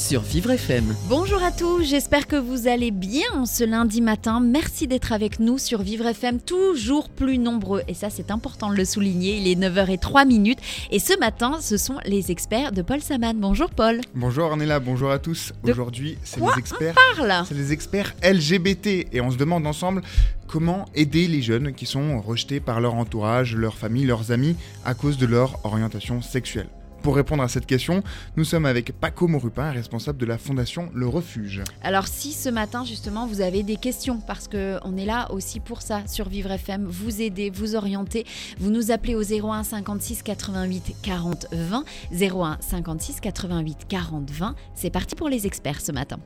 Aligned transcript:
Sur 0.00 0.22
Vivre 0.22 0.52
FM. 0.52 0.96
Bonjour 1.08 1.42
à 1.42 1.52
tous, 1.52 1.84
j'espère 1.84 2.26
que 2.26 2.36
vous 2.36 2.66
allez 2.66 2.90
bien 2.90 3.44
ce 3.44 3.64
lundi 3.64 4.00
matin. 4.00 4.40
Merci 4.40 4.86
d'être 4.86 5.12
avec 5.12 5.38
nous 5.40 5.58
sur 5.58 5.82
Vivre 5.82 6.06
FM, 6.06 6.40
toujours 6.40 7.10
plus 7.10 7.36
nombreux. 7.36 7.82
Et 7.86 7.92
ça, 7.92 8.08
c'est 8.08 8.30
important 8.30 8.70
de 8.70 8.76
le 8.76 8.86
souligner. 8.86 9.36
Il 9.36 9.46
est 9.46 9.56
9h03 9.56 10.26
minutes. 10.26 10.58
Et 10.90 10.98
ce 10.98 11.16
matin, 11.18 11.58
ce 11.60 11.76
sont 11.76 11.98
les 12.06 12.30
experts 12.30 12.72
de 12.72 12.80
Paul 12.80 13.02
Saman. 13.02 13.36
Bonjour 13.36 13.68
Paul. 13.68 14.00
Bonjour 14.14 14.46
Ornella, 14.46 14.80
bonjour 14.80 15.10
à 15.10 15.18
tous. 15.18 15.52
De 15.64 15.70
Aujourd'hui, 15.70 16.16
c'est 16.24 16.40
les 16.40 16.58
experts. 16.58 16.94
Parle 17.16 17.44
C'est 17.46 17.54
les 17.54 17.72
experts 17.72 18.14
LGBT 18.24 19.06
et 19.12 19.20
on 19.20 19.30
se 19.30 19.36
demande 19.36 19.66
ensemble 19.66 20.00
comment 20.46 20.86
aider 20.94 21.28
les 21.28 21.42
jeunes 21.42 21.74
qui 21.74 21.84
sont 21.84 22.22
rejetés 22.22 22.58
par 22.58 22.80
leur 22.80 22.94
entourage, 22.94 23.54
leur 23.54 23.76
famille, 23.76 24.06
leurs 24.06 24.32
amis 24.32 24.56
à 24.86 24.94
cause 24.94 25.18
de 25.18 25.26
leur 25.26 25.60
orientation 25.64 26.22
sexuelle. 26.22 26.68
Pour 27.02 27.16
répondre 27.16 27.42
à 27.42 27.48
cette 27.48 27.66
question, 27.66 28.02
nous 28.36 28.44
sommes 28.44 28.66
avec 28.66 28.92
Paco 28.92 29.26
Morupin, 29.26 29.70
responsable 29.70 30.18
de 30.18 30.26
la 30.26 30.36
fondation 30.36 30.90
Le 30.94 31.08
Refuge. 31.08 31.62
Alors 31.82 32.06
si 32.06 32.32
ce 32.32 32.50
matin 32.50 32.84
justement 32.84 33.26
vous 33.26 33.40
avez 33.40 33.62
des 33.62 33.76
questions, 33.76 34.20
parce 34.20 34.48
que 34.48 34.78
on 34.84 34.96
est 34.98 35.06
là 35.06 35.30
aussi 35.32 35.60
pour 35.60 35.80
ça 35.80 36.02
sur 36.06 36.28
Vivre 36.28 36.50
FM, 36.50 36.84
vous 36.84 37.22
aider, 37.22 37.48
vous 37.48 37.74
orienter, 37.74 38.26
vous 38.58 38.70
nous 38.70 38.90
appelez 38.90 39.14
au 39.14 39.22
01 39.22 39.62
56 39.62 40.22
88 40.22 40.96
40 41.02 41.46
20, 41.52 41.84
01 42.12 42.58
56 42.60 43.20
88 43.20 43.78
40 43.88 44.30
20. 44.30 44.54
C'est 44.74 44.90
parti 44.90 45.14
pour 45.14 45.28
les 45.28 45.46
experts 45.46 45.80
ce 45.80 45.92
matin. 45.92 46.18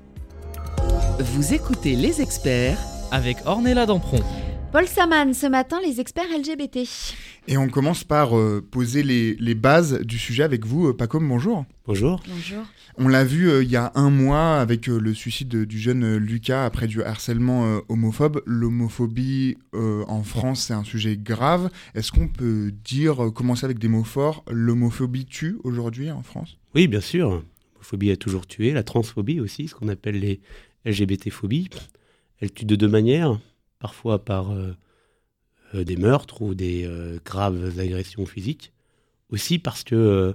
Vous 1.20 1.54
écoutez 1.54 1.94
les 1.94 2.20
experts 2.20 2.78
Avec 3.12 3.36
Ornella 3.46 3.86
Dampron. 3.86 4.18
Paul 4.74 4.88
Saman, 4.88 5.32
ce 5.34 5.46
matin 5.46 5.78
les 5.86 6.00
experts 6.00 6.36
LGBT. 6.36 6.80
Et 7.46 7.56
on 7.56 7.68
commence 7.68 8.02
par 8.02 8.36
euh, 8.36 8.60
poser 8.60 9.04
les, 9.04 9.36
les 9.36 9.54
bases 9.54 10.00
du 10.00 10.18
sujet 10.18 10.42
avec 10.42 10.66
vous, 10.66 10.88
euh, 10.88 10.92
Paco, 10.92 11.20
bonjour. 11.20 11.64
Bonjour. 11.86 12.20
Bonjour. 12.28 12.64
On 12.98 13.06
l'a 13.06 13.22
vu 13.22 13.48
euh, 13.48 13.62
il 13.62 13.70
y 13.70 13.76
a 13.76 13.92
un 13.94 14.10
mois 14.10 14.56
avec 14.56 14.88
euh, 14.88 14.98
le 14.98 15.14
suicide 15.14 15.64
du 15.64 15.78
jeune 15.78 16.02
euh, 16.02 16.16
Lucas 16.18 16.64
après 16.64 16.88
du 16.88 17.04
harcèlement 17.04 17.66
euh, 17.66 17.80
homophobe. 17.88 18.42
L'homophobie 18.46 19.58
euh, 19.76 20.02
en 20.08 20.24
France, 20.24 20.62
c'est 20.62 20.74
un 20.74 20.82
sujet 20.82 21.16
grave. 21.16 21.70
Est-ce 21.94 22.10
qu'on 22.10 22.26
peut 22.26 22.72
dire, 22.84 23.26
euh, 23.26 23.30
commencer 23.30 23.66
avec 23.66 23.78
des 23.78 23.86
mots 23.86 24.02
forts, 24.02 24.42
l'homophobie 24.50 25.26
tue 25.26 25.56
aujourd'hui 25.62 26.10
en 26.10 26.24
France? 26.24 26.58
Oui, 26.74 26.88
bien 26.88 27.00
sûr. 27.00 27.44
L'homophobie 27.74 28.10
a 28.10 28.16
toujours 28.16 28.48
tué. 28.48 28.72
La 28.72 28.82
transphobie 28.82 29.38
aussi, 29.38 29.68
ce 29.68 29.76
qu'on 29.76 29.86
appelle 29.86 30.18
les 30.18 30.40
LGBT-phobies. 30.84 31.68
Elle 32.40 32.52
tue 32.52 32.64
de 32.64 32.74
deux 32.74 32.88
manières. 32.88 33.38
Parfois 33.84 34.24
par 34.24 34.50
euh, 34.50 34.74
euh, 35.74 35.84
des 35.84 35.98
meurtres 35.98 36.40
ou 36.40 36.54
des 36.54 36.86
euh, 36.86 37.18
graves 37.22 37.78
agressions 37.78 38.24
physiques. 38.24 38.72
Aussi 39.28 39.58
parce 39.58 39.84
que, 39.84 40.34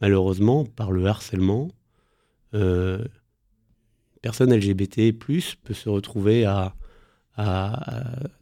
malheureusement, 0.00 0.64
par 0.64 0.92
le 0.92 1.04
harcèlement, 1.04 1.72
une 2.52 3.08
personne 4.22 4.54
LGBT+, 4.54 5.12
peut 5.12 5.74
se 5.74 5.88
retrouver 5.88 6.44
à, 6.44 6.76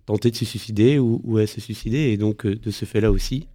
tenter 0.05 0.31
de 0.31 0.37
se 0.37 0.45
suicider 0.45 0.99
ou, 0.99 1.39
à 1.39 1.47
se 1.47 1.63
suicider. 1.63 2.11
Et 2.11 2.19
donc, 2.19 2.47
de 2.47 2.71
ce 2.71 2.85
fait-là 2.85 3.11
aussi, 3.11 3.49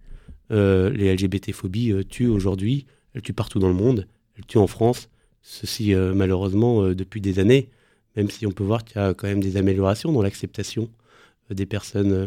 les 0.50 1.14
LGBT-phobies 1.14 2.06
tuent 2.06 2.26
aujourd'hui. 2.26 2.86
Elles 3.14 3.22
tuent 3.22 3.34
partout 3.34 3.60
dans 3.60 3.68
le 3.68 3.74
monde. 3.74 4.08
Elles 4.36 4.46
tuent 4.46 4.58
en 4.58 4.66
France. 4.66 5.10
Ceci, 5.42 5.94
malheureusement, 5.94 6.88
depuis 6.88 7.20
des 7.20 7.38
années. 7.38 7.70
Même 8.18 8.30
si 8.30 8.46
on 8.46 8.50
peut 8.50 8.64
voir 8.64 8.84
qu'il 8.84 9.00
y 9.00 9.04
a 9.04 9.14
quand 9.14 9.28
même 9.28 9.40
des 9.40 9.56
améliorations 9.56 10.10
dans 10.10 10.22
l'acceptation 10.22 10.90
euh, 11.50 11.54
des 11.54 11.66
personnes 11.66 12.12
euh, 12.12 12.26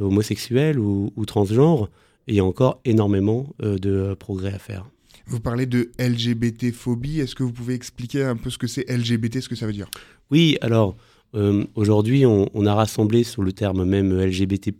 homosexuelles 0.00 0.78
ou, 0.78 1.12
ou 1.14 1.24
transgenres. 1.24 1.88
Et 2.26 2.32
il 2.32 2.34
y 2.34 2.40
a 2.40 2.44
encore 2.44 2.80
énormément 2.84 3.46
euh, 3.62 3.78
de 3.78 4.14
progrès 4.14 4.52
à 4.52 4.58
faire. 4.58 4.90
Vous 5.26 5.38
parlez 5.38 5.66
de 5.66 5.92
LGBT-phobie. 6.00 7.20
Est-ce 7.20 7.36
que 7.36 7.44
vous 7.44 7.52
pouvez 7.52 7.74
expliquer 7.74 8.24
un 8.24 8.34
peu 8.34 8.50
ce 8.50 8.58
que 8.58 8.66
c'est 8.66 8.90
LGBT, 8.90 9.40
ce 9.40 9.48
que 9.48 9.54
ça 9.54 9.66
veut 9.66 9.72
dire? 9.72 9.88
Oui, 10.32 10.58
alors 10.62 10.96
euh, 11.34 11.64
aujourd'hui, 11.76 12.26
on, 12.26 12.48
on 12.52 12.66
a 12.66 12.74
rassemblé 12.74 13.22
sur 13.22 13.42
le 13.42 13.52
terme 13.52 13.84
même 13.84 14.12
LGBT, 14.12 14.72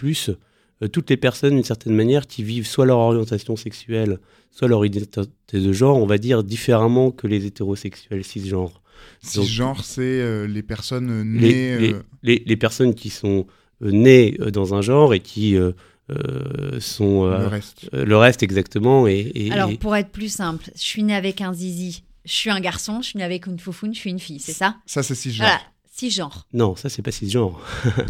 toutes 0.92 1.10
les 1.10 1.16
personnes, 1.16 1.54
d'une 1.54 1.62
certaine 1.62 1.94
manière, 1.94 2.26
qui 2.26 2.42
vivent 2.42 2.66
soit 2.66 2.86
leur 2.86 2.98
orientation 2.98 3.54
sexuelle, 3.54 4.18
soit 4.50 4.66
leur 4.66 4.84
identité 4.84 5.60
de 5.60 5.72
genre, 5.72 5.96
on 5.98 6.06
va 6.06 6.18
dire, 6.18 6.42
différemment 6.42 7.12
que 7.12 7.28
les 7.28 7.46
hétérosexuels 7.46 8.24
cisgenres. 8.24 8.79
Donc- 9.34 9.44
Cisgenre, 9.44 9.84
c'est 9.84 10.00
euh, 10.02 10.46
les 10.46 10.62
personnes 10.62 11.10
euh, 11.10 11.22
Les, 11.24 11.40
nées. 11.52 11.78
les, 11.78 11.92
euh, 11.94 12.02
les- 12.22 12.42
les 12.46 12.56
personnes 12.56 12.94
qui 12.94 13.10
sont 13.10 13.46
nées 13.80 14.32
dans 14.52 14.74
un 14.74 14.82
genre 14.82 15.14
et 15.14 15.20
qui 15.20 15.56
euh, 15.56 15.72
euh, 16.10 16.80
sont. 16.80 17.24
euh, 17.26 17.38
le 17.40 17.46
reste. 17.46 17.88
euh, 17.94 18.04
le 18.04 18.16
reste, 18.16 18.42
exactement. 18.42 19.06
Et, 19.06 19.30
et- 19.34 19.50
Alors 19.52 19.70
et- 19.70 19.76
pour 19.76 19.94
être 19.96 20.10
plus 20.10 20.32
simple, 20.32 20.70
je 20.74 20.80
suis 20.82 21.02
née 21.02 21.14
avec 21.14 21.40
un 21.40 21.52
zizi, 21.54 22.02
je 22.24 22.32
suis 22.32 22.50
un 22.50 22.60
garçon, 22.60 23.00
je 23.02 23.08
suis 23.08 23.18
née 23.18 23.24
avec 23.24 23.46
une 23.46 23.58
foufoune, 23.58 23.94
je 23.94 24.00
suis 24.00 24.10
une 24.10 24.18
fille, 24.18 24.40
c'est 24.40 24.52
ça? 24.52 24.76
Ça, 24.86 25.02
c'est 25.02 25.14
cisgenre. 25.14 25.46
Voilà, 25.46 25.60
six 25.94 26.10
genres. 26.10 26.46
Non, 26.52 26.76
ça, 26.76 26.88
c'est 26.88 27.02
pas 27.02 27.12
cisgenre. 27.12 27.60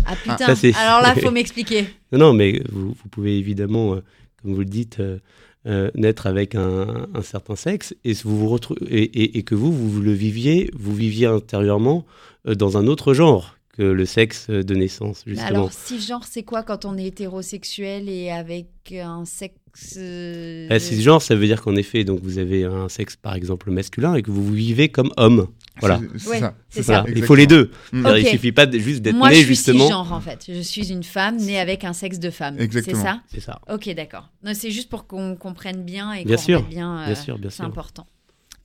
Ah 0.07 0.15
putain, 0.23 0.55
ça, 0.55 0.69
alors 0.79 1.03
là 1.03 1.15
faut 1.15 1.31
m'expliquer. 1.31 1.87
Non, 2.13 2.19
non, 2.19 2.33
mais 2.33 2.63
vous, 2.71 2.89
vous 2.89 3.09
pouvez 3.11 3.37
évidemment, 3.39 3.95
euh, 3.95 4.03
comme 4.43 4.55
vous 4.55 4.61
le 4.61 4.65
dites, 4.65 5.01
euh, 5.01 5.19
euh, 5.67 5.91
naître 5.95 6.27
avec 6.27 6.55
un, 6.55 7.07
un 7.13 7.23
certain 7.23 7.57
sexe 7.57 7.95
et, 8.05 8.13
vous 8.25 8.39
vous 8.39 8.49
retrou- 8.57 8.77
et, 8.89 9.03
et- 9.03 9.39
et 9.39 9.43
que 9.43 9.55
vous, 9.55 9.73
vous 9.73 10.01
le 10.01 10.13
viviez, 10.13 10.71
vous 10.75 10.95
viviez 10.95 11.27
intérieurement 11.27 12.07
euh, 12.49 12.55
dans 12.55 12.77
un 12.79 12.87
autre 12.87 13.13
genre 13.15 13.57
que 13.77 13.83
le 13.83 14.05
sexe 14.05 14.51
de 14.51 14.75
naissance, 14.75 15.23
Mais 15.27 15.35
justement. 15.35 15.49
Alors 15.49 15.73
six 15.73 16.05
genres 16.07 16.25
c'est 16.25 16.43
quoi 16.43 16.63
quand 16.63 16.85
on 16.85 16.97
est 16.99 17.07
hétérosexuel 17.07 18.09
et 18.09 18.31
avec 18.31 18.67
un 18.93 19.25
sexe 19.25 19.97
euh, 19.97 20.67
Euh, 20.71 20.79
cisgenre, 20.81 21.23
ça 21.23 21.35
veut 21.37 21.47
dire 21.47 21.63
qu'en 21.63 21.77
effet, 21.77 22.03
donc 22.05 22.21
vous 22.23 22.39
avez 22.39 22.65
un 22.65 22.89
sexe 22.89 23.17
par 23.17 23.35
exemple 23.35 23.71
masculin 23.71 24.15
et 24.17 24.23
que 24.23 24.31
vous 24.31 24.45
vous 24.45 24.53
vivez 24.53 24.89
comme 24.89 25.13
homme. 25.17 25.47
Voilà. 25.81 26.01
C'est- 26.13 26.19
C'est 26.19 26.29
Ouais, 26.31 26.39
ça. 26.39 27.05
c'est. 27.07 27.13
Il 27.17 27.23
faut 27.25 27.35
les 27.35 27.47
deux. 27.47 27.71
Mm. 27.93 28.03
C'est-à-dire, 28.03 28.11
Ok. 28.13 28.19
Il 28.21 28.29
suffit 28.31 28.53
pas 28.53 28.67
de, 28.67 28.79
juste 28.79 29.03
d'être 29.03 29.17
Moi 29.17 29.29
né 29.31 29.35
je 29.37 29.41
suis 29.41 29.49
justement. 29.49 29.81
cisgenre 29.85 30.13
en 30.13 30.21
fait. 30.21 30.45
Je 30.49 30.61
suis 30.61 30.91
une 30.93 31.03
femme 31.03 31.37
née 31.39 31.59
avec 31.59 31.85
un 31.85 31.93
sexe 31.93 32.19
de 32.19 32.31
femme. 32.31 32.59
Exactement. 32.61 32.97
C'est 32.97 33.03
ça? 33.03 33.21
C'est 33.33 33.41
ça. 33.41 33.61
Ok 33.73 33.89
d'accord. 33.95 34.31
Non, 34.45 34.53
C'est 34.55 34.71
juste 34.71 34.89
pour 34.89 35.07
qu'on 35.07 35.37
comprenne 35.37 35.83
bien 35.85 36.13
et 36.13 36.25
Bien 36.25 36.37
qu'on 36.37 36.43
remette 36.57 36.69
bien. 36.69 36.99
euh, 37.01 37.07
Bien 37.07 37.15
sûr, 37.15 37.39
bien 37.39 37.51
c'est 37.51 37.57
sûr. 37.57 37.65
important. 37.65 38.07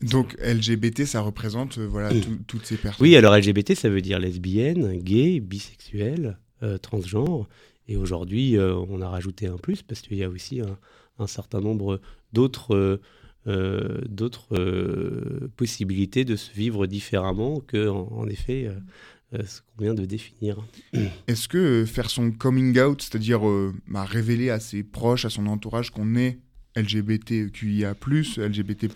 Donc, 0.01 0.35
LGBT, 0.41 1.05
ça 1.05 1.21
représente 1.21 1.77
euh, 1.77 1.87
voilà, 1.87 2.09
tout- 2.09 2.37
toutes 2.47 2.65
ces 2.65 2.75
personnes. 2.75 3.01
Oui, 3.03 3.15
alors 3.15 3.33
LGBT, 3.35 3.75
ça 3.75 3.89
veut 3.89 4.01
dire 4.01 4.19
lesbienne, 4.19 4.97
gay, 4.99 5.39
bisexuel, 5.39 6.37
euh, 6.63 6.77
transgenre. 6.77 7.47
Et 7.87 7.95
aujourd'hui, 7.97 8.57
euh, 8.57 8.75
on 8.89 9.01
a 9.01 9.07
rajouté 9.07 9.47
un 9.47 9.57
plus 9.57 9.81
parce 9.83 10.01
qu'il 10.01 10.17
y 10.17 10.23
a 10.23 10.29
aussi 10.29 10.59
un, 10.59 10.77
un 11.17 11.27
certain 11.27 11.61
nombre 11.61 12.01
d'autres 12.33 12.99
euh, 13.47 14.01
d'autres 14.09 14.55
euh, 14.57 15.49
possibilités 15.55 16.25
de 16.25 16.35
se 16.35 16.51
vivre 16.51 16.87
différemment 16.87 17.59
que, 17.59 17.87
en, 17.87 18.07
en 18.11 18.27
effet, 18.27 18.67
euh, 18.67 19.43
ce 19.45 19.61
qu'on 19.61 19.83
vient 19.83 19.93
de 19.93 20.05
définir. 20.05 20.57
Est-ce 21.27 21.47
que 21.47 21.85
faire 21.85 22.09
son 22.09 22.31
coming 22.31 22.79
out, 22.79 23.01
c'est-à-dire 23.01 23.41
bah, 23.87 24.03
révéler 24.05 24.49
à 24.49 24.59
ses 24.59 24.83
proches, 24.83 25.25
à 25.25 25.29
son 25.29 25.45
entourage 25.47 25.91
qu'on 25.91 26.15
est 26.15 26.39
LGBTQIA+, 26.75 27.95
LGBT+, 28.37 28.87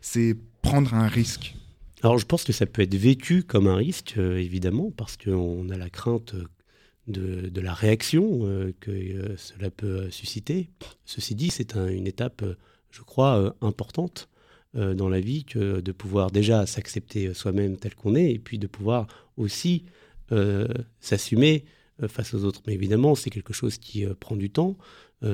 c'est 0.00 0.36
prendre 0.62 0.94
un 0.94 1.08
risque? 1.08 1.54
Alors, 2.02 2.18
je 2.18 2.26
pense 2.26 2.44
que 2.44 2.52
ça 2.52 2.66
peut 2.66 2.82
être 2.82 2.94
vécu 2.96 3.42
comme 3.44 3.66
un 3.68 3.76
risque, 3.76 4.16
évidemment, 4.18 4.90
parce 4.96 5.16
qu'on 5.16 5.68
a 5.70 5.76
la 5.76 5.88
crainte 5.90 6.34
de, 7.06 7.48
de 7.48 7.60
la 7.60 7.74
réaction 7.74 8.40
que 8.80 9.34
cela 9.36 9.70
peut 9.70 10.10
susciter. 10.10 10.68
Ceci 11.04 11.34
dit, 11.36 11.50
c'est 11.50 11.76
un- 11.76 11.88
une 11.88 12.06
étape, 12.08 12.44
je 12.92 13.02
crois, 13.02 13.38
euh, 13.38 13.50
importante 13.60 14.28
euh, 14.76 14.94
dans 14.94 15.08
la 15.08 15.20
vie 15.20 15.44
que 15.44 15.80
de 15.80 15.92
pouvoir 15.92 16.30
déjà 16.30 16.66
s'accepter 16.66 17.26
euh, 17.26 17.34
soi-même 17.34 17.76
tel 17.76 17.94
qu'on 17.94 18.14
est, 18.14 18.32
et 18.32 18.38
puis 18.38 18.58
de 18.58 18.66
pouvoir 18.66 19.06
aussi 19.36 19.84
s'assumer 21.00 21.66
face 22.08 22.32
aux 22.32 22.44
autres. 22.44 22.62
Mais 22.66 22.72
évidemment, 22.72 23.14
c'est 23.14 23.28
quelque 23.28 23.52
chose 23.52 23.76
qui 23.76 24.06
prend 24.18 24.34
du 24.34 24.48
temps, 24.48 24.78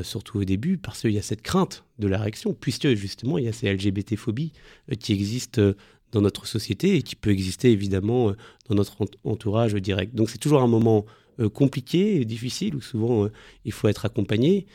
surtout 0.02 0.40
au 0.40 0.44
début, 0.44 0.76
parce 0.76 1.02
qu'il 1.02 1.12
y 1.12 1.19
a 1.19 1.22
cette 1.22 1.43
crainte 1.43 1.84
de 2.00 2.08
la 2.08 2.19
réaction, 2.19 2.52
puisque 2.52 2.93
justement, 2.94 3.38
il 3.38 3.44
y 3.44 3.49
a 3.49 3.52
ces 3.52 3.72
LGBT-phobies 3.72 4.52
qui 4.99 5.12
existent 5.12 5.62
dans 6.11 6.20
notre 6.20 6.49
société 6.49 6.96
et 6.96 7.02
qui 7.02 7.14
peut 7.14 7.31
exister 7.31 7.70
évidemment 7.70 8.32
dans 8.69 8.75
notre 8.75 9.00
ent- 9.00 9.06
entourage 9.22 9.75
direct. 9.75 10.16
Donc 10.16 10.31
c'est 10.31 10.38
toujours 10.38 10.62
un 10.62 10.66
moment 10.66 11.06
compliqué 11.54 12.25
difficile 12.25 12.75
où 12.75 12.81
souvent 12.81 13.28
il 13.64 13.70
faut 13.70 13.87
être 13.87 14.04
accompagné. 14.04 14.66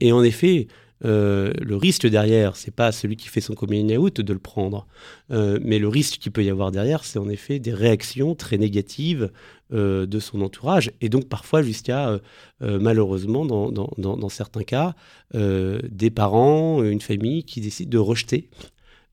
Et 0.00 0.10
en 0.10 0.24
effet, 0.24 0.66
euh, 1.04 1.52
le 1.60 1.76
risque 1.76 2.06
derrière, 2.06 2.56
c'est 2.56 2.74
pas 2.74 2.92
celui 2.92 3.16
qui 3.16 3.28
fait 3.28 3.40
son 3.40 3.54
coming 3.54 3.96
out 3.96 4.20
de 4.20 4.32
le 4.32 4.38
prendre, 4.38 4.86
euh, 5.30 5.58
mais 5.62 5.78
le 5.78 5.88
risque 5.88 6.18
qu'il 6.18 6.32
peut 6.32 6.44
y 6.44 6.50
avoir 6.50 6.70
derrière, 6.70 7.04
c'est 7.04 7.18
en 7.18 7.28
effet 7.28 7.58
des 7.58 7.72
réactions 7.72 8.34
très 8.34 8.58
négatives 8.58 9.30
euh, 9.72 10.04
de 10.04 10.18
son 10.18 10.42
entourage, 10.42 10.90
et 11.00 11.08
donc 11.08 11.28
parfois 11.28 11.62
jusqu'à, 11.62 12.20
malheureusement, 12.60 13.46
dans, 13.46 14.28
certains 14.28 14.64
cas, 14.64 14.94
des 15.32 16.10
parents, 16.10 16.82
une 16.82 17.00
famille 17.00 17.44
qui 17.44 17.60
décident 17.60 17.90
de 17.90 17.98
rejeter 17.98 18.48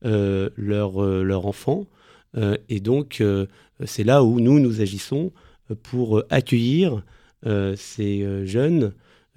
leur, 0.02 1.02
leur 1.02 1.46
enfant, 1.46 1.86
et 2.68 2.80
donc 2.80 3.22
c'est 3.84 4.04
là 4.04 4.22
où 4.24 4.40
nous, 4.40 4.60
nous 4.60 4.80
agissons 4.80 5.32
pour 5.82 6.22
accueillir 6.28 7.02
ces 7.76 8.46
jeunes 8.46 8.92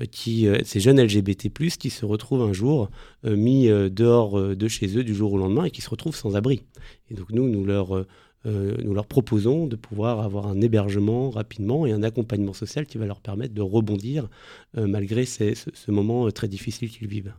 qui, 0.06 0.48
euh, 0.48 0.60
ces 0.64 0.80
jeunes 0.80 1.02
LGBT+, 1.02 1.50
qui 1.80 1.90
se 1.90 2.06
retrouvent 2.06 2.44
un 2.44 2.54
jour 2.54 2.90
euh, 3.26 3.36
mis 3.36 3.68
dehors 3.68 4.56
de 4.56 4.68
chez 4.68 4.98
eux 4.98 5.04
du 5.04 5.16
jour 5.16 5.34
au 5.34 5.38
lendemain 5.38 5.66
et 5.66 5.72
qui 5.72 5.82
se 5.82 5.90
retrouvent 5.90 6.16
sans 6.16 6.36
abri. 6.36 6.64
Et 7.10 7.14
donc 7.14 7.32
nous, 7.32 7.48
nous 7.50 7.66
leur, 7.66 8.06
nous 8.46 8.94
leur 8.94 9.06
proposons 9.06 9.68
de 9.68 9.76
pouvoir 9.76 10.22
avoir 10.22 10.48
un 10.48 10.62
hébergement 10.62 11.30
rapidement 11.30 11.86
et 11.86 11.92
un 11.92 12.04
accompagnement 12.04 12.54
social 12.54 12.86
qui 12.86 12.98
va 12.98 13.06
leur 13.06 13.22
permettre 13.22 13.54
de 13.54 13.62
rebondir 13.62 14.30
malgré 14.76 15.26
ce, 15.26 15.92
moment 15.92 16.30
très 16.32 16.48
difficile 16.48 16.90
qu'ils 16.90 17.08
vivent. 17.08 17.34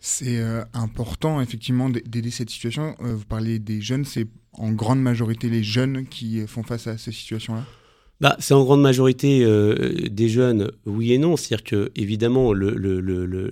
C'est 0.00 0.40
important 0.72 1.40
effectivement 1.40 1.90
d'aider 1.90 2.30
cette 2.30 2.50
situation. 2.50 2.94
vous 3.00 3.26
parlez 3.26 3.58
des 3.58 3.80
jeunes, 3.80 4.04
c'est 4.04 4.26
en 4.52 4.72
grande 4.72 5.00
majorité 5.00 5.48
les 5.48 5.62
jeunes 5.62 6.06
qui 6.06 6.46
font 6.46 6.62
face 6.62 6.86
à 6.86 6.98
ces 6.98 7.12
situations-là? 7.12 7.64
Bah, 8.20 8.36
C'est 8.38 8.54
en 8.54 8.64
grande 8.64 8.82
majorité 8.82 9.44
euh, 9.44 10.08
des 10.10 10.28
jeunes, 10.28 10.70
oui 10.86 11.12
et 11.12 11.18
non. 11.18 11.36
C'est-à-dire 11.36 11.64
que, 11.64 11.90
évidemment, 11.96 12.52
le, 12.52 12.70
le, 12.70 13.00
le, 13.00 13.26
le, 13.26 13.50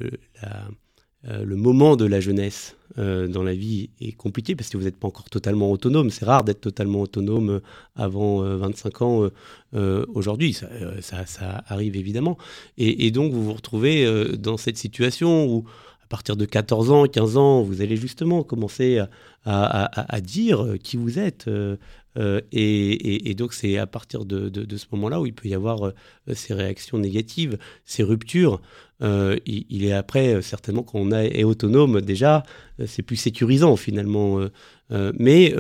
euh, 1.29 1.45
le 1.45 1.57
moment 1.57 1.97
de 1.97 2.05
la 2.05 2.21
jeunesse 2.21 2.77
euh, 2.99 3.27
dans 3.27 3.43
la 3.43 3.55
vie 3.55 3.91
est 4.01 4.13
compliqué 4.13 4.55
parce 4.55 4.71
que 4.71 4.77
vous 4.77 4.85
n'êtes 4.85 4.97
pas 4.97 5.09
encore 5.09 5.29
totalement 5.31 5.71
autonome. 5.71 6.11
C'est 6.11 6.25
rare 6.25 6.45
d'être 6.45 6.61
totalement 6.61 7.01
autonome 7.01 7.61
avant 7.95 8.41
25 8.41 9.03
ans 9.03 9.31
aujourd'hui. 9.73 10.53
Ça, 10.53 10.69
ça, 11.01 11.27
ça, 11.27 11.65
arrive 11.67 11.97
évidemment. 11.97 12.39
Et, 12.79 13.07
et, 13.07 13.11
donc, 13.11 13.33
vous 13.33 13.45
vous 13.45 13.55
retrouvez 13.55 14.07
dans 14.39 14.57
cette 14.57 14.79
situation 14.79 15.47
où, 15.47 15.65
à 16.07 16.09
partir 16.09 16.37
de 16.37 16.45
14 16.45 16.91
ans, 16.93 17.07
15 17.07 17.37
ans, 17.37 17.63
vous 17.63 17.81
allez 17.81 17.97
justement 17.97 18.45
commencer 18.45 19.01
à, 19.45 20.21
dire 20.21 20.75
qui 20.83 20.97
vous 20.97 21.19
êtes, 21.19 21.49
euh, 22.19 22.41
et, 22.53 23.35
donc 23.35 23.53
c'est 23.53 23.79
à 23.79 23.87
partir 23.87 24.25
de, 24.25 24.77
ce 24.77 24.87
moment-là 24.93 25.21
où 25.21 25.27
il 25.27 25.35
peut 25.35 25.49
y 25.49 25.55
avoir 25.55 25.87
euh, 25.87 25.93
ces 26.35 26.55
réactions 26.55 26.99
négatives, 26.99 27.59
ces 27.85 28.03
ruptures. 28.03 28.61
Euh, 29.03 29.37
il, 29.47 29.85
est 29.85 29.93
après, 29.93 30.41
certainement, 30.43 30.83
quand 30.83 30.99
on 30.99 31.13
est 31.13 31.45
autonome 31.45 32.01
déjà, 32.01 32.43
c'est 32.87 33.03
plus 33.03 33.17
sécurisant 33.17 33.77
finalement. 33.77 34.41
mais 34.91 35.55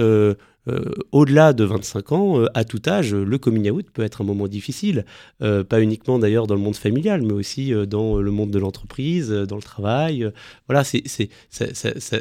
au-delà 1.13 1.53
de 1.53 1.63
25 1.63 2.13
ans, 2.13 2.45
à 2.55 2.65
tout 2.65 2.83
âge, 2.89 3.15
le 3.15 3.39
coming 3.39 3.71
out 3.71 3.87
peut 3.93 4.03
être 4.03 4.23
un 4.23 4.25
moment 4.25 4.49
difficile, 4.49 5.05
pas 5.39 5.81
uniquement 5.81 6.19
d'ailleurs 6.19 6.47
dans 6.47 6.55
le 6.55 6.61
monde 6.61 6.77
familial, 6.77 7.23
mais 7.23 7.33
aussi 7.33 7.73
dans 7.87 8.19
le 8.21 8.31
monde 8.31 8.51
de 8.51 8.59
l'entreprise, 8.59 9.31
dans 9.31 9.57
le 9.57 9.63
travail. 9.63 10.31
voilà, 10.67 10.83
c'est, 10.83 11.05
ça, 11.51 11.67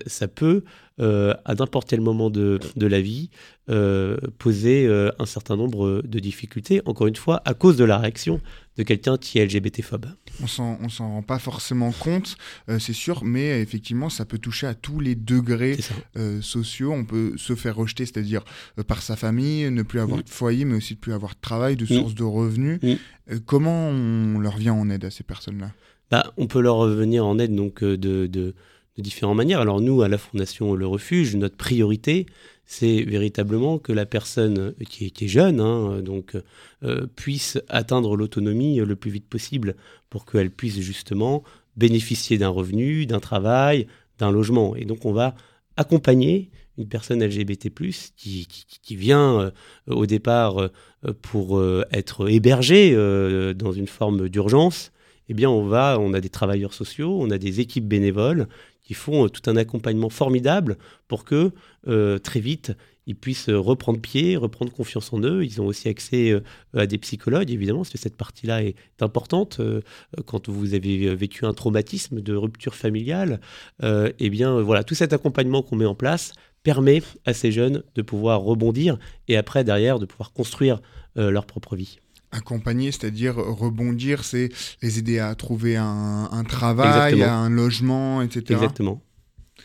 ça, 0.05 0.27
peut 0.27 0.63
euh, 1.01 1.33
à 1.43 1.55
n'importe 1.55 1.89
quel 1.89 1.99
moment 1.99 2.29
de, 2.29 2.57
de 2.77 2.87
la 2.87 3.01
vie, 3.01 3.29
euh, 3.69 4.15
poser 4.37 4.87
euh, 4.87 5.11
un 5.19 5.25
certain 5.25 5.57
nombre 5.57 6.01
de 6.05 6.19
difficultés, 6.19 6.81
encore 6.85 7.07
une 7.07 7.17
fois, 7.17 7.41
à 7.43 7.53
cause 7.53 7.75
de 7.75 7.83
la 7.83 7.97
réaction 7.97 8.39
de 8.77 8.83
quelqu'un 8.83 9.17
qui 9.17 9.39
est 9.39 9.45
LGBT-phobe. 9.45 10.05
On 10.41 10.47
s'en, 10.47 10.77
on 10.81 10.87
s'en 10.87 11.09
rend 11.09 11.21
pas 11.21 11.37
forcément 11.37 11.91
compte, 11.91 12.37
c'est 12.79 12.93
sûr, 12.93 13.25
mais 13.25 13.61
effectivement, 13.61 14.09
ça 14.09 14.23
peut 14.23 14.37
toucher 14.37 14.67
à 14.67 14.73
tous 14.73 15.01
les 15.01 15.15
degrés 15.15 15.77
sociaux. 16.41 16.93
On 16.93 17.03
peut 17.03 17.33
se 17.37 17.55
faire 17.55 17.75
rejeter, 17.75 18.05
c'est-à-dire 18.05 18.43
par 18.87 19.01
sa 19.01 19.17
famille, 19.17 19.69
ne 19.71 19.81
plus 19.81 19.99
avoir 19.99 20.19
mm. 20.19 20.23
de 20.23 20.29
foyer, 20.29 20.65
mais 20.65 20.75
aussi 20.75 20.95
de 20.95 20.99
plus 20.99 21.13
avoir 21.13 21.35
de 21.35 21.41
travail, 21.41 21.75
de 21.75 21.83
mm. 21.83 21.87
source 21.87 22.15
de 22.15 22.23
revenus. 22.23 22.79
Mm. 22.81 23.39
comment 23.45 23.89
on 23.89 24.39
leur 24.39 24.57
vient 24.57 24.73
en 24.73 24.89
aide 24.89 25.03
à 25.03 25.11
ces 25.11 25.23
personnes-là? 25.23 25.71
Bah, 26.11 26.33
On 26.37 26.47
peut 26.47 26.61
leur 26.61 26.85
venir 26.87 27.25
en 27.25 27.39
aide 27.39 27.55
donc 27.55 27.83
de, 27.83 28.27
de 28.27 28.55
de 28.97 29.01
différentes 29.01 29.37
manières. 29.37 29.59
Alors 29.59 29.81
nous, 29.81 30.01
à 30.01 30.07
la 30.07 30.17
Fondation 30.17 30.73
Le 30.73 30.87
Refuge, 30.87 31.35
notre 31.35 31.57
priorité, 31.57 32.25
c'est 32.65 33.03
véritablement 33.03 33.77
que 33.77 33.91
la 33.91 34.05
personne 34.05 34.73
qui 34.89 35.05
est, 35.05 35.27
jeune 35.27 35.59
hein, 35.59 36.01
euh, 36.83 37.07
puisse 37.15 37.59
atteindre 37.69 38.15
l'autonomie 38.15 38.77
le 38.77 38.95
plus 38.95 39.11
vite 39.11 39.27
possible 39.27 39.75
pour 40.09 40.25
qu'elle 40.25 40.49
puisse 40.49 40.79
justement 40.79 41.43
bénéficier 41.77 42.37
d'un 42.37 42.49
revenu, 42.49 43.05
d'un 43.05 43.19
travail, 43.19 43.87
d'un 44.17 44.31
logement. 44.31 44.75
Et 44.75 44.85
donc 44.85 45.05
on 45.05 45.13
va 45.13 45.35
accompagner 45.77 46.49
une 46.77 46.87
personne 46.87 47.23
LGBT+, 47.23 47.69
qui, 48.17 48.47
qui, 48.47 48.95
vient 48.95 49.39
euh, 49.39 49.51
au 49.87 50.05
départ 50.05 50.59
euh, 50.59 50.69
pour 51.21 51.61
être 51.91 52.29
hébergée 52.29 52.95
dans 53.53 53.71
une 53.71 53.87
forme 53.87 54.27
d'urgence, 54.27 54.91
eh 55.29 55.33
bien 55.33 55.49
on 55.49 55.65
va, 55.65 55.97
on 55.99 56.13
a 56.13 56.21
des 56.21 56.29
travailleurs 56.29 56.73
sociaux, 56.73 57.17
on 57.21 57.29
a 57.29 57.37
des 57.37 57.59
équipes 57.59 57.87
bénévoles 57.87 58.47
qui 58.85 58.93
font 58.93 59.25
euh, 59.25 59.29
tout 59.29 59.49
un 59.49 59.57
accompagnement 59.57 60.09
formidable 60.09 60.77
pour 61.07 61.25
que 61.25 61.51
euh, 61.87 62.17
très 62.19 62.39
vite 62.39 62.71
ils 63.07 63.15
puissent 63.15 63.49
reprendre 63.49 63.99
pied, 63.99 64.35
reprendre 64.35 64.71
confiance 64.71 65.13
en 65.13 65.19
eux. 65.19 65.45
Ils 65.45 65.61
ont 65.61 65.67
aussi 65.67 65.87
accès 65.89 66.31
euh, 66.31 66.41
à 66.73 66.87
des 66.87 66.97
psychologues, 66.97 67.51
évidemment, 67.51 67.81
parce 67.81 67.91
que 67.91 67.99
cette 67.99 68.17
partie-là 68.17 68.63
est 68.63 68.75
importante. 68.99 69.61
quand 70.25 70.49
vous 70.49 70.73
avez 70.73 71.13
vécu 71.13 71.45
un 71.45 71.53
traumatisme 71.53 72.19
de 72.19 72.33
rupture 72.33 72.73
familiale, 72.73 73.39
eh 73.83 74.29
bien, 74.31 74.59
voilà, 74.59 74.83
tout 74.83 74.95
cet 74.95 75.13
accompagnement 75.13 75.61
qu'on 75.61 75.75
met 75.75 75.85
en 75.85 75.93
place 75.93 76.33
permet 76.63 77.03
à 77.25 77.33
ces 77.33 77.51
jeunes 77.51 77.83
de 77.93 78.01
pouvoir 78.01 78.41
rebondir 78.41 78.97
et 79.27 79.37
après, 79.37 79.63
derrière, 79.63 79.99
de 79.99 80.07
pouvoir 80.07 80.33
construire 80.33 80.81
leur 81.15 81.45
propre 81.45 81.75
vie 81.75 81.99
accompagner, 82.35 82.91
c'est-à-dire 82.91 83.35
rebondir, 83.35 84.23
c'est 84.23 84.49
les 84.81 84.99
aider 84.99 85.19
à 85.19 85.33
trouver 85.35 85.77
un, 85.77 86.43
travail, 86.47 87.23
un 87.23 87.49
logement, 87.49 88.21
etc. 88.21 88.43
Exactement. 88.53 89.01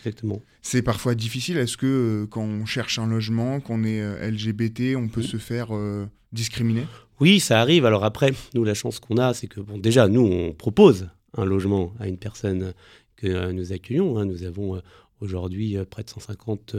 Exactement. 0.00 0.40
C'est 0.62 0.82
parfois 0.82 1.14
difficile. 1.14 1.58
Est-ce 1.58 1.76
que 1.76 1.86
euh, 1.86 2.26
quand 2.26 2.42
on 2.42 2.64
cherche 2.64 2.98
un 2.98 3.06
logement, 3.06 3.60
qu'on 3.60 3.84
est 3.84 4.00
euh, 4.00 4.30
LGBT, 4.30 4.96
on 4.96 5.08
peut 5.08 5.22
se 5.22 5.36
faire 5.36 5.68
euh, 5.74 6.06
discriminer? 6.32 6.86
Oui, 7.18 7.40
ça 7.40 7.60
arrive. 7.60 7.84
Alors 7.84 8.04
après, 8.04 8.32
nous, 8.54 8.64
la 8.64 8.74
chance 8.74 8.98
qu'on 8.98 9.16
a, 9.18 9.34
c'est 9.34 9.46
que 9.46 9.60
bon, 9.60 9.78
déjà, 9.78 10.08
nous, 10.08 10.22
on 10.22 10.52
propose 10.52 11.08
un 11.36 11.44
logement 11.44 11.92
à 11.98 12.08
une 12.08 12.16
personne 12.16 12.72
que 13.16 13.50
nous 13.52 13.72
accueillons. 13.72 14.18
Hein. 14.18 14.24
Nous 14.24 14.44
avons 14.44 14.80
aujourd'hui 15.20 15.76
près 15.90 16.02
de 16.02 16.08
150 16.08 16.76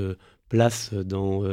places 0.49 0.93
dans, 0.93 1.43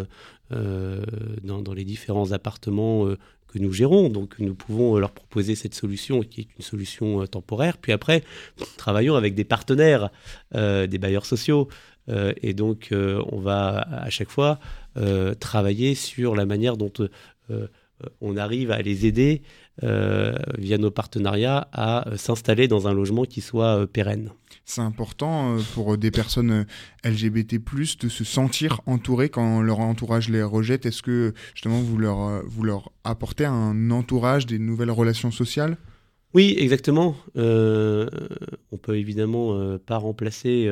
dans, 0.50 1.62
dans, 1.62 1.74
les 1.74 1.84
différents 1.84 2.32
appartements 2.32 3.06
que 3.48 3.58
nous 3.58 3.72
gérons. 3.72 4.08
Donc 4.08 4.38
nous 4.38 4.54
pouvons 4.54 4.98
leur 4.98 5.10
proposer 5.10 5.54
cette 5.54 5.74
solution 5.74 6.20
qui 6.22 6.42
est 6.42 6.48
une 6.56 6.64
solution 6.64 7.22
euh, 7.22 7.26
temporaire. 7.26 7.78
Puis 7.78 7.92
après, 7.92 8.22
travaillons 8.76 9.16
avec 9.16 9.34
des 9.34 9.44
partenaires, 9.44 10.10
euh, 10.54 10.86
des 10.86 10.98
bailleurs 10.98 11.26
sociaux. 11.26 11.68
Euh, 12.08 12.32
et 12.42 12.54
donc 12.54 12.90
on 12.92 13.40
va 13.40 13.78
à 13.78 14.10
chaque 14.10 14.30
fois 14.30 14.58
travailler 15.38 15.94
sur 15.94 16.34
la 16.34 16.44
manière 16.44 16.76
dont 16.76 16.92
on 18.20 18.36
arrive 18.36 18.72
à 18.72 18.82
les 18.82 19.06
aider 19.06 19.42
via 19.82 20.78
nos 20.78 20.90
partenariats 20.90 21.68
à 21.72 22.04
s'installer 22.16 22.68
dans 22.68 22.88
un 22.88 22.92
logement 22.92 23.24
qui 23.24 23.40
soit 23.40 23.86
pérenne 23.86 24.32
c'est 24.68 24.82
important 24.82 25.56
euh, 25.56 25.60
pour 25.72 25.96
des 25.96 26.10
personnes 26.10 26.50
euh, 26.50 27.08
LGBT+, 27.10 27.58
de 28.00 28.08
se 28.08 28.24
sentir 28.24 28.80
entourées 28.84 29.30
quand 29.30 29.62
leur 29.62 29.80
entourage 29.80 30.28
les 30.28 30.42
rejette. 30.42 30.84
Est-ce 30.84 31.02
que 31.02 31.32
justement 31.54 31.80
vous 31.80 31.96
leur, 31.96 32.20
euh, 32.20 32.42
vous 32.46 32.64
leur 32.64 32.92
apportez 33.02 33.46
un 33.46 33.90
entourage, 33.90 34.46
des 34.46 34.58
nouvelles 34.58 34.90
relations 34.90 35.30
sociales? 35.30 35.78
Oui, 36.34 36.54
exactement. 36.58 37.16
on 37.34 38.76
peut 38.82 38.98
évidemment 38.98 39.78
pas 39.78 39.96
remplacer 39.96 40.70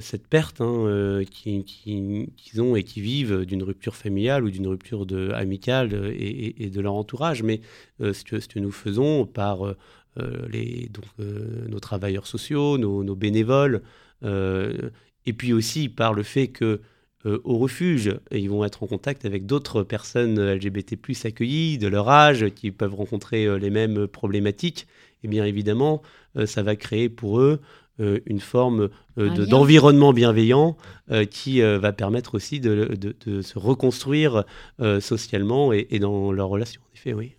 cette 0.00 0.26
perte 0.26 0.60
hein, 0.60 1.22
qu'ils 1.30 2.60
ont 2.60 2.74
et 2.74 2.82
qui 2.82 3.00
vivent 3.00 3.44
d'une 3.44 3.62
rupture 3.62 3.94
familiale 3.94 4.44
ou 4.44 4.50
d'une 4.50 4.66
rupture 4.66 5.06
amicale 5.32 6.12
et, 6.18 6.70
de 6.70 6.80
leur 6.80 6.94
entourage. 6.94 7.42
Mais 7.42 7.60
ce, 8.00 8.24
que, 8.24 8.58
nous 8.58 8.72
faisons 8.72 9.26
par 9.26 9.76
euh, 10.18 10.46
les, 10.50 10.88
donc, 10.90 11.04
euh, 11.20 11.66
nos 11.68 11.78
travailleurs 11.78 12.26
sociaux, 12.26 12.78
nos, 12.78 13.14
bénévoles, 13.14 13.82
euh, 14.22 14.90
et 15.26 15.34
puis 15.34 15.52
aussi 15.52 15.90
par 15.90 16.14
le 16.14 16.22
fait 16.22 16.48
que 16.48 16.80
au 17.42 17.58
refuge, 17.58 18.16
ils 18.30 18.48
vont 18.48 18.64
être 18.64 18.84
en 18.84 18.86
contact 18.86 19.24
avec 19.24 19.46
d'autres 19.46 19.82
personnes 19.82 20.40
LGBT+ 20.40 20.96
accueillies 21.24 21.76
de 21.76 21.88
leur 21.88 22.08
âge 22.08 22.50
qui 22.50 22.70
peuvent 22.70 22.94
rencontrer 22.94 23.58
les 23.58 23.70
mêmes 23.70 24.06
problématiques. 24.06 24.86
Et 25.24 25.28
bien 25.28 25.44
évidemment, 25.44 26.02
ça 26.44 26.62
va 26.62 26.76
créer 26.76 27.08
pour 27.08 27.40
eux 27.40 27.60
une 27.98 28.38
forme 28.38 28.90
euh, 29.18 29.30
de- 29.30 29.44
d'environnement 29.46 30.12
bienveillant 30.12 30.76
euh, 31.10 31.24
qui 31.24 31.62
euh, 31.62 31.78
va 31.78 31.92
permettre 31.92 32.34
aussi 32.34 32.60
de, 32.60 32.96
de- 32.98 33.14
de 33.26 33.42
se 33.42 33.58
reconstruire 33.58 34.44
euh, 34.80 35.00
socialement 35.00 35.72
et, 35.72 35.86
et 35.90 35.98
dans 35.98 36.32
leurs 36.32 36.48
relations. 36.48 36.80
En 36.92 36.96
effet, 36.96 37.12
oui. 37.14 37.32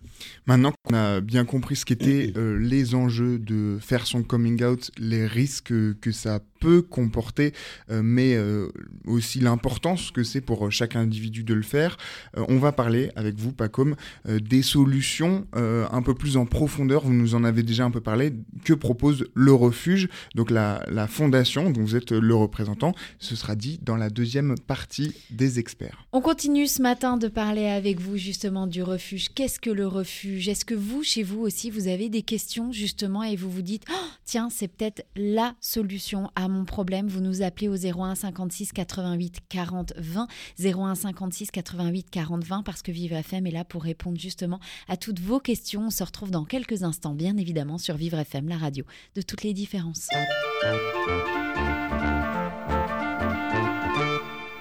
Maintenant 0.46 0.72
qu'on 0.82 0.94
a 0.94 1.20
bien 1.20 1.44
compris 1.44 1.76
ce 1.76 1.84
qu'étaient 1.84 2.32
euh, 2.36 2.58
les 2.58 2.94
enjeux 2.94 3.38
de 3.38 3.78
faire 3.80 4.06
son 4.06 4.22
coming 4.22 4.62
out, 4.64 4.90
les 4.98 5.26
risques 5.26 5.72
que 6.00 6.12
ça 6.12 6.40
peut 6.60 6.82
comporter, 6.82 7.52
euh, 7.90 8.00
mais 8.02 8.34
euh, 8.34 8.68
aussi 9.06 9.38
l'importance 9.38 10.10
que 10.10 10.24
c'est 10.24 10.40
pour 10.40 10.72
chaque 10.72 10.96
individu 10.96 11.44
de 11.44 11.54
le 11.54 11.62
faire, 11.62 11.96
euh, 12.36 12.44
on 12.48 12.58
va 12.58 12.72
parler 12.72 13.10
avec 13.14 13.36
vous, 13.38 13.52
Pacom, 13.52 13.94
euh, 14.28 14.40
des 14.40 14.62
solutions 14.62 15.46
euh, 15.54 15.86
un 15.92 16.02
peu 16.02 16.14
plus 16.14 16.36
en 16.36 16.46
profondeur. 16.46 17.02
Vous 17.04 17.12
nous 17.12 17.34
en 17.36 17.44
avez 17.44 17.62
déjà 17.62 17.84
un 17.84 17.90
peu 17.92 18.00
parlé. 18.00 18.32
Que 18.64 18.72
propose 18.72 19.26
le 19.34 19.52
refuge, 19.52 20.08
donc 20.34 20.50
la, 20.50 20.84
la 20.90 21.06
fondation 21.06 21.67
dont 21.70 21.82
vous 21.82 21.96
êtes 21.96 22.12
le 22.12 22.34
représentant 22.34 22.92
Ce 23.18 23.36
sera 23.36 23.54
dit 23.54 23.78
dans 23.82 23.96
la 23.96 24.10
deuxième 24.10 24.54
partie 24.66 25.14
des 25.30 25.58
experts. 25.58 26.04
On 26.12 26.20
continue 26.20 26.66
ce 26.66 26.82
matin 26.82 27.16
de 27.16 27.28
parler 27.28 27.66
avec 27.66 28.00
vous 28.00 28.16
justement 28.16 28.66
du 28.66 28.82
refuge. 28.82 29.28
Qu'est-ce 29.34 29.60
que 29.60 29.70
le 29.70 29.86
refuge? 29.86 30.48
Est-ce 30.48 30.64
que 30.64 30.74
vous, 30.74 31.02
chez 31.02 31.22
vous 31.22 31.40
aussi, 31.40 31.70
vous 31.70 31.88
avez 31.88 32.08
des 32.08 32.22
questions 32.22 32.72
justement 32.72 33.22
et 33.22 33.36
vous 33.36 33.50
vous 33.50 33.62
dites 33.62 33.84
Oh, 33.90 34.06
tiens, 34.24 34.48
c'est 34.50 34.68
peut-être 34.68 35.04
la 35.16 35.54
solution 35.60 36.30
à 36.34 36.48
mon 36.48 36.64
problème? 36.64 37.08
Vous 37.08 37.20
nous 37.20 37.42
appelez 37.42 37.68
au 37.68 37.76
01 37.76 38.14
56 38.14 38.72
88 38.72 39.40
40 39.48 39.92
20 39.96 40.26
01 40.64 40.94
56 40.94 41.50
88 41.50 42.10
40 42.10 42.44
20 42.44 42.62
parce 42.62 42.82
que 42.82 42.92
Vive 42.92 43.12
FM 43.12 43.46
est 43.46 43.50
là 43.52 43.64
pour 43.64 43.82
répondre 43.82 44.18
justement 44.18 44.60
à 44.88 44.96
toutes 44.96 45.20
vos 45.20 45.40
questions. 45.40 45.86
On 45.86 45.90
se 45.90 46.04
retrouve 46.04 46.30
dans 46.30 46.44
quelques 46.44 46.82
instants, 46.82 47.14
bien 47.14 47.36
évidemment, 47.36 47.78
sur 47.78 47.96
Vivre 47.96 48.18
FM, 48.18 48.48
la 48.48 48.58
radio 48.58 48.84
de 49.14 49.22
toutes 49.22 49.42
les 49.42 49.54
différences. 49.54 50.08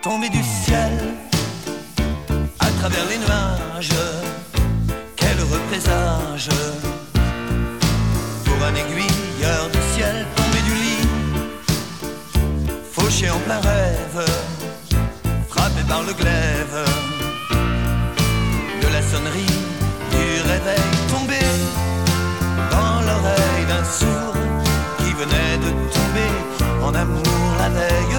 Tombé 0.02 0.30
du 0.30 0.42
ciel 0.44 0.94
à 2.60 2.70
travers 2.80 3.06
les 3.10 3.18
nuages. 3.18 4.00
Quel 5.16 5.38
heureux 5.40 5.62
présage 5.70 6.50
pour 8.46 8.60
un 8.70 8.74
aiguilleur 8.82 9.70
du 9.76 9.80
ciel 9.94 10.26
tombé 10.38 10.60
du 10.70 10.74
lit, 10.84 11.08
fauché 12.94 13.30
en 13.30 13.40
plein 13.40 13.60
rêve, 13.60 14.26
frappé 15.50 15.82
par 15.88 16.04
le 16.04 16.14
glaive 16.14 16.80
de 18.82 18.88
la 18.88 19.02
sonnerie 19.02 19.60
du 20.14 20.26
réveil 20.52 20.90
tombé 21.12 21.42
dans 22.72 23.02
l'oreille 23.08 23.66
d'un 23.68 23.84
sourd 23.84 24.27
en 26.88 26.96
amour 26.96 27.24
la 27.60 27.70
veille 27.70 28.17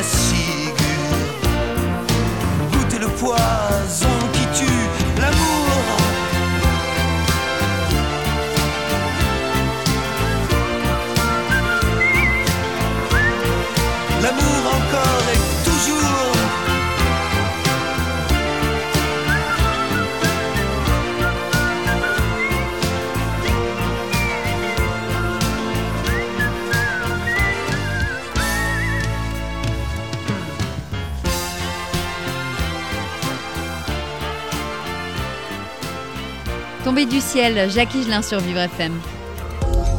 avaler 0.00 0.30
la 0.36 0.39
Du 37.08 37.20
ciel, 37.20 37.70
Jacques 37.70 37.94
Higelin 37.94 38.20
sur 38.20 38.40
Vivre 38.40 38.60
FM. 38.60 38.92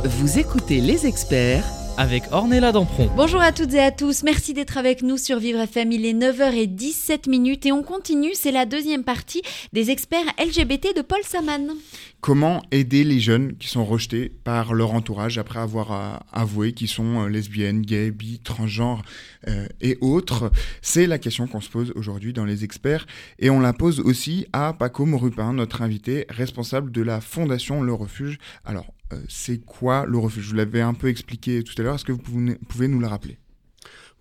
Vous 0.05 0.37
écoutez 0.37 0.81
les 0.81 1.07
experts 1.07 1.63
avec 2.01 2.23
Ornella 2.31 2.71
Dampron. 2.71 3.11
Bonjour 3.15 3.41
à 3.41 3.51
toutes 3.51 3.75
et 3.75 3.79
à 3.79 3.91
tous, 3.91 4.23
merci 4.23 4.55
d'être 4.55 4.79
avec 4.79 5.03
nous 5.03 5.17
sur 5.17 5.37
Vivre 5.37 5.59
FM. 5.59 5.91
Il 5.91 6.03
est 6.03 6.15
9h17 6.15 7.29
minutes 7.29 7.67
et 7.67 7.71
on 7.71 7.83
continue, 7.83 8.31
c'est 8.33 8.51
la 8.51 8.65
deuxième 8.65 9.03
partie 9.03 9.43
des 9.71 9.91
experts 9.91 10.25
LGBT 10.43 10.95
de 10.97 11.03
Paul 11.03 11.19
Saman. 11.23 11.75
Comment 12.19 12.63
aider 12.71 13.03
les 13.03 13.19
jeunes 13.19 13.55
qui 13.55 13.67
sont 13.67 13.85
rejetés 13.85 14.29
par 14.29 14.73
leur 14.73 14.95
entourage 14.95 15.37
après 15.37 15.59
avoir 15.59 15.91
euh, 15.91 16.17
avoué 16.33 16.73
qu'ils 16.73 16.87
sont 16.87 17.21
euh, 17.21 17.27
lesbiennes, 17.27 17.83
gays, 17.83 18.09
bi, 18.09 18.39
transgenres 18.39 19.03
euh, 19.47 19.67
et 19.79 19.99
autres? 20.01 20.51
C'est 20.81 21.05
la 21.05 21.19
question 21.19 21.45
qu'on 21.45 21.61
se 21.61 21.69
pose 21.69 21.93
aujourd'hui 21.95 22.33
dans 22.33 22.45
les 22.45 22.63
experts 22.63 23.05
et 23.37 23.51
on 23.51 23.59
la 23.59 23.73
pose 23.73 23.99
aussi 23.99 24.47
à 24.53 24.73
Paco 24.73 25.05
Morupin, 25.05 25.53
notre 25.53 25.83
invité 25.83 26.25
responsable 26.29 26.91
de 26.91 27.03
la 27.03 27.21
fondation 27.21 27.83
Le 27.83 27.93
Refuge. 27.93 28.39
Alors, 28.65 28.87
c'est 29.27 29.63
quoi 29.65 30.05
le 30.05 30.17
refuge? 30.17 30.43
Je 30.43 30.49
vous 30.49 30.55
l'avais 30.55 30.81
un 30.81 30.93
peu 30.93 31.07
expliqué 31.07 31.63
tout 31.63 31.73
à 31.77 31.83
l'heure, 31.83 31.95
est-ce 31.95 32.05
que 32.05 32.11
vous 32.11 32.21
pouvez 32.67 32.87
nous 32.87 32.99
le 32.99 33.07
rappeler? 33.07 33.37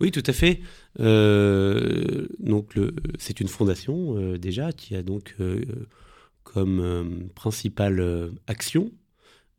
Oui, 0.01 0.11
tout 0.11 0.23
à 0.27 0.33
fait. 0.33 0.61
Euh, 0.99 2.27
c'est 3.19 3.41
une 3.41 3.49
fondation 3.49 4.17
euh, 4.17 4.39
déjà 4.39 4.73
qui 4.73 4.97
a 4.97 5.03
donc 5.03 5.35
euh, 5.41 5.63
comme 6.43 6.81
euh, 6.81 7.05
principale 7.35 8.01
euh, 8.01 8.31
action 8.47 8.91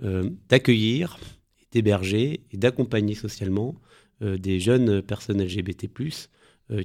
euh, 0.04 0.30
d'accueillir, 0.50 1.20
d'héberger 1.72 2.42
et 2.52 2.58
d'accompagner 2.58 3.16
socialement 3.16 3.76
des 4.20 4.60
jeunes 4.60 5.02
personnes 5.02 5.42
LGBT+, 5.42 5.90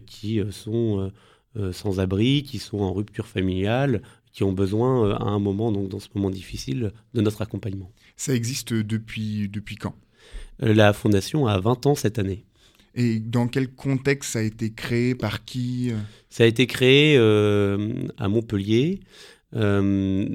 qui 0.07 0.41
sont 0.51 1.13
sans 1.73 2.01
abri, 2.01 2.43
qui 2.45 2.59
sont 2.59 2.79
en 2.79 2.95
rupture 2.95 3.27
familiale, 3.27 4.01
qui 4.37 4.45
ont 4.45 4.53
besoin 4.53 5.17
à 5.17 5.25
un 5.25 5.39
moment, 5.39 5.73
donc 5.73 5.89
dans 5.89 5.99
ce 5.99 6.09
moment 6.15 6.31
difficile, 6.31 6.93
de 7.15 7.21
notre 7.23 7.41
accompagnement. 7.41 7.91
Ça 8.17 8.35
existe 8.35 8.75
depuis, 8.75 9.49
depuis 9.49 9.77
quand? 9.77 9.95
La 10.59 10.93
fondation 10.93 11.47
a 11.47 11.59
20 11.59 11.87
ans 11.87 11.95
cette 11.95 12.19
année. 12.19 12.45
Et 12.95 13.19
dans 13.19 13.49
quel 13.49 13.69
contexte 13.69 14.33
ça 14.33 14.41
a 14.41 14.43
été 14.43 14.73
créé? 14.73 15.15
Par 15.15 15.45
qui? 15.45 15.91
Ça 16.29 16.45
a 16.45 16.47
été 16.47 16.67
créé 16.67 17.17
euh, 17.17 17.93
à 18.19 18.29
Montpellier 18.29 19.01
euh, 19.55 20.29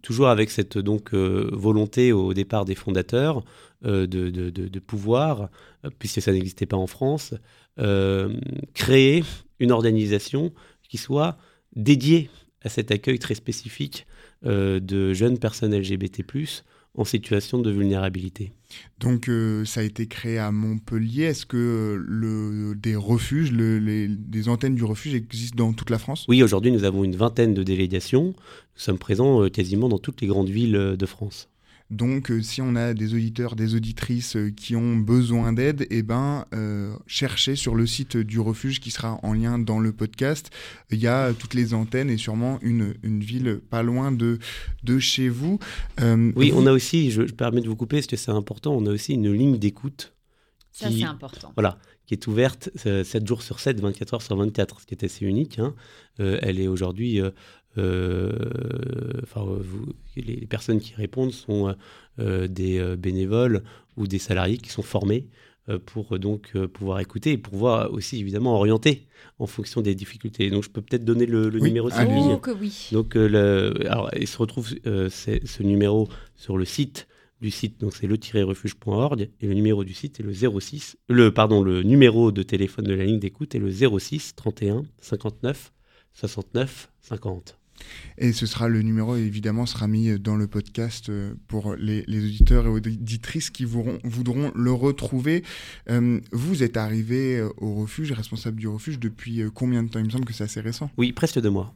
toujours 0.00 0.28
avec 0.28 0.50
cette 0.50 0.78
donc 0.78 1.12
euh, 1.12 1.50
volonté 1.52 2.12
au 2.12 2.32
départ 2.34 2.64
des 2.64 2.74
fondateurs 2.74 3.44
euh, 3.84 4.06
de, 4.06 4.30
de, 4.30 4.50
de, 4.50 4.68
de, 4.68 4.78
pouvoir, 4.78 5.48
puisque 5.98 6.22
ça 6.22 6.32
n'existait 6.32 6.66
pas 6.66 6.76
en 6.76 6.86
France, 6.86 7.34
créer 8.74 9.24
une 9.58 9.72
organisation 9.72 10.52
qui 10.88 10.98
soit 10.98 11.36
dédiée 11.74 12.30
à 12.64 12.68
cet 12.68 12.90
accueil 12.90 13.18
très 13.18 13.34
spécifique 13.34 14.06
de 14.44 15.12
jeunes 15.12 15.38
personnes 15.38 15.76
LGBT+, 15.76 16.24
en 16.94 17.04
situation 17.04 17.58
de 17.58 17.70
vulnérabilité. 17.70 18.52
Donc 18.98 19.28
euh, 19.28 19.64
ça 19.64 19.80
a 19.80 19.82
été 19.82 20.06
créé 20.06 20.38
à 20.38 20.52
Montpellier. 20.52 21.24
Est-ce 21.24 21.46
que 21.46 21.98
le, 21.98 22.74
des 22.74 22.96
refuges, 22.96 23.50
le, 23.52 23.78
les, 23.78 24.08
des 24.08 24.48
antennes 24.48 24.74
du 24.74 24.84
refuge 24.84 25.14
existent 25.14 25.56
dans 25.56 25.72
toute 25.72 25.90
la 25.90 25.98
France? 25.98 26.26
Oui, 26.28 26.42
aujourd'hui 26.42 26.70
nous 26.70 26.84
avons 26.84 27.04
une 27.04 27.16
vingtaine 27.16 27.54
de 27.54 27.62
délégations. 27.62 28.26
Nous 28.26 28.34
sommes 28.76 28.98
présents 28.98 29.42
euh, 29.42 29.48
quasiment 29.48 29.88
dans 29.88 29.98
toutes 29.98 30.20
les 30.20 30.26
grandes 30.26 30.50
villes 30.50 30.76
euh, 30.76 30.96
de 30.96 31.06
France. 31.06 31.48
Donc, 31.92 32.30
euh, 32.30 32.40
si 32.40 32.62
on 32.62 32.74
a 32.74 32.94
des 32.94 33.12
auditeurs, 33.12 33.54
des 33.54 33.74
auditrices 33.74 34.36
euh, 34.36 34.50
qui 34.50 34.74
ont 34.76 34.96
besoin 34.96 35.52
d'aide, 35.52 35.86
eh 35.90 36.02
ben, 36.02 36.46
euh, 36.54 36.96
cherchez 37.06 37.54
sur 37.54 37.74
le 37.74 37.86
site 37.86 38.16
du 38.16 38.40
refuge 38.40 38.80
qui 38.80 38.90
sera 38.90 39.20
en 39.22 39.34
lien 39.34 39.58
dans 39.58 39.78
le 39.78 39.92
podcast. 39.92 40.50
Il 40.90 40.98
y 40.98 41.06
a 41.06 41.34
toutes 41.34 41.52
les 41.52 41.74
antennes 41.74 42.08
et 42.08 42.16
sûrement 42.16 42.58
une, 42.62 42.94
une 43.02 43.20
ville 43.20 43.60
pas 43.68 43.82
loin 43.82 44.10
de, 44.10 44.38
de 44.84 44.98
chez 44.98 45.28
vous. 45.28 45.58
Euh, 46.00 46.32
oui, 46.34 46.50
vous... 46.50 46.62
on 46.62 46.66
a 46.66 46.72
aussi, 46.72 47.10
je, 47.10 47.26
je 47.26 47.34
permets 47.34 47.60
de 47.60 47.68
vous 47.68 47.76
couper 47.76 47.96
parce 47.96 48.06
que 48.06 48.16
c'est 48.16 48.30
important, 48.30 48.74
on 48.74 48.86
a 48.86 48.90
aussi 48.90 49.12
une 49.12 49.30
ligne 49.30 49.58
d'écoute. 49.58 50.14
Ça, 50.72 50.90
c'est 50.90 51.04
important. 51.04 51.52
Voilà, 51.54 51.78
qui 52.06 52.14
est 52.14 52.26
ouverte 52.26 52.70
euh, 52.86 53.04
7 53.04 53.26
jours 53.26 53.42
sur 53.42 53.60
7, 53.60 53.80
24 53.80 54.14
heures 54.14 54.22
sur 54.22 54.36
24, 54.36 54.80
ce 54.80 54.86
qui 54.86 54.94
est 54.94 55.04
assez 55.04 55.26
unique. 55.26 55.58
Hein. 55.58 55.74
Euh, 56.20 56.38
elle 56.42 56.58
est 56.58 56.66
aujourd'hui 56.66 57.20
euh, 57.20 57.30
enfin, 57.76 59.44
vous, 59.44 59.92
les, 60.16 60.36
les, 60.36 60.46
personnes 60.46 60.80
qui 60.80 60.94
répondent 60.94 61.32
sont 61.32 61.74
euh, 62.18 62.46
des 62.46 62.78
euh, 62.78 62.94
bénévoles 62.94 63.62
ou 63.96 64.06
des 64.06 64.18
salariés 64.18 64.58
qui 64.58 64.68
sont 64.68 64.82
formés 64.82 65.28
euh, 65.70 65.78
pour 65.78 66.18
donc 66.18 66.52
pouvoir 66.74 67.00
écouter 67.00 67.32
et 67.32 67.38
pouvoir 67.38 67.90
aussi 67.90 68.20
évidemment 68.20 68.54
orienter 68.54 69.06
en 69.38 69.46
fonction 69.46 69.80
des 69.80 69.94
difficultés. 69.94 70.50
Donc 70.50 70.62
je 70.62 70.68
peux 70.68 70.82
peut-être 70.82 71.06
donner 71.06 71.24
le, 71.24 71.48
le 71.48 71.58
oui. 71.58 71.68
numéro 71.68 71.88
de 71.88 71.94
oh, 71.96 72.04
ligne. 72.04 72.38
Que 72.38 72.50
oui. 72.50 72.90
Donc 72.92 73.14
le, 73.14 73.72
alors, 73.88 74.10
il 74.14 74.28
se 74.28 74.36
retrouve 74.36 74.68
ce 74.68 75.62
numéro 75.62 76.06
sur 76.36 76.58
le 76.58 76.66
site 76.66 77.08
du 77.40 77.50
site, 77.50 77.80
donc 77.80 77.94
c'est 77.94 78.06
le-refuge.org, 78.06 79.30
et 79.40 79.46
le 79.46 79.54
numéro 79.54 79.82
du 79.82 79.94
site 79.94 80.20
est 80.20 80.22
le 80.22 80.32
06, 80.32 80.96
le, 81.08 81.32
pardon, 81.32 81.62
le 81.62 81.82
numéro 81.82 82.30
de 82.30 82.42
téléphone 82.42 82.84
de 82.84 82.94
la 82.94 83.04
ligne 83.04 83.18
d'écoute 83.18 83.54
est 83.54 83.58
le 83.58 83.70
06 83.70 84.36
31 84.36 84.84
59 85.00 85.72
69 86.12 86.90
50. 87.00 87.58
Et 88.18 88.32
ce 88.32 88.46
sera 88.46 88.68
le 88.68 88.82
numéro, 88.82 89.16
évidemment, 89.16 89.66
sera 89.66 89.88
mis 89.88 90.18
dans 90.18 90.36
le 90.36 90.46
podcast 90.46 91.10
pour 91.48 91.74
les, 91.74 92.04
les 92.06 92.24
auditeurs 92.24 92.66
et 92.66 92.68
auditrices 92.68 93.50
qui 93.50 93.64
voudront, 93.64 93.98
voudront 94.04 94.52
le 94.54 94.72
retrouver. 94.72 95.42
Euh, 95.90 96.20
vous 96.32 96.62
êtes 96.62 96.76
arrivé 96.76 97.42
au 97.58 97.74
refuge, 97.74 98.12
responsable 98.12 98.58
du 98.58 98.68
refuge, 98.68 98.98
depuis 98.98 99.42
combien 99.54 99.82
de 99.82 99.88
temps? 99.88 99.98
Il 99.98 100.06
me 100.06 100.10
semble 100.10 100.24
que 100.24 100.32
c'est 100.32 100.44
assez 100.44 100.60
récent. 100.60 100.90
Oui, 100.96 101.12
presque 101.12 101.40
deux 101.40 101.50
mois. 101.50 101.74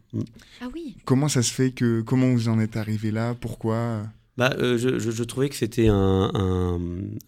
Ah 0.60 0.68
oui. 0.74 0.96
Comment 1.04 1.28
ça 1.28 1.42
se 1.42 1.52
fait 1.52 1.70
que, 1.70 2.00
comment 2.02 2.30
vous 2.30 2.48
en 2.48 2.58
êtes 2.58 2.76
arrivé 2.76 3.10
là? 3.10 3.34
Pourquoi? 3.34 4.04
Bah, 4.36 4.54
euh, 4.58 4.76
je, 4.76 4.98
je, 4.98 5.10
je, 5.10 5.22
trouvais 5.24 5.48
que 5.48 5.54
c'était 5.54 5.88
un, 5.88 6.30
un, 6.34 6.78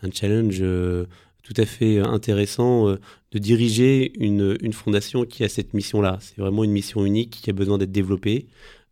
un, 0.03 0.11
challenge 0.13 0.59
euh, 0.61 1.07
tout 1.49 1.59
à 1.61 1.65
fait 1.65 1.99
intéressant 1.99 2.89
euh, 2.89 2.97
de 3.33 3.39
diriger 3.39 4.13
une, 4.23 4.59
une, 4.61 4.75
fondation 4.75 5.25
qui 5.25 5.45
a 5.45 5.49
cette 5.49 5.73
mission-là. 5.73 6.19
C'est 6.21 6.39
vraiment 6.39 6.63
une 6.63 6.73
mission 6.73 7.07
unique 7.07 7.39
qui 7.43 7.49
a 7.49 7.55
besoin 7.55 7.79
d'être 7.79 7.93
développée. 7.93 8.47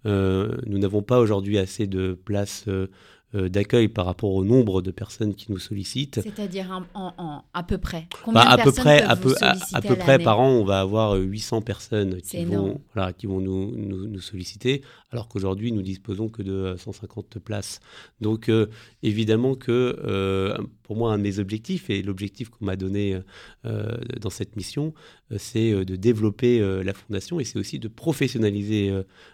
Euh, 0.07 0.57
nous 0.66 0.79
n'avons 0.79 1.03
pas 1.03 1.19
aujourd'hui 1.19 1.59
assez 1.59 1.87
de 1.87 2.19
places 2.25 2.64
euh, 2.69 2.87
d'accueil 3.35 3.89
par 3.89 4.07
rapport 4.07 4.33
au 4.33 4.45
nombre 4.45 4.83
de 4.83 4.91
personnes 4.91 5.35
qui 5.35 5.51
nous 5.53 5.59
sollicitent. 5.59 6.21
C'est-à-dire 6.23 6.83
en, 6.95 7.12
en, 7.19 7.45
à 7.53 7.62
peu 7.62 7.77
près 7.79 8.07
Combien 8.25 8.45
bah, 8.45 8.51
à 8.51 8.57
de 8.57 8.62
peu 8.62 8.73
près, 8.73 9.03
à 9.03 9.17
peu, 9.17 9.35
à, 9.41 9.55
à 9.75 9.83
peu 9.83 9.97
près 9.97 10.19
par 10.19 10.41
an, 10.41 10.49
on 10.51 10.65
va 10.65 10.81
avoir 10.81 11.15
800 11.15 11.62
personnes 11.62 12.21
qui 12.23 12.45
vont, 12.45 12.81
voilà, 12.95 13.12
qui 13.12 13.27
vont 13.27 13.41
nous, 13.41 13.73
nous, 13.77 14.09
nous 14.09 14.21
solliciter, 14.21 14.83
alors 15.11 15.29
qu'aujourd'hui, 15.29 15.73
nous 15.73 15.83
disposons 15.83 16.29
que 16.29 16.43
de 16.43 16.75
150 16.79 17.39
places. 17.39 17.81
Donc, 18.21 18.49
euh, 18.49 18.67
évidemment 19.03 19.55
que 19.55 19.99
euh, 20.05 20.57
pour 20.83 20.97
moi, 20.97 21.12
un 21.12 21.19
de 21.19 21.23
mes 21.23 21.39
objectifs, 21.39 21.91
et 21.91 22.03
l'objectif 22.03 22.49
qu'on 22.49 22.65
m'a 22.65 22.77
donné 22.77 23.19
euh, 23.65 23.97
dans 24.21 24.31
cette 24.31 24.57
mission, 24.57 24.95
c'est 25.39 25.85
de 25.85 25.97
développer 25.97 26.61
la 26.85 26.95
fondation 26.95 27.41
et 27.41 27.45
c'est 27.45 27.59
aussi 27.59 27.79
de 27.79 27.89
professionnaliser 27.89 28.93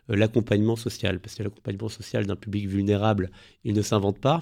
l'accompagnement 0.08 0.76
social. 0.76 1.20
Parce 1.20 1.34
que 1.34 1.42
l'accompagnement 1.42 1.88
social 1.88 2.26
d'un 2.26 2.36
public 2.36 2.66
vulnérable, 2.68 3.30
il 3.64 3.74
ne 3.74 3.82
s'invente 3.82 4.18
pas. 4.18 4.40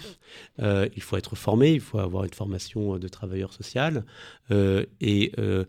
Euh, 0.60 0.88
il 0.96 1.02
faut 1.02 1.16
être 1.16 1.36
formé, 1.36 1.72
il 1.72 1.80
faut 1.80 1.98
avoir 1.98 2.24
une 2.24 2.32
formation 2.32 2.98
de 2.98 3.08
travailleur 3.08 3.52
social. 3.52 4.04
Euh, 4.50 4.84
et 5.00 5.32
euh, 5.38 5.64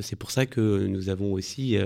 c'est 0.00 0.16
pour 0.16 0.30
ça 0.30 0.46
que 0.46 0.86
nous 0.86 1.08
avons 1.08 1.32
aussi, 1.32 1.76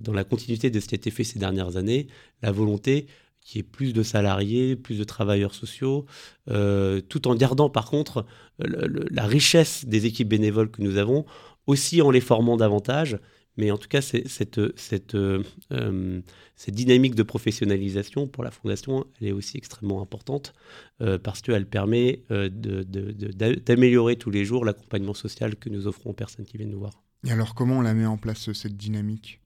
dans 0.00 0.12
la 0.12 0.24
continuité 0.24 0.70
de 0.70 0.80
ce 0.80 0.88
qui 0.88 0.94
a 0.94 0.96
été 0.96 1.10
fait 1.10 1.24
ces 1.24 1.38
dernières 1.38 1.76
années, 1.76 2.08
la 2.42 2.52
volonté 2.52 3.06
qu'il 3.40 3.56
y 3.56 3.60
ait 3.60 3.62
plus 3.62 3.94
de 3.94 4.02
salariés, 4.02 4.76
plus 4.76 4.98
de 4.98 5.04
travailleurs 5.04 5.54
sociaux, 5.54 6.04
euh, 6.50 7.00
tout 7.00 7.26
en 7.26 7.34
gardant 7.34 7.70
par 7.70 7.88
contre 7.88 8.26
la 8.58 9.24
richesse 9.24 9.86
des 9.86 10.04
équipes 10.04 10.28
bénévoles 10.28 10.70
que 10.70 10.82
nous 10.82 10.98
avons, 10.98 11.24
aussi 11.68 12.02
en 12.02 12.10
les 12.10 12.20
formant 12.20 12.56
davantage. 12.56 13.18
Mais 13.56 13.70
en 13.70 13.78
tout 13.78 13.88
cas, 13.88 14.00
cette, 14.00 14.26
cette, 14.76 15.14
euh, 15.14 15.42
cette, 16.56 16.74
dynamique 16.74 17.14
de 17.16 17.24
professionnalisation 17.24 18.28
pour 18.28 18.44
la 18.44 18.52
Fondation, 18.52 19.04
elle 19.20 19.28
est 19.28 19.32
aussi 19.32 19.56
extrêmement 19.56 20.00
importante 20.00 20.54
euh, 21.00 21.18
parce 21.18 21.42
qu'elle 21.42 21.66
permet 21.66 22.22
euh, 22.30 22.48
d'améliorer 22.50 24.16
tous 24.16 24.30
les 24.30 24.44
jours 24.44 24.64
l'accompagnement 24.64 25.14
social 25.14 25.56
que 25.56 25.68
nous 25.70 25.88
offrons 25.88 26.10
aux 26.10 26.14
personnes 26.14 26.44
qui 26.44 26.56
viennent 26.56 26.70
nous 26.70 26.78
voir. 26.78 27.02
Et 27.26 27.32
alors, 27.32 27.54
comment 27.54 27.78
on 27.78 27.80
la 27.80 27.94
met 27.94 28.06
en 28.06 28.16
place, 28.16 28.52
cette 28.52 28.76
dynamique? 28.76 29.40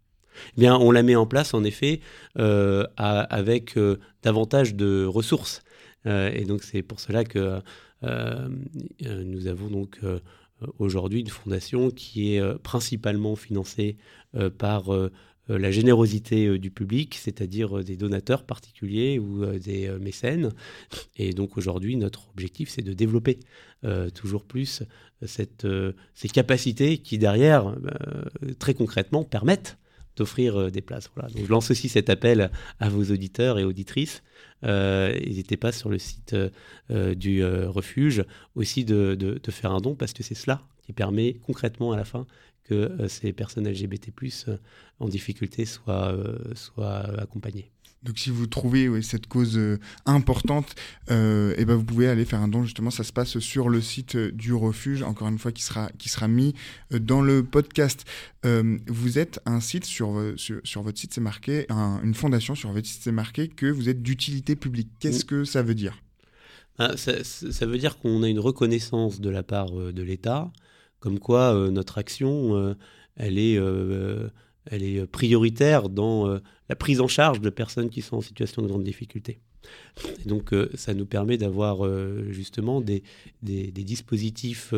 Eh 0.56 0.60
bien, 0.60 0.76
on 0.76 0.90
la 0.90 1.02
met 1.02 1.16
en 1.16 1.26
place 1.26 1.54
en 1.54 1.64
effet 1.64 2.00
euh, 2.38 2.86
à, 2.96 3.20
avec 3.20 3.76
euh, 3.76 3.98
davantage 4.22 4.74
de 4.74 5.04
ressources. 5.04 5.62
Euh, 6.06 6.30
et 6.32 6.44
donc 6.44 6.62
c'est 6.62 6.82
pour 6.82 7.00
cela 7.00 7.24
que 7.24 7.60
euh, 8.02 8.48
nous 9.00 9.46
avons 9.46 9.68
donc 9.68 10.00
aujourd'hui 10.78 11.20
une 11.20 11.28
fondation 11.28 11.90
qui 11.90 12.34
est 12.34 12.58
principalement 12.58 13.36
financée 13.36 13.96
par 14.58 14.90
la 15.48 15.70
générosité 15.70 16.58
du 16.58 16.70
public, 16.70 17.14
c'est-à-dire 17.14 17.82
des 17.82 17.96
donateurs 17.96 18.44
particuliers 18.44 19.18
ou 19.18 19.44
des 19.58 19.90
mécènes. 20.00 20.52
Et 21.16 21.32
donc 21.32 21.56
aujourd'hui, 21.56 21.96
notre 21.96 22.30
objectif, 22.30 22.68
c'est 22.68 22.82
de 22.82 22.92
développer 22.92 23.40
toujours 24.14 24.44
plus 24.44 24.82
cette, 25.26 25.66
ces 26.14 26.28
capacités 26.28 26.98
qui, 26.98 27.18
derrière, 27.18 27.74
très 28.58 28.74
concrètement, 28.74 29.24
permettent 29.24 29.78
d'offrir 30.16 30.56
euh, 30.56 30.70
des 30.70 30.80
places. 30.80 31.10
Donc 31.16 31.44
je 31.44 31.50
lance 31.50 31.70
aussi 31.70 31.88
cet 31.88 32.10
appel 32.10 32.50
à 32.80 32.88
vos 32.88 33.04
auditeurs 33.04 33.58
et 33.58 33.64
auditrices. 33.64 34.22
Euh, 34.64 35.12
N'hésitez 35.18 35.56
pas 35.56 35.72
sur 35.72 35.88
le 35.88 35.98
site 35.98 36.34
euh, 36.90 37.14
du 37.14 37.44
refuge 37.44 38.24
aussi 38.54 38.84
de, 38.84 39.14
de, 39.14 39.40
de, 39.42 39.50
faire 39.50 39.72
un 39.72 39.80
don 39.80 39.94
parce 39.94 40.12
que 40.12 40.22
c'est 40.22 40.34
cela 40.34 40.62
qui 40.82 40.92
permet 40.92 41.34
concrètement 41.46 41.92
à 41.92 41.96
la 41.96 42.04
fin 42.04 42.26
que 42.64 43.08
ces 43.08 43.32
personnes 43.32 43.68
LGBT+ 43.68 44.12
en 45.00 45.08
difficulté 45.08 45.64
soient, 45.64 46.16
soient 46.54 47.20
accompagnées. 47.20 47.70
Donc 48.02 48.18
si 48.18 48.30
vous 48.30 48.46
trouvez 48.46 49.00
cette 49.02 49.26
cause 49.26 49.56
euh, 49.56 49.78
importante, 50.06 50.74
euh, 51.10 51.54
et 51.56 51.64
ben 51.64 51.76
vous 51.76 51.84
pouvez 51.84 52.08
aller 52.08 52.24
faire 52.24 52.40
un 52.40 52.48
don 52.48 52.64
justement. 52.64 52.90
Ça 52.90 53.04
se 53.04 53.12
passe 53.12 53.38
sur 53.38 53.68
le 53.68 53.80
site 53.80 54.16
euh, 54.16 54.32
du 54.32 54.52
refuge, 54.52 55.02
encore 55.02 55.28
une 55.28 55.38
fois 55.38 55.52
qui 55.52 55.62
sera 55.62 55.90
qui 55.98 56.08
sera 56.08 56.26
mis 56.26 56.54
dans 56.90 57.22
le 57.22 57.44
podcast. 57.44 58.04
vous 58.44 59.18
êtes 59.18 59.40
un 59.46 59.60
site 59.60 59.84
sur 59.84 60.20
sur, 60.36 60.60
sur 60.64 60.82
votre 60.82 60.98
site 60.98 61.14
c'est 61.14 61.20
marqué 61.20 61.66
une 61.70 62.14
fondation 62.14 62.54
sur 62.54 62.72
votre 62.72 62.86
site 62.86 63.02
c'est 63.04 63.12
marqué 63.12 63.48
que 63.48 63.66
vous 63.66 63.88
êtes 63.88 64.02
d'utilité 64.02 64.56
publique. 64.56 64.88
Qu'est-ce 64.98 65.24
que 65.24 65.44
ça 65.44 65.62
veut 65.62 65.74
dire? 65.74 66.02
Ah, 66.78 66.96
ça, 66.96 67.22
ça, 67.22 67.66
veut 67.66 67.78
dire 67.78 67.98
qu'on 67.98 68.22
a 68.22 68.28
une 68.28 68.40
reconnaissance 68.40 69.20
de 69.20 69.30
la 69.30 69.42
part 69.42 69.70
de 69.70 70.02
l'État, 70.02 70.50
comme 71.00 71.18
quoi 71.18 71.54
notre 71.70 71.98
action 71.98 72.74
elle 73.16 73.38
est 73.38 73.58
elle 74.66 74.82
est 74.82 75.06
prioritaire 75.06 75.88
dans 75.88 76.28
euh, 76.28 76.38
la 76.68 76.76
prise 76.76 77.00
en 77.00 77.08
charge 77.08 77.40
de 77.40 77.50
personnes 77.50 77.90
qui 77.90 78.02
sont 78.02 78.16
en 78.16 78.20
situation 78.20 78.62
de 78.62 78.68
grande 78.68 78.84
difficulté. 78.84 79.40
Donc, 80.26 80.52
euh, 80.52 80.70
ça 80.74 80.94
nous 80.94 81.06
permet 81.06 81.36
d'avoir 81.36 81.84
euh, 81.84 82.26
justement 82.30 82.80
des, 82.80 83.02
des, 83.42 83.70
dispositifs 83.70 84.74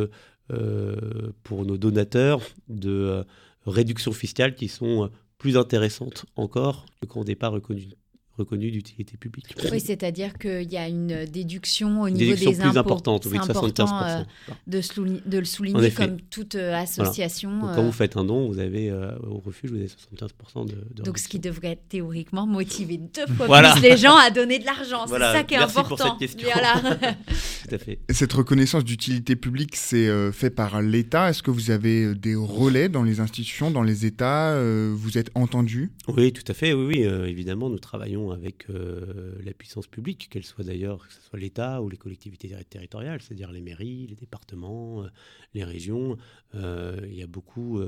pour 1.42 1.64
nos 1.64 1.78
donateurs 1.78 2.42
de 2.68 3.24
réduction 3.64 4.12
fiscale 4.12 4.54
qui 4.54 4.68
sont 4.68 5.10
plus 5.38 5.56
intéressantes 5.56 6.26
encore 6.36 6.84
que 7.00 7.06
quand 7.06 7.20
on 7.20 7.24
n'est 7.24 7.34
pas 7.34 7.48
reconnu 7.48 7.88
reconnu 8.36 8.70
d'utilité 8.70 9.16
publique. 9.16 9.46
Oui, 9.70 9.80
c'est-à-dire 9.80 10.38
qu'il 10.38 10.70
y 10.70 10.76
a 10.76 10.88
une 10.88 11.24
déduction 11.26 12.02
au 12.02 12.10
niveau 12.10 12.34
des 12.34 12.60
impôts. 12.60 12.70
plus 12.70 12.78
importante, 12.78 13.26
oui, 13.30 13.38
important 13.38 13.84
75%. 13.86 14.26
de, 14.66 14.80
de, 15.26 15.38
le 15.38 15.44
souligner 15.44 15.90
comme 15.92 16.20
toute 16.20 16.56
euh, 16.56 16.74
association. 16.74 17.60
Quand 17.74 17.82
vous 17.82 17.92
faites 17.92 18.16
un 18.16 18.24
don, 18.24 18.48
vous 18.48 18.58
avez 18.58 18.90
euh, 18.90 19.12
au 19.28 19.38
refuge, 19.38 19.70
vous 19.70 19.76
avez 19.76 19.86
75% 19.86 20.66
de, 20.66 20.74
de 20.94 21.02
Donc, 21.02 21.18
ce 21.18 21.28
qui 21.28 21.38
devrait 21.38 21.78
théoriquement 21.88 22.46
motiver 22.46 22.98
deux 22.98 23.26
fois 23.34 23.46
plus 23.46 23.82
les 23.82 23.96
gens 23.96 24.16
à 24.16 24.30
donner 24.30 24.58
de 24.58 24.64
l'argent. 24.64 25.06
C'est 25.06 25.18
ça 25.18 25.44
qui 25.44 25.54
est 25.54 25.58
Merci 25.58 25.78
important. 25.78 26.16
Pour 26.16 26.18
cette 26.18 26.30
question. 26.30 26.48
Voilà. 26.52 27.14
Tout 27.68 27.74
à 27.74 27.78
fait. 27.78 27.98
Cette 28.10 28.32
reconnaissance 28.32 28.84
d'utilité 28.84 29.36
publique, 29.36 29.76
c'est 29.76 30.08
euh, 30.08 30.32
fait 30.32 30.50
par 30.50 30.82
l'État? 30.82 31.30
Est-ce 31.30 31.42
que 31.42 31.50
vous 31.50 31.70
avez 31.70 32.14
des 32.14 32.34
relais 32.34 32.88
dans 32.88 33.02
les 33.02 33.20
institutions, 33.20 33.70
dans 33.70 33.82
les 33.82 34.06
États 34.06 34.58
Vous 34.92 35.18
êtes 35.18 35.30
entendu? 35.34 35.92
Oui, 36.08 36.32
tout 36.32 36.42
à 36.48 36.54
fait. 36.54 36.72
Oui, 36.72 36.86
oui 36.86 37.02
évidemment, 37.28 37.70
nous 37.70 37.78
travaillons 37.78 38.23
avec 38.32 38.68
euh, 38.70 39.34
la 39.42 39.52
puissance 39.52 39.86
publique, 39.86 40.28
qu'elle 40.30 40.44
soit 40.44 40.64
d'ailleurs, 40.64 41.06
que 41.06 41.12
ce 41.12 41.20
soit 41.20 41.38
l'État 41.38 41.82
ou 41.82 41.88
les 41.88 41.96
collectivités 41.96 42.54
territoriales, 42.68 43.20
c'est-à-dire 43.20 43.52
les 43.52 43.60
mairies, 43.60 44.06
les 44.08 44.14
départements, 44.14 45.04
euh, 45.04 45.08
les 45.54 45.64
régions. 45.64 46.16
Euh, 46.54 46.98
il 47.04 47.14
y 47.14 47.22
a 47.22 47.26
beaucoup 47.26 47.80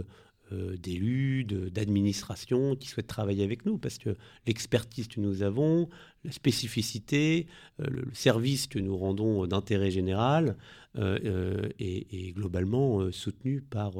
d'élus, 0.52 1.44
d'administrations 1.44 2.76
qui 2.76 2.86
souhaitent 2.86 3.08
travailler 3.08 3.42
avec 3.42 3.66
nous 3.66 3.78
parce 3.78 3.98
que 3.98 4.16
l'expertise 4.46 5.08
que 5.08 5.18
nous 5.18 5.42
avons, 5.42 5.88
la 6.22 6.30
spécificité, 6.30 7.48
le, 7.80 8.04
service 8.12 8.68
que 8.68 8.78
nous 8.78 8.96
rendons 8.96 9.44
d'intérêt 9.48 9.90
général 9.90 10.56
est, 10.94 12.32
globalement 12.32 13.10
soutenu 13.10 13.60
par 13.60 13.94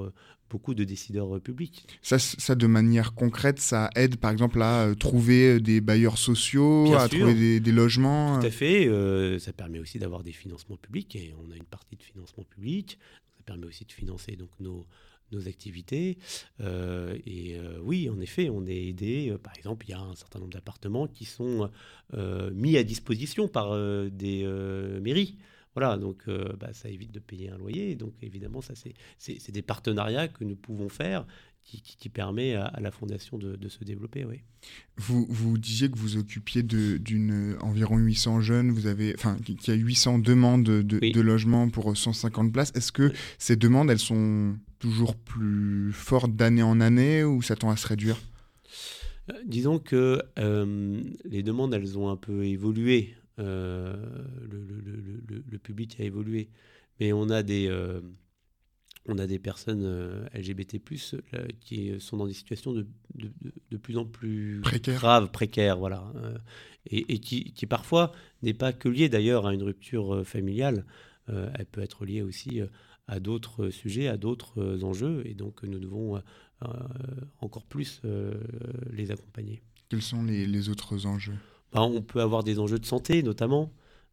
beaucoup 0.50 0.74
de 0.74 0.84
décideurs 0.84 1.36
euh, 1.36 1.40
publics. 1.40 1.86
Ça, 2.02 2.18
ça, 2.18 2.54
de 2.54 2.66
manière 2.66 3.14
concrète, 3.14 3.60
ça 3.60 3.90
aide 3.94 4.16
par 4.16 4.30
exemple 4.30 4.62
à 4.62 4.86
euh, 4.86 4.94
trouver 4.94 5.54
euh, 5.54 5.60
des 5.60 5.80
bailleurs 5.80 6.18
sociaux, 6.18 6.94
à 6.94 7.08
trouver 7.08 7.60
des, 7.60 7.72
logements 7.72 8.40
Tout 8.40 8.46
à 8.46 8.50
fait. 8.50 8.88
ça 9.38 9.52
permet 9.52 9.78
aussi 9.78 9.98
d'avoir 9.98 10.22
des 10.22 10.32
financements 10.32 10.76
publics 10.76 11.14
et 11.16 11.34
on 11.44 11.50
a 11.50 11.56
une 11.56 11.64
partie 11.64 11.96
de 11.96 12.02
financement 12.02 12.44
public. 12.44 12.98
Ça 13.36 13.42
permet 13.44 13.66
aussi 13.66 13.84
de 13.84 13.92
financer 13.92 14.36
donc 14.36 14.48
nos, 14.60 14.86
nos 15.32 15.46
activités. 15.46 16.16
et 16.60 17.58
oui, 17.82 18.08
en 18.08 18.18
effet, 18.20 18.48
on 18.48 18.66
est 18.66 18.86
aidé. 18.88 19.34
par 19.42 19.54
exemple, 19.56 19.86
il 19.86 19.90
y 19.90 19.94
a 19.94 20.00
un 20.00 20.14
certain 20.14 20.38
nombre 20.38 20.52
d'appartements 20.52 21.06
qui 21.06 21.26
sont 21.26 21.70
mis 22.52 22.76
à 22.78 22.84
disposition 22.84 23.48
par 23.48 23.76
des 24.10 24.44
mairies. 25.02 25.36
Voilà, 25.76 25.98
donc 25.98 26.22
euh, 26.26 26.48
bah, 26.58 26.72
ça 26.72 26.88
évite 26.88 27.12
de 27.12 27.20
payer 27.20 27.50
un 27.50 27.58
loyer. 27.58 27.96
Donc 27.96 28.14
évidemment, 28.22 28.62
ça 28.62 28.72
c'est 29.18 29.52
des 29.52 29.60
partenariats 29.62 30.26
que 30.26 30.42
nous 30.42 30.56
pouvons 30.56 30.88
faire 30.88 31.26
qui, 31.64 31.82
qui, 31.82 32.08
permet 32.08 32.54
à, 32.54 32.78
la 32.80 32.90
fondation 32.90 33.36
de, 33.36 33.68
se 33.68 33.84
développer. 33.84 34.24
Oui. 34.24 34.40
Vous, 34.96 35.26
vous 35.28 35.58
disiez 35.58 35.90
que 35.90 35.98
vous 35.98 36.16
occupiez 36.16 36.62
d'une 36.62 37.58
environ 37.60 37.98
800 37.98 38.40
jeunes, 38.40 38.70
vous 38.70 38.86
avez, 38.86 39.14
enfin, 39.18 39.36
qu'il 39.44 39.58
y 39.66 39.70
a 39.70 39.74
800 39.74 40.20
demandes 40.20 40.64
de, 40.64 40.80
de 40.82 41.20
logement 41.20 41.68
pour 41.68 41.94
150 41.94 42.52
places. 42.52 42.72
Est-ce 42.74 42.92
que 42.92 43.12
ces 43.38 43.56
demandes, 43.56 43.90
elles 43.90 43.98
sont 43.98 44.56
toujours 44.78 45.14
plus 45.14 45.92
fortes 45.92 46.34
d'année 46.34 46.62
en 46.62 46.80
année 46.80 47.22
ou 47.22 47.42
ça 47.42 47.54
tend 47.54 47.68
à 47.68 47.76
se 47.76 47.86
réduire? 47.86 48.16
Euh, 49.30 49.34
Disons 49.44 49.78
que 49.78 50.22
euh, 50.38 51.02
les 51.24 51.42
demandes, 51.42 51.74
elles 51.74 51.98
ont 51.98 52.08
un 52.08 52.16
peu 52.16 52.46
évolué. 52.46 53.14
Euh, 53.38 53.94
le, 54.48 55.58
public 55.58 55.98
a 56.00 56.04
évolué. 56.04 56.48
Mais 57.00 57.12
on 57.12 57.28
a 57.28 57.42
des, 57.42 57.66
euh, 57.68 58.00
on 59.06 59.18
a 59.18 59.26
des 59.26 59.38
personnes 59.38 59.84
euh, 59.84 60.26
LGBT, 60.34 60.78
qui 61.60 61.92
sont 62.00 62.16
dans 62.16 62.26
des 62.26 62.32
situations 62.32 62.72
de, 62.72 62.86
de, 63.14 63.76
plus 63.76 63.98
en 63.98 64.04
plus 64.04 64.60
graves, 64.60 65.30
précaires, 65.30 65.78
voilà. 65.78 66.12
et, 66.86 67.18
qui, 67.18 67.52
qui, 67.52 67.66
parfois 67.66 68.12
n'est 68.42 68.54
pas 68.54 68.72
que 68.72 68.88
liée 68.88 69.08
d'ailleurs 69.08 69.46
à 69.46 69.54
une 69.54 69.62
rupture 69.62 70.26
familiale. 70.26 70.84
elle 71.28 71.66
peut 71.66 71.82
être 71.82 72.04
liée 72.04 72.22
aussi 72.22 72.60
à 73.08 73.20
d'autres 73.20 73.70
sujets, 73.70 74.08
à 74.08 74.16
d'autres 74.16 74.82
enjeux. 74.82 75.22
Et 75.26 75.34
donc 75.34 75.62
nous 75.64 75.78
devons 75.78 76.22
encore 77.40 77.64
plus 77.64 78.00
les 78.92 79.10
accompagner. 79.10 79.62
Quels 79.88 80.02
sont 80.02 80.24
les, 80.24 80.46
les 80.46 80.68
autres 80.68 81.06
enjeux? 81.06 81.36
On 81.72 82.02
peut 82.02 82.20
avoir 82.20 82.42
des 82.42 82.58
enjeux 82.58 82.78
de 82.78 82.86
santé 82.86 83.22
notamment, 83.22 83.72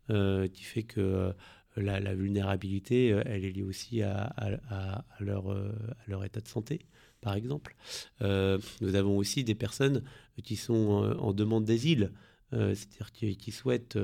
euh, 0.09 0.49
qui 0.49 0.63
fait 0.63 0.83
que 0.83 0.99
euh, 0.99 1.31
la, 1.77 2.13
vulnérabilité, 2.13 3.13
euh, 3.13 3.23
est 3.23 3.39
liée 3.39 3.63
aussi 3.63 4.01
à, 4.01 4.33
leur, 5.21 5.49
à, 5.49 5.85
leur, 6.07 6.25
état 6.25 6.41
de 6.41 6.47
santé, 6.47 6.81
par 7.21 7.35
exemple. 7.35 7.75
nous 8.19 8.95
avons 8.95 9.17
aussi 9.17 9.45
des 9.45 9.55
personnes 9.55 10.03
qui 10.43 10.57
sont 10.57 11.15
en 11.17 11.31
demande 11.31 11.63
d'asile, 11.63 12.11
c'est-à-dire 12.51 13.11
qui, 13.13 13.51
souhaitent 13.51 13.97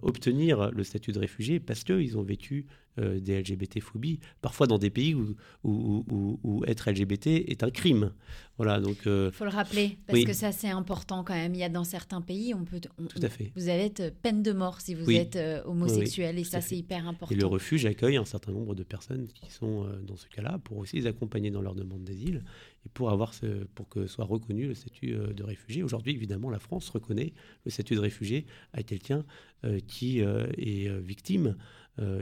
obtenir 0.00 0.70
le 0.70 0.82
statut 0.82 1.12
de 1.12 1.18
réfugié 1.18 1.60
parce 1.60 1.84
qu'ils 1.84 2.16
ont 2.16 2.22
vécu 2.22 2.66
euh, 2.98 3.20
des 3.20 3.40
LGBT-phobies, 3.40 4.20
parfois 4.42 4.66
dans 4.66 4.76
des 4.76 4.90
pays 4.90 5.14
où, 5.14 5.34
où, 5.64 6.38
où, 6.44 6.62
être 6.66 6.90
LGBT 6.90 7.28
est 7.28 7.62
un 7.62 7.70
crime. 7.70 8.12
Voilà, 8.58 8.80
donc. 8.80 8.98
Il 9.06 9.10
euh, 9.10 9.30
faut 9.30 9.44
le 9.44 9.50
rappeler, 9.50 9.96
parce 10.06 10.24
que 10.24 10.34
ça 10.34 10.52
c'est 10.52 10.68
important 10.68 11.24
quand 11.24 11.32
même. 11.32 11.54
Il 11.54 11.60
y 11.60 11.64
a 11.64 11.70
dans 11.70 11.84
certains 11.84 12.20
pays, 12.20 12.52
on 12.52 12.66
peut. 12.66 12.80
tout 12.80 13.22
à 13.22 13.30
fait. 13.30 13.50
Vous 13.56 13.70
allez 13.70 13.84
être 13.84 14.12
peine 14.20 14.42
de 14.42 14.52
mort 14.52 14.82
si 14.82 14.94
vous 14.94 15.10
êtes 15.10 15.36
euh, 15.36 15.62
homosexuel, 15.64 16.38
et 16.38 16.44
ça 16.44 16.60
c'est 16.60 16.76
hyper 16.76 17.08
important. 17.08 17.34
Et 17.34 17.38
le 17.38 17.46
refuge 17.46 17.86
accueille 17.86 18.18
un 18.18 18.26
certain 18.26 18.52
nombre 18.52 18.74
de 18.74 18.82
personnes 18.82 19.26
qui 19.28 19.50
sont 19.50 19.86
dans 20.06 20.16
ce 20.16 20.26
cas-là 20.28 20.60
pour 20.62 20.76
aussi 20.76 20.96
les 20.96 21.06
accompagner 21.06 21.50
dans 21.50 21.62
leur 21.62 21.74
demande 21.74 22.04
d'asile 22.04 22.44
et 22.84 22.90
pour 22.90 23.08
avoir 23.08 23.32
ce, 23.32 23.64
pour 23.74 23.88
que 23.88 24.06
soit 24.06 24.26
reconnu 24.26 24.66
le 24.66 24.74
statut 24.74 25.12
de 25.12 25.42
réfugié. 25.42 25.82
Aujourd'hui, 25.82 26.12
évidemment, 26.12 26.50
la 26.50 26.58
France 26.58 26.90
reconnaît 26.90 27.32
le 27.64 27.70
statut 27.70 27.94
de 27.94 28.00
réfugié 28.00 28.44
à 28.74 28.82
quelqu'un 28.82 29.24
qui 29.86 30.18
est 30.18 31.00
victime 31.00 31.56
euh, 31.98 32.20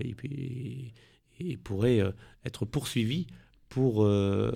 et, 1.38 1.56
pourraient 1.56 2.00
euh, 2.00 2.12
être 2.44 2.64
poursuivis 2.64 3.26
pour 3.68 4.04
euh, 4.04 4.52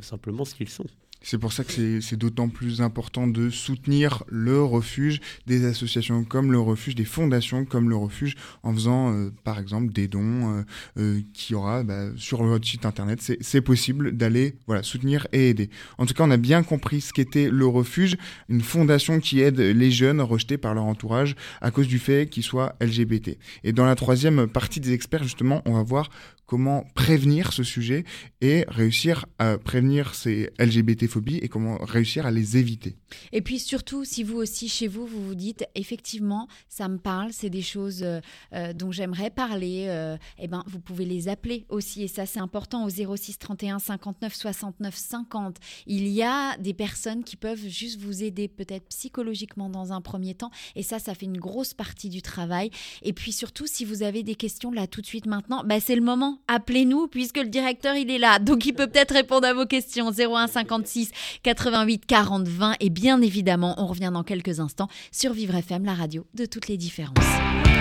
simplement 0.00 0.44
ce 0.44 0.54
qu'ils 0.54 0.68
sont. 0.68 0.86
C'est 1.20 1.38
pour 1.38 1.52
ça 1.52 1.64
que 1.64 2.00
c'est 2.00 2.16
d'autant 2.16 2.48
plus 2.48 2.80
important 2.80 3.26
de 3.26 3.50
soutenir 3.50 4.22
le 4.28 4.62
refuge, 4.62 5.20
des 5.46 5.64
associations 5.64 6.24
comme 6.24 6.52
le 6.52 6.60
refuge, 6.60 6.94
des 6.94 7.04
fondations 7.04 7.64
comme 7.64 7.90
le 7.90 7.96
refuge, 7.96 8.36
en 8.62 8.72
faisant 8.72 9.12
euh, 9.12 9.32
par 9.42 9.58
exemple 9.58 9.92
des 9.92 10.06
dons 10.06 10.58
euh, 10.58 10.62
euh, 10.98 11.20
qui 11.34 11.54
aura 11.54 11.82
bah, 11.82 12.08
sur 12.16 12.42
votre 12.44 12.66
site 12.66 12.86
internet. 12.86 13.20
C'est 13.40 13.60
possible 13.60 14.16
d'aller 14.16 14.54
soutenir 14.82 15.26
et 15.32 15.50
aider. 15.50 15.70
En 15.98 16.06
tout 16.06 16.14
cas, 16.14 16.24
on 16.24 16.30
a 16.30 16.36
bien 16.36 16.62
compris 16.62 17.00
ce 17.00 17.12
qu'était 17.12 17.50
le 17.50 17.66
refuge, 17.66 18.16
une 18.48 18.60
fondation 18.60 19.18
qui 19.18 19.40
aide 19.40 19.58
les 19.58 19.90
jeunes 19.90 20.20
rejetés 20.20 20.56
par 20.56 20.74
leur 20.74 20.84
entourage 20.84 21.34
à 21.60 21.70
cause 21.70 21.88
du 21.88 21.98
fait 21.98 22.28
qu'ils 22.30 22.44
soient 22.44 22.76
LGBT. 22.80 23.36
Et 23.64 23.72
dans 23.72 23.86
la 23.86 23.96
troisième 23.96 24.46
partie 24.46 24.80
des 24.80 24.92
experts, 24.92 25.24
justement, 25.24 25.62
on 25.64 25.72
va 25.72 25.82
voir 25.82 26.10
comment 26.48 26.86
prévenir 26.94 27.52
ce 27.52 27.62
sujet 27.62 28.04
et 28.40 28.64
réussir 28.68 29.26
à 29.38 29.58
prévenir 29.58 30.14
ces 30.14 30.50
LGBT 30.58 31.06
LGBT-phobies 31.08 31.38
et 31.38 31.48
comment 31.48 31.78
réussir 31.80 32.26
à 32.26 32.30
les 32.30 32.56
éviter. 32.56 32.96
Et 33.32 33.42
puis 33.42 33.58
surtout, 33.58 34.04
si 34.04 34.22
vous 34.22 34.36
aussi 34.36 34.68
chez 34.68 34.86
vous, 34.86 35.06
vous 35.06 35.24
vous 35.24 35.34
dites 35.34 35.64
effectivement, 35.74 36.48
ça 36.68 36.88
me 36.88 36.98
parle, 36.98 37.32
c'est 37.32 37.50
des 37.50 37.62
choses 37.62 38.02
euh, 38.02 38.20
euh, 38.52 38.72
dont 38.72 38.92
j'aimerais 38.92 39.30
parler, 39.30 39.86
euh, 39.88 40.16
eh 40.38 40.48
ben, 40.48 40.62
vous 40.66 40.80
pouvez 40.80 41.04
les 41.04 41.28
appeler 41.28 41.64
aussi. 41.68 42.02
Et 42.02 42.08
ça, 42.08 42.26
c'est 42.26 42.40
important 42.40 42.84
au 42.84 42.90
06 42.90 43.38
31 43.38 43.78
59 43.78 44.34
69 44.34 44.94
50. 44.94 45.56
Il 45.86 46.08
y 46.08 46.22
a 46.22 46.56
des 46.58 46.74
personnes 46.74 47.24
qui 47.24 47.36
peuvent 47.36 47.66
juste 47.66 48.00
vous 48.00 48.22
aider, 48.22 48.48
peut-être 48.48 48.86
psychologiquement 48.88 49.68
dans 49.68 49.92
un 49.92 50.00
premier 50.00 50.34
temps. 50.34 50.50
Et 50.76 50.82
ça, 50.82 50.98
ça 50.98 51.14
fait 51.14 51.26
une 51.26 51.38
grosse 51.38 51.74
partie 51.74 52.08
du 52.08 52.22
travail. 52.22 52.70
Et 53.02 53.12
puis 53.12 53.32
surtout, 53.32 53.66
si 53.66 53.84
vous 53.84 54.02
avez 54.02 54.22
des 54.22 54.34
questions 54.34 54.70
là 54.70 54.86
tout 54.86 55.00
de 55.00 55.06
suite 55.06 55.26
maintenant, 55.26 55.62
bah, 55.64 55.80
c'est 55.80 55.96
le 55.96 56.02
moment. 56.02 56.40
Appelez-nous 56.48 57.08
puisque 57.08 57.38
le 57.38 57.48
directeur, 57.48 57.96
il 57.96 58.10
est 58.10 58.18
là. 58.18 58.38
Donc, 58.38 58.66
il 58.66 58.72
peut 58.72 58.86
peut-être 58.86 59.14
répondre 59.14 59.46
à 59.46 59.54
vos 59.54 59.66
questions. 59.66 60.10
01 60.10 60.46
56 60.46 60.97
88 61.42 62.06
40 62.06 62.48
20. 62.48 62.74
Et 62.80 62.90
bien 62.90 63.20
évidemment, 63.22 63.74
on 63.78 63.86
revient 63.86 64.10
dans 64.12 64.24
quelques 64.24 64.60
instants 64.60 64.88
sur 65.12 65.32
Vivre 65.32 65.54
FM, 65.54 65.84
la 65.84 65.94
radio 65.94 66.26
de 66.34 66.46
toutes 66.46 66.68
les 66.68 66.76
différences. 66.76 67.77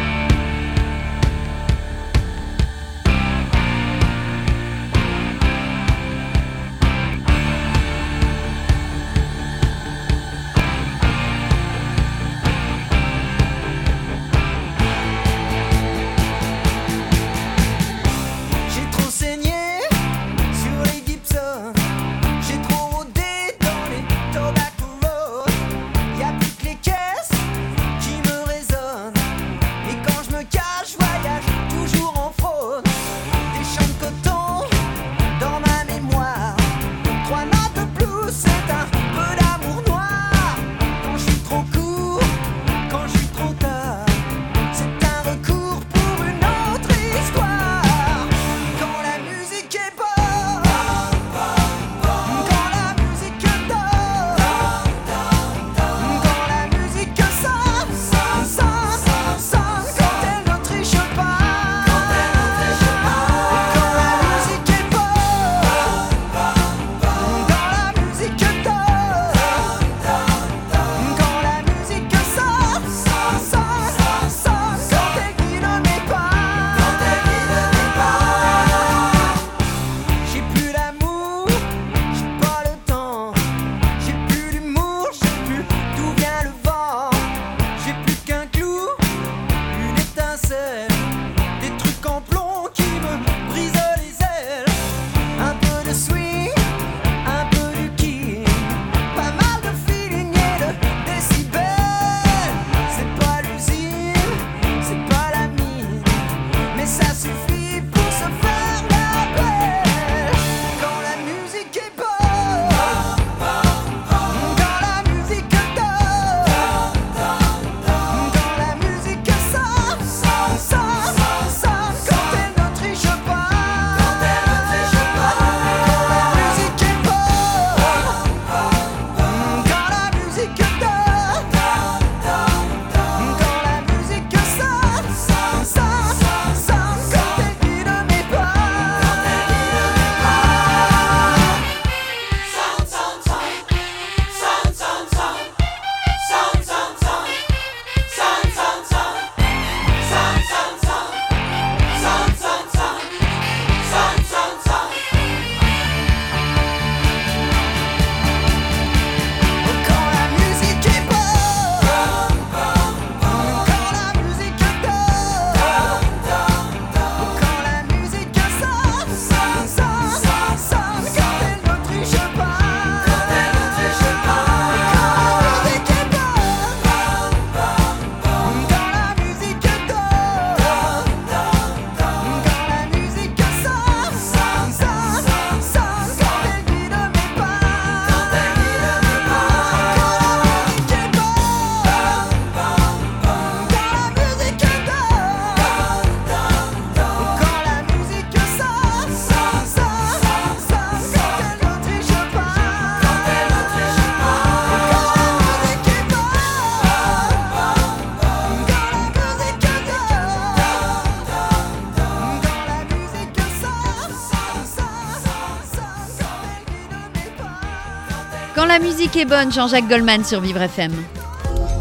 Quand 218.67 218.73
la 218.73 218.79
musique 218.79 219.15
est 219.15 219.23
bonne, 219.23 219.49
Jean-Jacques 219.49 219.87
Goldman 219.87 220.25
sur 220.25 220.41
Vivre 220.41 220.61
FM. 220.61 220.91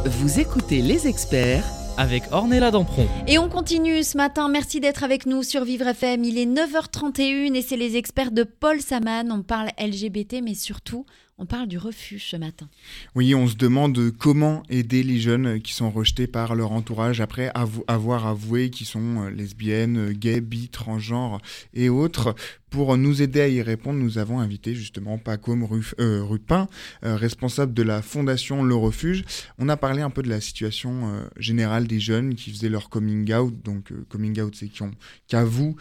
Vous 0.04 0.38
écoutez 0.38 0.82
les 0.82 1.08
experts 1.08 1.64
avec 1.98 2.22
Ornella 2.30 2.70
Dampron. 2.70 3.08
Et 3.26 3.38
on 3.38 3.48
continue 3.48 4.04
ce 4.04 4.16
matin. 4.16 4.48
Merci 4.48 4.78
d'être 4.78 5.02
avec 5.02 5.26
nous 5.26 5.42
sur 5.42 5.64
Vivre 5.64 5.88
FM. 5.88 6.22
Il 6.22 6.38
est 6.38 6.46
9h31 6.46 7.56
et 7.56 7.62
c'est 7.62 7.76
les 7.76 7.96
experts 7.96 8.30
de 8.30 8.44
Paul 8.44 8.80
Saman. 8.80 9.32
On 9.32 9.42
parle 9.42 9.70
LGBT, 9.80 10.42
mais 10.44 10.54
surtout, 10.54 11.06
on 11.38 11.44
parle 11.44 11.68
du 11.68 11.76
refuge 11.76 12.30
ce 12.30 12.36
matin. 12.36 12.66
Oui, 13.14 13.34
on 13.34 13.46
se 13.46 13.56
demande 13.56 14.10
comment 14.18 14.62
aider 14.70 15.02
les 15.02 15.18
jeunes 15.20 15.60
qui 15.60 15.74
sont 15.74 15.90
rejetés 15.90 16.26
par 16.26 16.54
leur 16.54 16.72
entourage 16.72 17.20
après 17.20 17.50
avoir 17.86 18.26
avoué 18.26 18.70
qu'ils 18.70 18.86
sont 18.86 19.24
euh, 19.24 19.30
lesbiennes, 19.30 20.12
gays, 20.12 20.40
bi, 20.40 20.68
transgenres 20.68 21.40
et 21.74 21.90
autres. 21.90 22.34
Pour 22.70 22.96
nous 22.96 23.20
aider 23.22 23.40
à 23.42 23.48
y 23.48 23.60
répondre, 23.62 23.98
nous 23.98 24.16
avons 24.18 24.40
invité 24.40 24.74
justement 24.74 25.20
Ruf- 25.26 25.94
euh, 26.00 26.22
Rupin, 26.24 26.68
euh, 27.04 27.16
responsable 27.16 27.74
de 27.74 27.82
la 27.82 28.00
fondation 28.02 28.62
Le 28.64 28.74
Refuge. 28.74 29.24
On 29.58 29.68
a 29.68 29.76
parlé 29.76 30.00
un 30.02 30.10
peu 30.10 30.22
de 30.22 30.28
la 30.30 30.40
situation 30.40 31.26
générale 31.38 31.86
des 31.86 32.00
jeunes 32.00 32.34
qui 32.34 32.50
faisaient 32.50 32.68
leur 32.70 32.88
coming 32.88 33.32
out. 33.34 33.54
Donc, 33.62 33.92
coming 34.08 34.40
out, 34.40 34.54
c'est 34.56 34.68
qui, 34.68 34.82
ont- 34.82 34.90
qui 35.26 35.36
avouent 35.36 35.76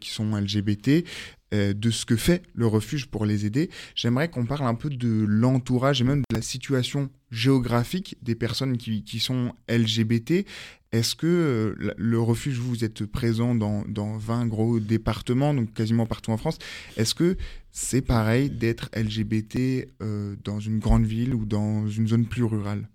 qui 0.00 0.10
sont 0.10 0.36
LGBT. 0.36 1.04
Euh, 1.52 1.74
de 1.74 1.90
ce 1.90 2.06
que 2.06 2.16
fait 2.16 2.42
le 2.54 2.66
refuge 2.66 3.06
pour 3.06 3.26
les 3.26 3.44
aider, 3.44 3.68
j'aimerais 3.94 4.30
qu'on 4.30 4.46
parle 4.46 4.66
un 4.66 4.74
peu 4.74 4.88
de 4.88 5.26
l'entourage 5.28 6.00
et 6.00 6.04
même 6.04 6.22
de 6.30 6.34
la 6.34 6.40
situation 6.40 7.10
géographique 7.30 8.16
des 8.22 8.34
personnes 8.34 8.78
qui, 8.78 9.20
sont 9.20 9.52
LGBT. 9.68 10.46
Est-ce 10.92 11.14
que 11.14 11.26
euh, 11.26 11.92
le 11.96 12.20
refuge, 12.20 12.58
vous 12.58 12.84
êtes 12.84 13.04
présent 13.04 13.54
dans, 13.54 13.84
dans 13.86 14.16
20 14.16 14.46
gros 14.46 14.80
départements, 14.80 15.52
donc 15.52 15.74
quasiment 15.74 16.06
partout 16.06 16.30
en 16.30 16.38
France, 16.38 16.58
est-ce 16.96 17.14
que 17.14 17.36
c'est 17.70 18.02
pareil 18.02 18.48
d'être 18.48 18.88
LGBT 18.96 19.88
euh, 20.00 20.36
dans 20.44 20.58
une 20.58 20.78
grande 20.78 21.04
ville 21.04 21.34
ou 21.34 21.44
dans 21.44 21.86
une 21.86 22.08
zone 22.08 22.26
plus 22.26 22.44
rurale? 22.44 22.88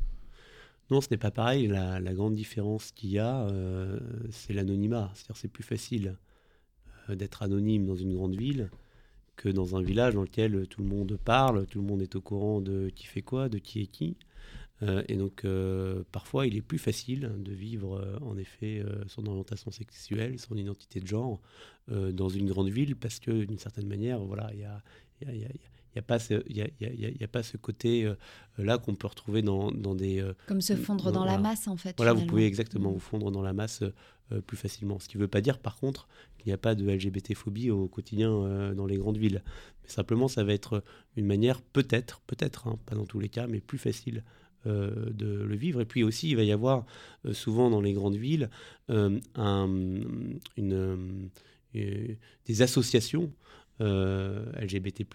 Non, 0.89 1.02
ce 1.02 1.08
n'est 1.12 1.17
pas 1.17 1.32
pareil. 1.32 1.67
La, 1.67 2.00
la 2.00 2.13
grande 2.13 2.34
différence 2.34 2.91
qu'il 2.91 3.12
y 3.12 3.20
a, 3.20 3.46
c'est 4.32 4.54
l'anonymat. 4.54 5.12
C'est-à-dire 5.13 5.36
c'est 5.36 5.52
plus 5.52 5.63
facile 5.63 6.15
d'être 7.15 7.43
anonyme 7.43 7.86
dans 7.86 7.96
une 7.96 8.13
grande 8.13 8.36
ville 8.36 8.70
que 9.36 9.50
dans 9.50 9.76
un 9.76 9.82
village 9.82 10.15
dans 10.15 10.24
lequel 10.24 10.67
tout 10.67 10.82
le 10.82 10.88
monde 10.88 11.17
parle, 11.24 11.65
tout 11.67 11.80
le 11.80 11.86
monde 11.86 12.02
est 12.02 12.15
au 12.15 12.22
courant 12.22 12.60
de 12.60 12.89
qui 12.93 13.06
fait 13.06 13.22
quoi, 13.22 13.50
de 13.50 13.60
qui 13.60 13.82
est 13.82 13.88
qui. 13.88 14.17
Euh, 14.84 15.04
et 15.08 15.15
donc, 15.15 15.46
euh, 15.46 16.04
parfois, 16.12 16.46
il 16.46 16.56
est 16.56 16.62
plus 16.62 16.78
facile 16.78 17.32
de 17.39 17.52
vivre, 17.52 17.98
euh, 17.98 18.17
en 18.22 18.38
effet, 18.38 18.80
euh, 18.80 19.04
son 19.08 19.26
orientation 19.26 19.72
sexuelle, 19.72 20.39
son 20.39 20.56
identité 20.56 21.00
de 21.00 21.08
genre 21.08 21.39
euh, 21.91 22.12
dans 22.12 22.30
une 22.30 22.48
grande 22.48 22.70
ville, 22.70 22.96
parce 22.96 23.20
que, 23.20 23.46
d'une 23.46 23.58
certaine 23.58 23.88
manière, 23.88 24.20
voilà, 24.20 24.52
il 24.54 24.60
y 24.60 24.65
a 24.65 24.84
pas 26.02 26.20
ce, 26.20 26.44
il 26.48 26.58
y 26.58 26.62
a, 26.62 26.68
il 26.80 27.00
y 27.00 27.06
a- 27.06 27.10
y 27.10 27.28
pas 27.28 27.44
ce 27.44 27.58
côté 27.58 28.06
euh, 28.06 28.16
là 28.58 28.78
qu'on 28.78 28.96
peut 28.96 29.08
retrouver 29.08 29.42
dans, 29.42 29.72
dans 29.72 29.96
des. 29.96 30.20
euh, 30.22 30.34
Comme 30.48 30.62
se 30.62 30.76
fondre 30.76 31.12
dans 31.12 31.24
la 31.26 31.32
voilà. 31.34 31.50
masse, 31.50 31.68
en 31.68 31.78
fait. 31.78 31.96
voilà, 31.98 32.14
vous 32.14 32.26
pouvez 32.26 32.46
exactement 32.46 32.90
Mm. 32.92 32.94
vous 32.94 33.00
fondre 33.00 33.32
dans 33.32 33.42
la 33.42 33.54
masse 33.54 33.84
euh, 34.32 34.42
plus 34.42 34.58
facilement. 34.58 35.00
Ce 35.00 35.08
qui 35.08 35.18
ne 35.18 35.22
veut 35.22 35.28
pas 35.28 35.42
dire, 35.42 35.60
par 35.60 35.78
contre, 35.78 36.08
qu'il 36.38 36.48
n'y 36.50 36.54
a 36.54 36.58
pas 36.58 36.76
de 36.76 36.86
LGBT-phobie 36.90 37.72
au 37.72 37.88
quotidien 37.88 38.74
dans 38.74 38.86
les 38.86 38.98
grandes 38.98 39.18
villes. 39.18 39.42
Mais 39.84 39.90
simplement, 39.90 40.28
ça 40.28 40.44
va 40.44 40.54
être 40.54 40.84
une 41.16 41.26
manière, 41.26 41.62
peut-être, 41.62 42.22
peut-être, 42.28 42.68
hein, 42.68 42.78
pas 42.86 42.96
dans 42.96 43.06
tous 43.06 43.20
les 43.20 43.30
cas, 43.30 43.48
mais 43.48 43.60
plus 43.62 43.78
facile 43.78 44.24
euh, 44.66 44.92
de 45.12 45.44
le 45.44 45.56
vivre. 45.56 45.80
Et 45.82 45.86
puis 45.86 46.04
aussi, 46.04 46.30
il 46.32 46.36
va 46.36 46.44
y 46.44 46.52
avoir 46.52 46.86
euh, 47.26 47.34
souvent 47.34 47.70
dans 47.70 47.80
les 47.80 47.94
grandes 47.94 48.16
villes 48.18 48.50
euh, 48.90 49.18
un- 49.36 50.02
une, 50.58 51.30
des 51.74 52.62
associations 52.62 53.32
LGBT+, 53.80 55.06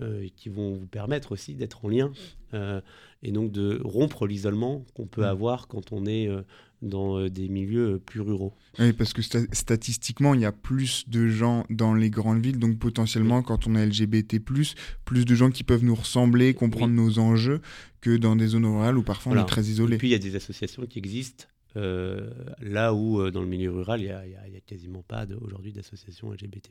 euh, 0.00 0.26
qui 0.36 0.48
vont 0.48 0.74
vous 0.76 0.86
permettre 0.86 1.32
aussi 1.32 1.54
d'être 1.54 1.84
en 1.84 1.88
lien 1.88 2.12
euh, 2.54 2.80
et 3.22 3.32
donc 3.32 3.50
de 3.52 3.80
rompre 3.84 4.26
l'isolement 4.26 4.84
qu'on 4.94 5.06
peut 5.06 5.22
Mm. 5.22 5.34
avoir 5.36 5.68
quand 5.68 5.92
on 5.92 6.06
est 6.06 6.28
euh, 6.28 6.42
dans 6.82 7.26
des 7.28 7.48
milieux 7.48 7.98
plus 7.98 8.20
ruraux. 8.20 8.54
Oui, 8.78 8.92
parce 8.92 9.12
que 9.12 9.20
sta- 9.20 9.52
statistiquement, 9.52 10.34
il 10.34 10.40
y 10.42 10.44
a 10.44 10.52
plus 10.52 11.08
de 11.08 11.26
gens 11.26 11.64
dans 11.70 11.92
les 11.94 12.08
grandes 12.10 12.40
villes, 12.40 12.60
donc 12.60 12.78
potentiellement, 12.78 13.42
quand 13.42 13.66
on 13.66 13.74
est 13.74 13.84
LGBT+, 13.84 14.38
plus 14.38 14.76
de 15.24 15.34
gens 15.34 15.50
qui 15.50 15.64
peuvent 15.64 15.82
nous 15.84 15.96
ressembler, 15.96 16.54
comprendre 16.54 16.94
nos 16.94 17.18
enjeux, 17.18 17.60
que 18.00 18.16
dans 18.16 18.36
des 18.36 18.46
zones 18.46 18.64
rurales 18.66 18.96
où 18.96 19.02
parfois 19.02 19.32
on 19.32 19.42
est 19.42 19.44
très 19.46 19.66
Et 19.66 19.70
isolé. 19.72 19.98
puis 19.98 20.06
il 20.08 20.12
y 20.12 20.14
a 20.14 20.18
des 20.20 20.36
associations 20.36 20.86
qui 20.86 20.98
existent 21.00 21.46
euh, 21.76 22.30
là 22.60 22.94
où 22.94 23.28
dans 23.32 23.42
le 23.42 23.48
milieu 23.48 23.72
rural, 23.72 24.00
il 24.00 24.04
n'y 24.06 24.10
a, 24.12 24.60
quasiment 24.64 25.02
pas 25.02 25.26
aujourd'hui 25.40 25.72
d'associations 25.72 26.30
LGBT+. 26.32 26.70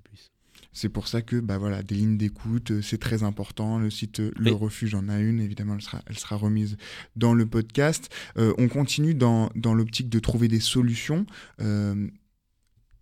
C'est 0.73 0.89
pour 0.89 1.07
ça 1.07 1.21
que 1.21 1.39
bah 1.39 1.57
voilà, 1.57 1.81
des 1.83 1.95
lignes 1.95 2.17
d'écoute, 2.17 2.71
euh, 2.71 2.81
c'est 2.81 2.99
très 2.99 3.23
important. 3.23 3.79
Le 3.79 3.89
site 3.89 4.19
euh, 4.19 4.31
Le 4.37 4.51
Oui. 4.51 4.57
Refuge 4.57 4.93
en 4.95 5.09
a 5.09 5.19
une, 5.19 5.39
évidemment, 5.39 5.75
elle 5.75 5.81
sera, 5.81 6.01
elle 6.07 6.17
sera 6.17 6.35
remise 6.35 6.77
dans 7.15 7.33
le 7.33 7.45
podcast. 7.45 8.09
Euh, 8.37 8.53
on 8.57 8.67
continue 8.67 9.15
dans, 9.15 9.49
dans 9.55 9.73
l'optique 9.73 10.09
de 10.09 10.19
trouver 10.19 10.47
des 10.47 10.59
solutions. 10.59 11.25
Euh, 11.61 12.07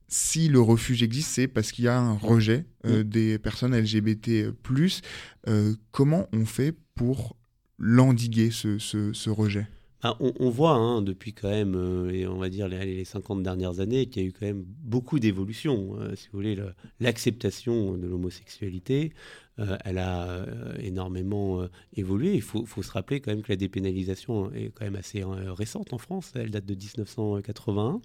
si 0.08 0.48
le 0.48 0.62
refuge 0.62 1.04
existe, 1.04 1.32
c'est 1.32 1.48
parce 1.48 1.72
qu'il 1.72 1.86
y 1.86 1.88
a 1.88 1.98
un 2.00 2.14
rejet 2.14 2.66
euh, 2.86 3.04
des 3.04 3.40
personnes 3.40 3.76
LGBT+. 3.76 4.52
Comment 5.92 6.28
on 6.32 6.46
fait 6.46 6.74
pour 6.94 7.36
l'endiguer, 7.80 8.52
ce, 8.52 8.78
ce, 8.78 9.12
ce 9.14 9.30
rejet? 9.30 9.68
Ah, 10.08 10.16
on, 10.20 10.50
voit 10.52 10.74
hein, 10.76 11.02
depuis 11.02 11.34
quand 11.34 11.50
même, 11.50 11.74
euh, 11.76 12.28
on 12.30 12.38
va 12.38 12.50
dire 12.50 12.68
les, 12.68 12.86
les 12.86 13.06
50 13.06 13.42
dernières 13.42 13.80
années, 13.80 14.06
qu'il 14.06 14.22
y 14.22 14.26
a 14.26 14.30
eu 14.30 14.34
quand 14.34 14.46
même 14.46 14.64
beaucoup 14.64 15.18
d'évolutions. 15.18 16.00
Euh, 16.00 16.16
si 16.16 16.28
vous 16.28 16.38
voulez, 16.38 16.54
le- 16.54 16.76
l'acceptation 17.00 17.98
de 17.98 18.06
l'homosexualité, 18.06 19.14
euh, 19.58 19.78
elle 19.84 19.98
a 19.98 20.46
énormément 20.78 21.68
évolué. 21.94 22.36
Il 22.36 22.44
faut, 22.44 22.68
faut 22.68 22.84
se 22.84 22.92
rappeler 22.92 23.20
quand 23.20 23.32
même 23.32 23.42
que 23.42 23.52
la 23.52 23.56
dépénalisation 23.56 24.52
est 24.54 24.70
quand 24.76 24.86
même 24.86 24.96
assez 24.96 25.24
récente 25.26 25.92
en 25.92 25.98
France. 25.98 26.34
Elle 26.36 26.52
date 26.52 26.68
de 26.68 26.76
1981. 26.76 28.00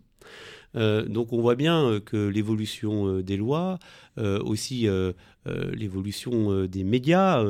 Euh, 0.76 1.04
donc 1.04 1.32
on 1.32 1.40
voit 1.40 1.56
bien 1.56 1.84
euh, 1.84 2.00
que 2.00 2.28
l'évolution 2.28 3.08
euh, 3.08 3.22
des 3.22 3.36
lois, 3.36 3.78
aussi 4.44 4.86
l'évolution 5.46 6.66
des 6.66 6.84
médias 6.84 7.42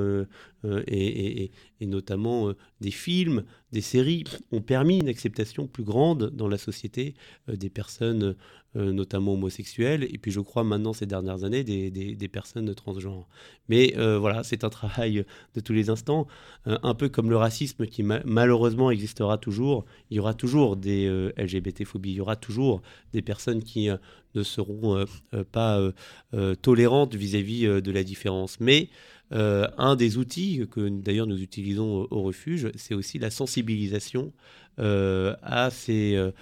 et, 0.87 1.51
notamment 1.81 2.53
des 2.81 2.93
films, 2.93 3.43
des 3.73 3.81
séries 3.81 4.23
ont 4.53 4.61
permis 4.61 4.99
une 5.01 5.09
acceptation 5.09 5.67
plus 5.67 5.83
grande 5.83 6.31
dans 6.31 6.47
la 6.47 6.59
société 6.59 7.15
des 7.49 7.71
personnes, 7.71 8.37
notamment 8.75 9.35
homosexuelles, 9.35 10.05
et 10.05 10.19
puis 10.19 10.31
je 10.31 10.41
crois 10.41 10.63
maintenant 10.65 10.93
ces 10.93 11.07
dernières 11.07 11.45
années 11.45 11.65
des, 11.65 11.91
des- 11.91 12.15
des 12.15 12.29
personnes 12.29 12.73
transgenres. 12.75 13.29
Mais 13.69 13.95
euh, 13.97 14.19
voilà, 14.19 14.43
c'est 14.45 14.65
un 14.65 14.69
travail 14.71 15.25
de 15.55 15.61
tous 15.61 15.73
les 15.73 15.91
instants, 15.91 16.27
euh, 16.67 16.79
un 16.83 16.95
peu 16.95 17.09
comme 17.09 17.31
le 17.31 17.37
racisme 17.37 17.87
qui 17.87 18.03
ma- 18.03 18.21
malheureusement 18.25 18.91
existera 18.91 19.39
toujours. 19.39 19.85
Il 20.11 20.17
y 20.17 20.21
aura 20.21 20.35
toujours 20.35 20.77
des 20.77 21.07
euh, 21.07 21.33
LGBT-phobies, 21.37 22.11
il 22.13 22.17
y 22.17 22.21
aura 22.21 22.37
toujours 22.37 22.83
des 23.13 23.23
personnes 23.23 23.63
qui 23.63 23.89
euh, 23.91 23.97
ne 24.35 24.43
seront 24.43 24.97
euh, 24.97 25.05
euh, 25.35 25.45
pas 25.51 25.79
euh, 25.79 25.93
euh, 26.35 26.55
tolérantes 26.55 27.15
vis-à-vis 27.15 27.67
euh, 27.67 27.81
de 27.81 27.91
la 27.91 28.05
différence. 28.05 28.61
Mais 28.61 28.89
euh, 29.33 29.67
un 29.79 29.97
des 29.97 30.19
outils 30.19 30.67
que 30.71 30.89
d'ailleurs 30.89 31.27
nous 31.27 31.41
utilisons 31.41 32.07
au, 32.11 32.23
refuge, 32.23 32.71
c'est 32.77 32.95
aussi 32.95 33.19
la 33.19 33.31
sensibilisation 33.31 34.33
euh, 34.79 35.35
à 35.43 35.71
ces, 35.71 36.15
euh, 36.17 36.29
euh, 36.29 36.33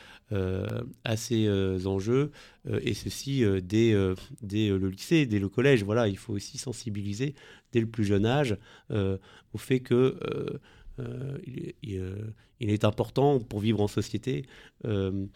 à 1.05 1.17
ces 1.17 1.47
euh, 1.47 1.85
enjeux, 1.87 2.31
euh, 2.69 2.81
et 2.83 2.95
ceci 2.95 3.45
euh, 3.45 3.61
dès, 3.63 3.93
euh, 3.93 4.15
dès 4.43 4.69
le 4.69 4.89
lycée, 4.89 5.27
dès 5.27 5.39
le 5.39 5.49
collège. 5.49 5.83
Voilà, 5.85 6.09
il 6.09 6.19
faut 6.19 6.35
aussi 6.35 6.59
sensibiliser 6.59 7.35
dès 7.73 7.81
le 7.81 7.87
plus 7.87 8.05
jeune 8.05 8.27
âge 8.27 8.57
euh, 8.91 9.17
au 9.55 9.59
fait 9.59 9.81
que 9.81 9.95
euh, 9.95 10.59
euh, 11.01 11.39
il, 11.47 11.59
est- 11.69 11.77
il, 11.83 11.99
euh, 11.99 12.35
est 12.61 12.85
important 12.85 13.39
pour 13.41 13.61
vivre 13.61 13.81
en 13.81 13.89
société 13.89 14.45
euh, 14.85 15.27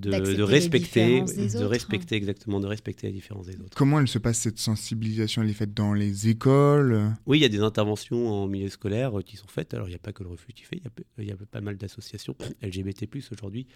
de, 0.00 0.42
respecter, 0.42 1.20
de 1.20 1.56
autres. 1.56 1.66
respecter 1.66 2.16
exactement, 2.16 2.60
de 2.60 2.66
respecter 2.66 3.06
la 3.06 3.12
différence 3.12 3.46
des 3.46 3.60
autres. 3.60 3.76
Comment 3.76 4.00
elle 4.00 4.08
se 4.08 4.18
passe 4.18 4.38
cette 4.38 4.58
sensibilisation? 4.58 5.42
Elle 5.42 5.50
est 5.50 5.54
faite 5.54 5.74
dans 5.74 5.92
les 5.92 6.28
écoles? 6.28 7.14
Oui, 7.26 7.38
il 7.38 7.42
y 7.42 7.44
a 7.44 7.48
des 7.48 7.60
interventions 7.60 8.28
en 8.28 8.46
milieu 8.46 8.68
scolaire 8.68 9.18
euh, 9.18 9.22
qui 9.22 9.36
sont 9.36 9.48
faites. 9.48 9.74
Alors, 9.74 9.86
il 9.86 9.90
n'y 9.90 9.96
a 9.96 10.00
pas 10.00 10.12
que 10.12 10.22
le 10.22 10.30
refuge 10.30 10.54
qui 10.54 10.64
fait, 10.64 10.80
il 11.18 11.24
y 11.24 11.30
a 11.30 11.34
y, 11.34 11.36
pas 11.46 11.60
mal 11.60 11.76
d'associations 11.76 12.34
LGBT+, 12.62 13.06
aujourd'hui, 13.30 13.66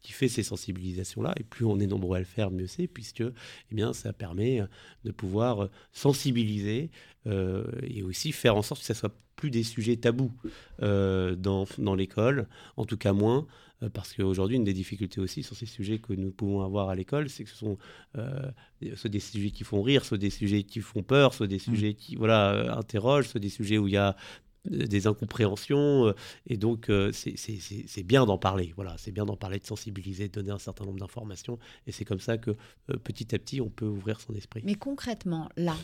qui 0.00 0.12
fait 0.12 0.28
ces 0.28 0.42
sensibilisations-là. 0.42 1.34
Et 1.38 1.44
plus 1.44 1.64
on 1.64 1.78
est 1.78 1.86
nombreux 1.86 2.16
à 2.16 2.20
le 2.20 2.24
faire, 2.24 2.50
mieux 2.50 2.66
c'est, 2.66 2.86
puisque 2.86 3.22
eh 3.22 3.74
bien, 3.74 3.92
ça 3.92 4.12
permet 4.12 4.60
euh, 4.60 4.66
de 5.04 5.12
pouvoir 5.12 5.64
euh, 5.64 5.70
sensibiliser 5.92 6.90
euh, 7.26 7.64
et 7.82 8.02
aussi 8.02 8.32
faire 8.32 8.56
en 8.56 8.62
sorte 8.62 8.80
que 8.80 8.86
ça 8.86 8.94
soit 8.94 9.14
plus 9.36 9.50
des 9.50 9.62
sujets 9.62 9.96
tabous 9.96 10.32
euh, 10.82 11.34
dans, 11.34 11.66
dans 11.78 11.94
l'école, 11.94 12.48
en 12.76 12.84
tout 12.84 12.96
cas 12.96 13.12
moins, 13.12 13.46
parce 13.88 14.12
qu'aujourd'hui, 14.14 14.56
une 14.56 14.64
des 14.64 14.72
difficultés 14.74 15.20
aussi 15.20 15.42
sur 15.42 15.56
ces 15.56 15.66
sujets 15.66 15.98
que 15.98 16.12
nous 16.12 16.30
pouvons 16.30 16.62
avoir 16.62 16.88
à 16.88 16.94
l'école, 16.94 17.28
c'est 17.28 17.44
que 17.44 17.50
ce 17.50 17.56
sont 17.56 17.78
euh, 18.16 18.50
soit 18.94 19.10
des 19.10 19.20
sujets 19.20 19.50
qui 19.50 19.64
font 19.64 19.82
rire, 19.82 20.04
soit 20.04 20.18
des 20.18 20.30
sujets 20.30 20.62
qui 20.62 20.80
font 20.80 21.02
peur, 21.02 21.34
soit 21.34 21.46
des 21.46 21.58
sujets 21.58 21.94
qui 21.94 22.16
voilà, 22.16 22.52
euh, 22.54 22.72
interrogent, 22.74 23.28
soit 23.28 23.40
des 23.40 23.48
sujets 23.48 23.78
où 23.78 23.88
il 23.88 23.94
y 23.94 23.96
a 23.96 24.16
euh, 24.70 24.86
des 24.86 25.06
incompréhensions. 25.06 26.06
euh, 26.06 26.12
et 26.46 26.56
donc, 26.56 26.88
euh, 26.88 27.12
c'est- 27.12 28.02
bien 28.02 28.24
d'en 28.26 28.38
parler. 28.38 28.72
Voilà, 28.76 28.96
c'est 28.98 29.12
bien 29.12 29.24
d'en 29.26 29.36
parler, 29.36 29.58
de 29.58 29.66
sensibiliser, 29.66 30.28
de 30.28 30.32
donner 30.32 30.50
un 30.52 30.58
certain 30.58 30.84
nombre 30.84 30.98
d'informations. 31.00 31.58
Et 31.86 31.92
c'est 31.92 32.04
comme 32.04 32.20
ça 32.20 32.38
que 32.38 32.50
euh, 32.90 32.96
petit 32.96 33.34
à 33.34 33.38
petit, 33.38 33.60
on 33.60 33.68
peut 33.70 33.86
ouvrir 33.86 34.20
son 34.20 34.34
esprit. 34.34 34.62
Mais 34.64 34.74
concrètement, 34.74 35.48
là, 35.56 35.76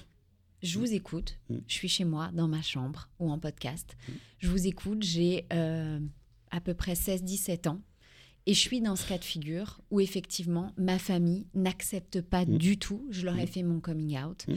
je 0.62 0.78
vous 0.78 0.92
écoute, 0.92 1.38
Mm. 1.48 1.56
je 1.66 1.74
suis 1.74 1.88
chez 1.88 2.04
moi, 2.04 2.30
dans 2.34 2.48
ma 2.48 2.62
chambre 2.62 3.08
ou 3.18 3.30
en 3.30 3.38
podcast. 3.38 3.96
Mm. 4.08 4.12
Je 4.38 4.48
vous 4.48 4.66
écoute, 4.66 5.02
j'ai 5.02 5.46
euh, 5.52 5.98
à 6.50 6.60
peu 6.60 6.74
près 6.74 6.94
16-17 6.94 7.66
ans. 7.68 7.80
Et 8.50 8.54
je 8.54 8.58
suis 8.58 8.80
dans 8.80 8.96
ce 8.96 9.06
cas 9.06 9.18
de 9.18 9.24
figure 9.24 9.80
où 9.92 10.00
effectivement 10.00 10.72
ma 10.76 10.98
famille 10.98 11.46
n'accepte 11.54 12.20
pas 12.20 12.44
Mm. 12.44 12.58
du 12.58 12.78
tout. 12.78 13.06
Je 13.10 13.24
leur 13.24 13.38
ai 13.38 13.44
Mm. 13.44 13.48
fait 13.54 13.62
mon 13.62 13.80
coming 13.80 14.18
out. 14.18 14.44
Mm. 14.48 14.54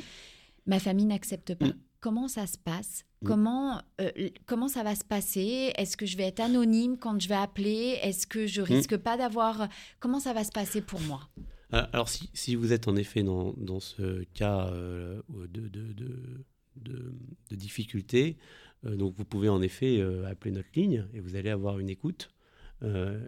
Ma 0.65 0.79
famille 0.79 1.05
n'accepte 1.05 1.53
pas. 1.53 1.67
Mm. 1.67 1.77
Comment 1.99 2.27
ça 2.27 2.47
se 2.47 2.57
passe? 2.57 3.05
Mm. 3.21 3.25
comment, 3.27 3.81
euh, 4.01 4.11
comment 4.47 4.67
ça 4.67 4.83
va 4.83 4.95
se 4.95 5.03
passer? 5.05 5.71
Est-ce 5.77 5.95
que 5.95 6.05
je 6.05 6.17
vais 6.17 6.23
être 6.23 6.39
anonyme 6.39 6.97
quand 6.97 7.21
je 7.21 7.29
vais 7.29 7.35
appeler? 7.35 7.97
Est-ce 8.01 8.25
que 8.27 8.47
je 8.47 8.61
risque 8.61 8.97
pas 8.97 9.15
d'avoir 9.15 9.69
Comment 9.99 10.19
ça 10.19 10.33
va 10.33 10.43
se 10.43 10.51
passer 10.51 10.81
pour 10.81 10.99
moi? 11.01 11.29
Euh, 11.73 11.85
Alors, 11.93 12.09
si, 12.09 12.29
si 12.33 12.55
vous 12.55 12.73
êtes 12.73 12.87
en 12.87 12.95
effet 12.95 13.21
dans, 13.23 13.53
dans 13.53 13.79
ce 13.79 14.23
cas 14.33 14.67
euh, 14.67 15.21
de, 15.29 15.67
de, 15.69 15.93
de, 15.93 16.45
de- 16.77 17.13
de 17.51 17.55
difficulté, 17.55 18.37
euh, 18.85 18.95
donc 18.95 19.13
vous 19.17 19.25
pouvez 19.25 19.49
en 19.49 19.61
effet 19.61 20.01
appeler 20.27 20.51
notre 20.51 20.69
ligne 20.75 21.05
et 21.13 21.19
vous 21.19 21.35
allez 21.35 21.49
avoir 21.51 21.79
une 21.79 21.89
écoute 21.89 22.29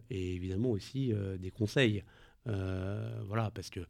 et 0.10 0.36
évidemment 0.36 0.72
aussi 0.72 1.14
euh, 1.14 1.38
des 1.38 1.52
conseils. 1.52 2.04
Euh, 2.48 3.22
voilà, 3.26 3.52
parce 3.52 3.70
que 3.70 3.82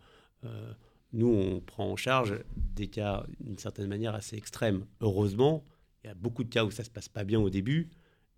euh, 0.44 0.74
nous, 1.14 1.28
on 1.28 1.62
prend 1.62 1.92
en 1.92 1.96
charge 1.96 2.40
des 2.56 2.88
cas 2.88 3.26
d'une 3.40 3.58
certaine 3.58 3.88
manière 3.88 4.16
assez 4.16 4.36
extrêmes. 4.36 4.86
Heureusement, 5.02 5.66
il 6.04 6.08
y 6.08 6.10
a 6.10 6.14
beaucoup 6.14 6.44
de 6.44 6.50
cas 6.50 6.66
où 6.66 6.72
ça 6.72 6.84
se 6.84 6.90
passe 6.90 7.10
pas 7.10 7.24
bien 7.24 7.40
au 7.40 7.50
début, 7.50 7.90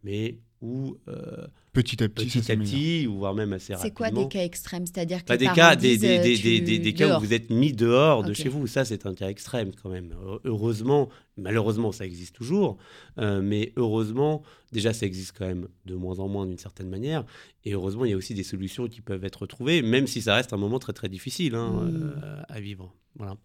mais 0.04 0.38
où 0.62 0.98
euh, 1.08 1.46
Petit 1.72 2.04
à 2.04 2.10
petit, 2.10 2.26
petit 2.40 2.52
à 2.52 2.56
petit, 2.58 3.06
ou 3.08 3.18
voire 3.20 3.36
même 3.36 3.54
assez 3.54 3.68
C'est 3.68 3.76
rapidement. 3.76 3.96
quoi 3.96 4.10
des 4.24 4.28
cas 4.28 4.44
extrêmes? 4.44 4.88
C'est-à-dire 4.88 5.20
que 5.22 5.26
Pas 5.28 5.34
les 5.36 5.38
des 5.38 5.46
parents 5.46 5.56
cas, 5.56 5.76
des, 5.76 5.90
disent, 5.90 6.02
des, 6.02 6.18
euh, 6.18 6.24
des, 6.24 6.36
tu- 6.36 6.42
des, 6.42 6.62
des- 6.62 6.80
des 6.80 6.94
cas 6.96 7.08
dehors. 7.10 7.22
où 7.22 7.26
vous 7.26 7.34
êtes 7.34 7.52
mis 7.52 7.72
dehors 7.74 8.24
de 8.24 8.34
chez 8.34 8.50
vous. 8.50 8.66
Ça, 8.66 8.84
c'est 8.84 9.06
un 9.06 9.14
cas 9.14 9.30
extrême 9.30 9.70
quand 9.84 9.90
même. 9.92 10.16
Heu- 10.26 10.40
Heureusement, 10.46 11.10
malheureusement, 11.38 11.92
ça 11.92 12.08
existe 12.08 12.34
toujours. 12.36 12.78
euh, 13.20 13.40
mais 13.44 13.72
heureusement, 13.76 14.42
déjà, 14.72 14.92
ça 14.94 15.06
existe 15.06 15.36
quand 15.38 15.46
même 15.46 15.68
de 15.86 15.94
moins 15.94 16.18
en 16.18 16.28
moins 16.28 16.48
d'une 16.48 16.58
certaine 16.58 16.90
manière. 16.90 17.24
Et 17.64 17.74
heureusement, 17.74 18.06
il 18.06 18.10
y 18.10 18.14
a 18.16 18.18
aussi 18.18 18.34
des 18.34 18.42
solutions 18.44 18.88
qui 18.88 19.02
peuvent 19.02 19.24
être 19.26 19.46
trouvées, 19.46 19.84
même 19.84 20.08
si 20.08 20.24
ça 20.24 20.34
reste 20.34 20.54
un 20.54 20.58
moment 20.58 20.80
très 20.80 20.94
très 20.94 21.10
difficile 21.10 21.54
hein, 21.54 21.84
Mm. 21.84 22.14
euh, 22.24 22.42
à 22.50 22.60
vivre. 22.60 22.92
Voilà. 23.16 23.36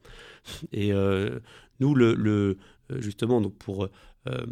Et 0.73 0.95
euh, 0.95 1.41
nous, 1.81 1.95
le, 1.95 2.15
le- 2.15 2.57
justement, 3.01 3.43
donc 3.43 3.55
pour 3.59 3.85
euh, 4.29 4.47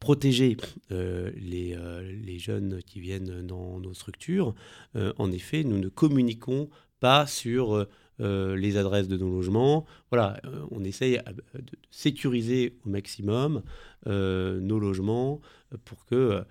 protéger 0.00 0.56
euh, 0.92 1.30
les, 1.36 1.74
euh, 1.74 2.02
les 2.02 2.38
jeunes 2.38 2.82
qui 2.82 3.00
viennent 3.00 3.46
dans 3.46 3.80
nos 3.80 3.94
structures, 3.94 4.54
euh, 4.96 5.12
en 5.18 5.32
effet, 5.32 5.64
nous 5.64 5.78
ne 5.78 5.88
communiquons 5.88 6.68
pas 7.00 7.26
sur 7.26 7.86
les 8.20 8.76
adresses 8.76 9.06
de 9.06 9.16
nos 9.16 9.30
logements. 9.30 9.86
Voilà, 10.10 10.40
on 10.72 10.82
essaye 10.82 11.20
de 11.54 11.78
sécuriser 11.92 12.76
au 12.84 12.88
maximum 12.88 13.62
nos 14.06 14.78
logements 14.80 15.40
pour 15.84 16.04
que, 16.04 16.42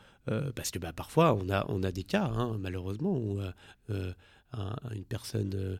parce 0.55 0.71
que 0.71 0.79
bah, 0.79 0.93
parfois 0.93 1.33
on 1.33 1.49
a, 1.49 1.65
on 1.67 1.83
a 1.83 1.91
des 1.91 2.03
cas, 2.05 2.23
hein, 2.23 2.55
malheureusement, 2.61 3.17
où 3.17 3.41
un- 3.89 4.75
une 4.95 5.03
personne 5.03 5.77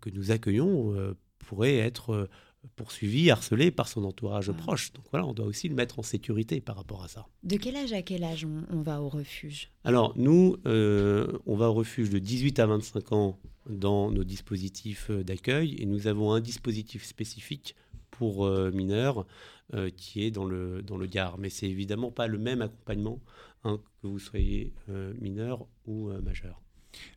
que 0.00 0.10
nous 0.10 0.30
accueillons 0.30 0.94
pourrait 1.40 1.78
être 1.78 2.28
poursuivie, 2.76 3.30
harcelée 3.30 3.70
par 3.70 3.88
son 3.88 4.04
entourage 4.04 4.50
Ah. 4.50 4.52
proche. 4.54 4.92
Donc 4.92 5.04
voilà, 5.10 5.26
on 5.26 5.32
doit 5.32 5.46
aussi 5.46 5.68
le 5.68 5.74
mettre 5.74 5.98
en 5.98 6.02
sécurité 6.02 6.60
par 6.60 6.76
rapport 6.76 7.02
à 7.04 7.08
ça. 7.08 7.26
De 7.42 7.56
quel 7.56 7.76
âge 7.76 7.92
à 7.92 8.02
quel 8.02 8.24
âge 8.24 8.44
on, 8.44 8.64
on 8.76 8.82
va 8.82 9.00
au 9.02 9.08
refuge? 9.08 9.70
Alors, 9.84 10.12
nous, 10.16 10.56
euh, 10.66 11.38
on 11.46 11.56
va 11.56 11.70
au 11.70 11.74
refuge 11.74 12.10
de 12.10 12.18
18 12.18 12.58
à 12.58 12.66
25 12.66 13.12
ans 13.12 13.38
dans 13.68 14.10
nos 14.10 14.24
dispositifs 14.24 15.10
euh, 15.10 15.22
d'accueil 15.22 15.76
et 15.78 15.86
nous 15.86 16.06
avons 16.06 16.32
un 16.32 16.40
dispositif 16.40 17.04
spécifique 17.04 17.74
pour 18.10 18.46
euh, 18.46 18.70
mineurs 18.72 19.26
euh, 19.74 19.90
qui 19.94 20.24
est 20.24 20.30
dans 20.30 20.44
le, 20.46 20.82
dans 20.82 20.96
le 20.96 21.06
Gard. 21.06 21.36
Mais 21.38 21.50
c'est 21.50 21.68
évidemment 21.68 22.10
pas 22.10 22.26
le 22.26 22.38
même 22.38 22.62
accompagnement 22.62 23.20
hein, 23.64 23.78
que 24.00 24.06
vous 24.06 24.18
soyez 24.18 24.72
euh, 24.88 25.12
mineur 25.20 25.66
ou 25.86 26.08
euh, 26.08 26.20
majeur. 26.22 26.62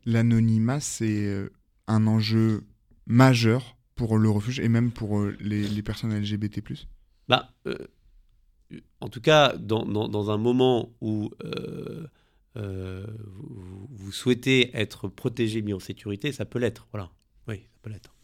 L'anonymat, 0.04 0.80
c'est 0.80 1.48
un 1.86 2.06
enjeu 2.06 2.64
majeur 3.06 3.76
pour 3.94 4.18
le 4.18 4.30
refuge 4.30 4.60
et 4.60 4.68
même 4.68 4.90
pour 4.90 5.18
euh, 5.18 5.36
les, 5.40 5.66
les 5.68 5.82
personnes 5.82 6.14
LGBT+. 6.18 6.62
Bah, 7.28 7.52
euh, 7.66 7.76
en 9.00 9.08
tout 9.08 9.20
cas, 9.20 9.54
dans, 9.56 9.84
dans- 9.84 10.08
dans 10.08 10.30
un 10.30 10.38
moment 10.38 10.90
où 11.00 11.30
euh, 11.44 12.06
euh, 12.56 13.06
vous, 13.26 13.88
vous 13.90 14.12
souhaitez 14.12 14.70
être 14.76 15.08
protégé, 15.08 15.62
mis 15.62 15.72
en 15.74 15.78
sécurité, 15.80 16.32
ça 16.32 16.44
peut 16.44 16.58
l'être. 16.58 16.86
Voilà. 16.92 17.10
Oui, 17.48 17.56
ça 17.56 17.78
peut 17.82 17.90
l'être. 17.90 18.14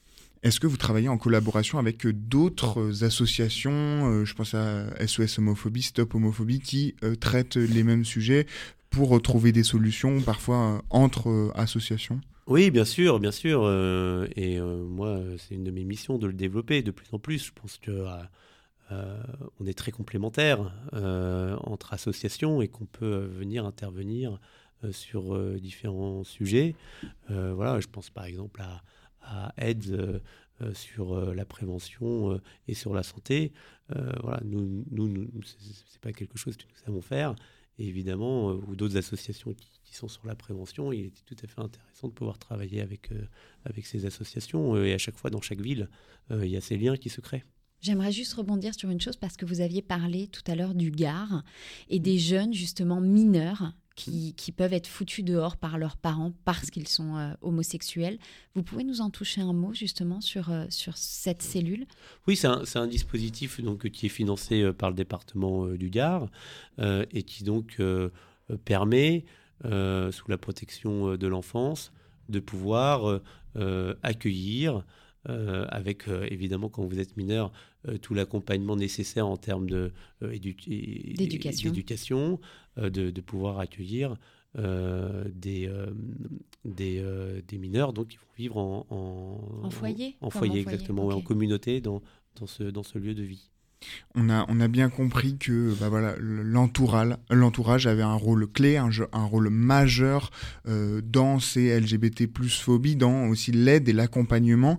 Est-ce 0.42 0.60
que 0.60 0.66
vous 0.68 0.76
travaillez 0.76 1.08
en 1.08 1.18
collaboration 1.18 1.78
avec 1.78 2.06
d'autres 2.06 3.02
associations, 3.04 4.24
je 4.24 4.34
pense 4.34 4.54
à 4.54 4.86
SOS 5.04 5.38
Homophobie, 5.38 5.82
Stop 5.82 6.14
Homophobie, 6.14 6.60
qui 6.60 6.94
traitent 7.20 7.56
les 7.56 7.82
mêmes 7.82 8.04
sujets 8.04 8.46
pour 8.88 9.20
trouver 9.20 9.50
des 9.50 9.64
solutions, 9.64 10.20
parfois 10.22 10.84
entre 10.90 11.50
associations? 11.56 12.20
Oui, 12.48 12.70
bien 12.70 12.86
sûr, 12.86 13.20
bien 13.20 13.30
sûr. 13.30 13.62
euh, 13.64 14.26
et 14.34 14.58
euh, 14.58 14.82
moi, 14.82 15.20
c'est 15.36 15.54
une 15.54 15.64
de 15.64 15.70
mes 15.70 15.84
missions 15.84 16.16
de 16.16 16.26
le 16.26 16.32
développer 16.32 16.80
de 16.82 16.90
plus 16.90 17.06
en 17.12 17.18
plus. 17.18 17.44
Je 17.44 17.52
pense 17.52 17.76
que 17.76 18.06
euh, 18.90 19.22
on 19.60 19.66
est 19.66 19.76
très 19.76 19.92
complémentaires 19.92 20.72
entre 20.94 21.92
associations 21.92 22.62
et 22.62 22.68
qu'on 22.68 22.86
peut 22.86 23.26
venir 23.26 23.66
intervenir 23.66 24.40
sur 24.92 25.38
différents 25.60 26.24
sujets. 26.24 26.74
Voilà, 27.28 27.80
je 27.80 27.86
pense 27.88 28.08
par 28.08 28.24
exemple 28.24 28.62
à, 28.62 28.82
à 29.20 29.52
AIDS 29.58 30.22
sur 30.72 31.34
la 31.34 31.44
prévention 31.44 32.40
et 32.66 32.72
sur 32.74 32.94
la 32.94 33.02
santé. 33.02 33.52
Voilà, 34.22 34.40
nous, 34.44 34.86
nous, 34.90 35.08
nous 35.08 35.28
pas 36.00 36.12
quelque 36.12 36.38
chose 36.38 36.56
que 36.56 36.62
nous 36.64 36.84
savons 36.86 37.02
faire. 37.02 37.34
Évidemment, 37.78 38.50
euh, 38.50 38.60
ou 38.66 38.74
d'autres 38.74 38.96
associations 38.96 39.54
qui, 39.54 39.94
sont 39.94 40.08
sur 40.08 40.26
la 40.26 40.34
prévention, 40.34 40.92
il 40.92 41.06
était 41.06 41.22
tout 41.24 41.36
à 41.42 41.46
fait 41.46 41.60
intéressant 41.60 42.08
de 42.08 42.12
pouvoir 42.12 42.38
travailler 42.38 42.82
avec, 42.82 43.10
euh, 43.10 43.26
avec 43.64 43.86
ces 43.86 44.04
associations. 44.04 44.74
euh, 44.76 44.84
et 44.84 44.92
à 44.92 44.98
chaque 44.98 45.16
fois, 45.16 45.30
dans 45.30 45.40
chaque 45.40 45.60
ville, 45.60 45.88
il 46.30 46.46
y 46.46 46.56
a 46.56 46.60
ces 46.60 46.76
liens 46.76 46.96
qui 46.96 47.08
se 47.08 47.20
créent. 47.20 47.44
J'aimerais 47.80 48.12
juste 48.12 48.34
rebondir 48.34 48.74
sur 48.74 48.90
une 48.90 49.00
chose 49.00 49.16
parce 49.16 49.36
que 49.36 49.46
vous 49.46 49.60
aviez 49.60 49.82
parlé 49.82 50.26
tout 50.26 50.42
à 50.46 50.54
l'heure 50.54 50.74
du 50.74 50.90
Gard 50.90 51.44
et 51.88 52.00
des 52.00 52.18
jeunes 52.18 52.52
justement 52.52 53.00
mineurs 53.00 53.72
qui, 53.98 54.32
qui 54.34 54.52
peuvent 54.52 54.72
être 54.72 54.86
foutus 54.86 55.24
dehors 55.24 55.56
par 55.56 55.76
leurs 55.76 55.96
parents 55.96 56.32
parce 56.44 56.70
qu'ils 56.70 56.86
sont 56.86 57.16
euh, 57.16 57.32
homosexuels. 57.42 58.18
Vous 58.54 58.62
pouvez 58.62 58.84
nous 58.84 59.00
en 59.00 59.10
toucher 59.10 59.40
un 59.40 59.52
mot 59.52 59.74
justement 59.74 60.20
sur, 60.20 60.50
euh, 60.50 60.66
sur 60.70 60.96
cette 60.96 61.42
cellule? 61.42 61.84
Oui, 62.28 62.36
c'est 62.36 62.46
un, 62.46 62.86
dispositif 62.86 63.60
donc, 63.60 63.88
qui 63.90 64.06
est 64.06 64.10
financé 64.10 64.62
euh, 64.62 64.72
par 64.72 64.90
le 64.90 64.94
département 64.94 65.66
du 65.66 65.90
Gard 65.90 66.28
et 66.78 67.22
qui 67.24 67.42
donc 67.42 67.82
permet, 68.64 69.24
sous 69.64 70.28
la 70.28 70.38
protection 70.38 71.16
de 71.16 71.26
l'enfance, 71.26 71.92
de 72.28 72.38
pouvoir 72.38 73.20
accueillir, 74.02 74.84
euh, 75.28 75.66
avec 75.68 76.08
euh, 76.08 76.26
évidemment 76.30 76.68
quand 76.68 76.84
vous 76.86 77.00
êtes 77.00 77.16
mineur, 77.16 77.52
euh, 77.88 77.98
tout 77.98 78.14
l'accompagnement 78.14 78.76
nécessaire 78.76 79.26
en 79.26 79.36
termes 79.36 79.68
de, 79.68 79.92
D'éducation. 80.20 81.70
d'éducation, 81.70 82.40
de, 82.76 83.10
de 83.10 83.20
pouvoir 83.20 83.58
accueillir 83.58 84.16
des, 84.54 85.70
des, 86.64 87.04
des 87.46 87.58
mineurs 87.58 87.92
donc, 87.92 88.08
qui 88.08 88.16
vont 88.16 88.22
vivre 88.36 88.56
en, 88.56 88.86
en, 88.90 89.64
En 89.64 89.70
foyer 89.70 89.70
En 89.70 89.70
foyer, 89.70 90.16
en 90.20 90.30
foyer, 90.30 90.60
exactement, 90.60 91.06
ouais, 91.06 91.14
en 91.14 91.20
communauté, 91.20 91.80
dans, 91.80 92.02
dans, 92.36 92.46
ce, 92.46 92.62
dans 92.64 92.82
ce 92.82 92.98
lieu 92.98 93.14
de 93.14 93.22
vie. 93.22 93.50
On 94.14 94.28
a, 94.28 94.68
bien 94.68 94.88
compris 94.88 95.38
que 95.38 95.74
bah 95.78 96.14
l'entourage, 96.18 97.86
avait 97.86 98.02
un 98.02 98.14
rôle 98.14 98.50
clé, 98.50 98.76
un 98.76 99.24
rôle 99.24 99.50
majeur 99.50 100.30
euh, 100.66 101.00
dans 101.04 101.38
ces 101.38 101.78
LGBT 101.78 102.26
plus 102.26 102.60
phobies, 102.60 102.96
dans 102.96 103.28
aussi 103.28 103.52
l'aide 103.52 103.88
et 103.88 103.92
l'accompagnement. 103.92 104.78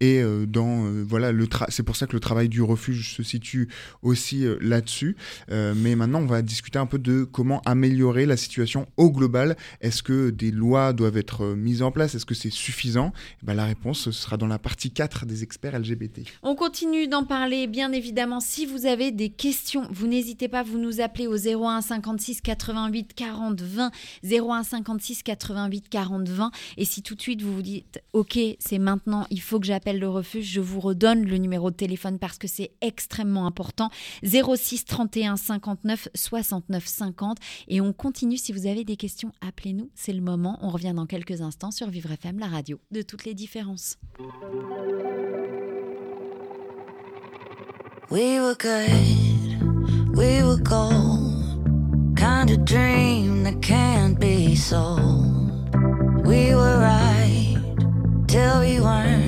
Et 0.00 0.20
euh, 0.20 0.46
dans 0.46 0.84
euh, 0.84 1.04
voilà 1.06 1.32
le 1.32 1.48
c'est 1.70 1.82
pour 1.82 1.96
ça 1.96 2.06
que 2.06 2.12
le 2.12 2.20
travail 2.20 2.48
du 2.48 2.62
refuge 2.62 3.16
se 3.16 3.24
situe 3.24 3.68
aussi 4.02 4.46
euh, 4.46 4.56
là-dessus. 4.60 5.16
Mais 5.48 5.96
maintenant, 5.96 6.20
on 6.20 6.26
va 6.26 6.42
discuter 6.42 6.78
un 6.78 6.86
peu 6.86 6.98
de 6.98 7.24
comment 7.24 7.62
améliorer 7.64 8.26
la 8.26 8.36
situation 8.36 8.86
au 8.96 9.10
global. 9.10 9.56
Est-ce 9.80 10.02
que 10.02 10.30
des 10.30 10.50
lois 10.50 10.92
doivent 10.92 11.16
être 11.16 11.54
mises 11.54 11.82
en 11.82 11.90
place? 11.90 12.14
Est-ce 12.14 12.26
que 12.26 12.34
c'est 12.34 12.50
suffisant? 12.50 13.12
Eh 13.42 13.46
ben, 13.46 13.54
La 13.54 13.64
réponse 13.64 14.10
sera 14.10 14.36
dans 14.36 14.46
la 14.46 14.58
partie 14.58 14.90
4 14.90 15.26
des 15.26 15.42
experts 15.42 15.78
LGBT. 15.78 16.20
On 16.42 16.54
continue 16.54 17.08
d'en 17.08 17.24
parler, 17.24 17.66
bien 17.66 17.92
évidemment. 17.92 18.40
Si 18.40 18.66
vous 18.66 18.86
avez 18.86 19.10
des 19.10 19.30
questions, 19.30 19.88
vous 19.90 20.06
n'hésitez 20.06 20.48
pas, 20.48 20.62
vous 20.62 20.78
nous 20.78 21.00
appelez 21.00 21.26
au 21.26 21.36
01 21.36 21.80
56 21.80 22.40
88 22.40 23.14
40 23.14 23.60
20, 23.60 23.90
01 24.22 24.62
56 24.62 25.22
88 25.22 25.88
40 25.88 26.28
20. 26.28 26.50
Et 26.76 26.84
si 26.84 27.02
tout 27.02 27.14
de 27.14 27.22
suite 27.22 27.42
vous 27.42 27.54
vous 27.54 27.62
dites, 27.62 28.00
OK, 28.12 28.38
c'est 28.58 28.78
maintenant, 28.78 29.26
il 29.30 29.40
faut 29.40 29.58
que 29.58 29.66
j'appelle 29.66 29.87
le 29.96 30.08
refuge, 30.08 30.46
je 30.50 30.60
vous 30.60 30.80
redonne 30.80 31.24
le 31.24 31.38
numéro 31.38 31.70
de 31.70 31.76
téléphone 31.76 32.18
parce 32.18 32.38
que 32.38 32.48
c'est 32.48 32.72
extrêmement 32.80 33.46
important. 33.46 33.90
06 34.22 34.84
31 34.84 35.36
59 35.36 36.08
69 36.14 36.86
50. 36.86 37.38
Et 37.68 37.80
on 37.80 37.92
continue. 37.92 38.36
Si 38.36 38.52
vous 38.52 38.66
avez 38.66 38.84
des 38.84 38.96
questions, 38.96 39.32
appelez-nous. 39.40 39.90
C'est 39.94 40.12
le 40.12 40.20
moment. 40.20 40.58
On 40.62 40.68
revient 40.68 40.92
dans 40.94 41.06
quelques 41.06 41.40
instants 41.40 41.70
sur 41.70 41.88
Vivre 41.88 42.12
FM, 42.12 42.38
la 42.38 42.48
radio 42.48 42.80
de 42.90 43.02
toutes 43.02 43.24
les 43.24 43.34
différences. 43.34 43.96
We 48.10 48.40
were 48.40 48.54
good, 48.54 50.16
we 50.16 50.42
were 50.42 50.56
gold. 50.56 52.16
Kind 52.16 52.50
of 52.50 52.64
dream 52.64 53.44
that 53.44 53.60
can't 53.60 54.18
be. 54.18 54.56
We 56.24 56.54
were 56.54 56.78
right 56.78 57.56
till 58.26 58.60
we 58.60 58.80
weren't. 58.80 59.27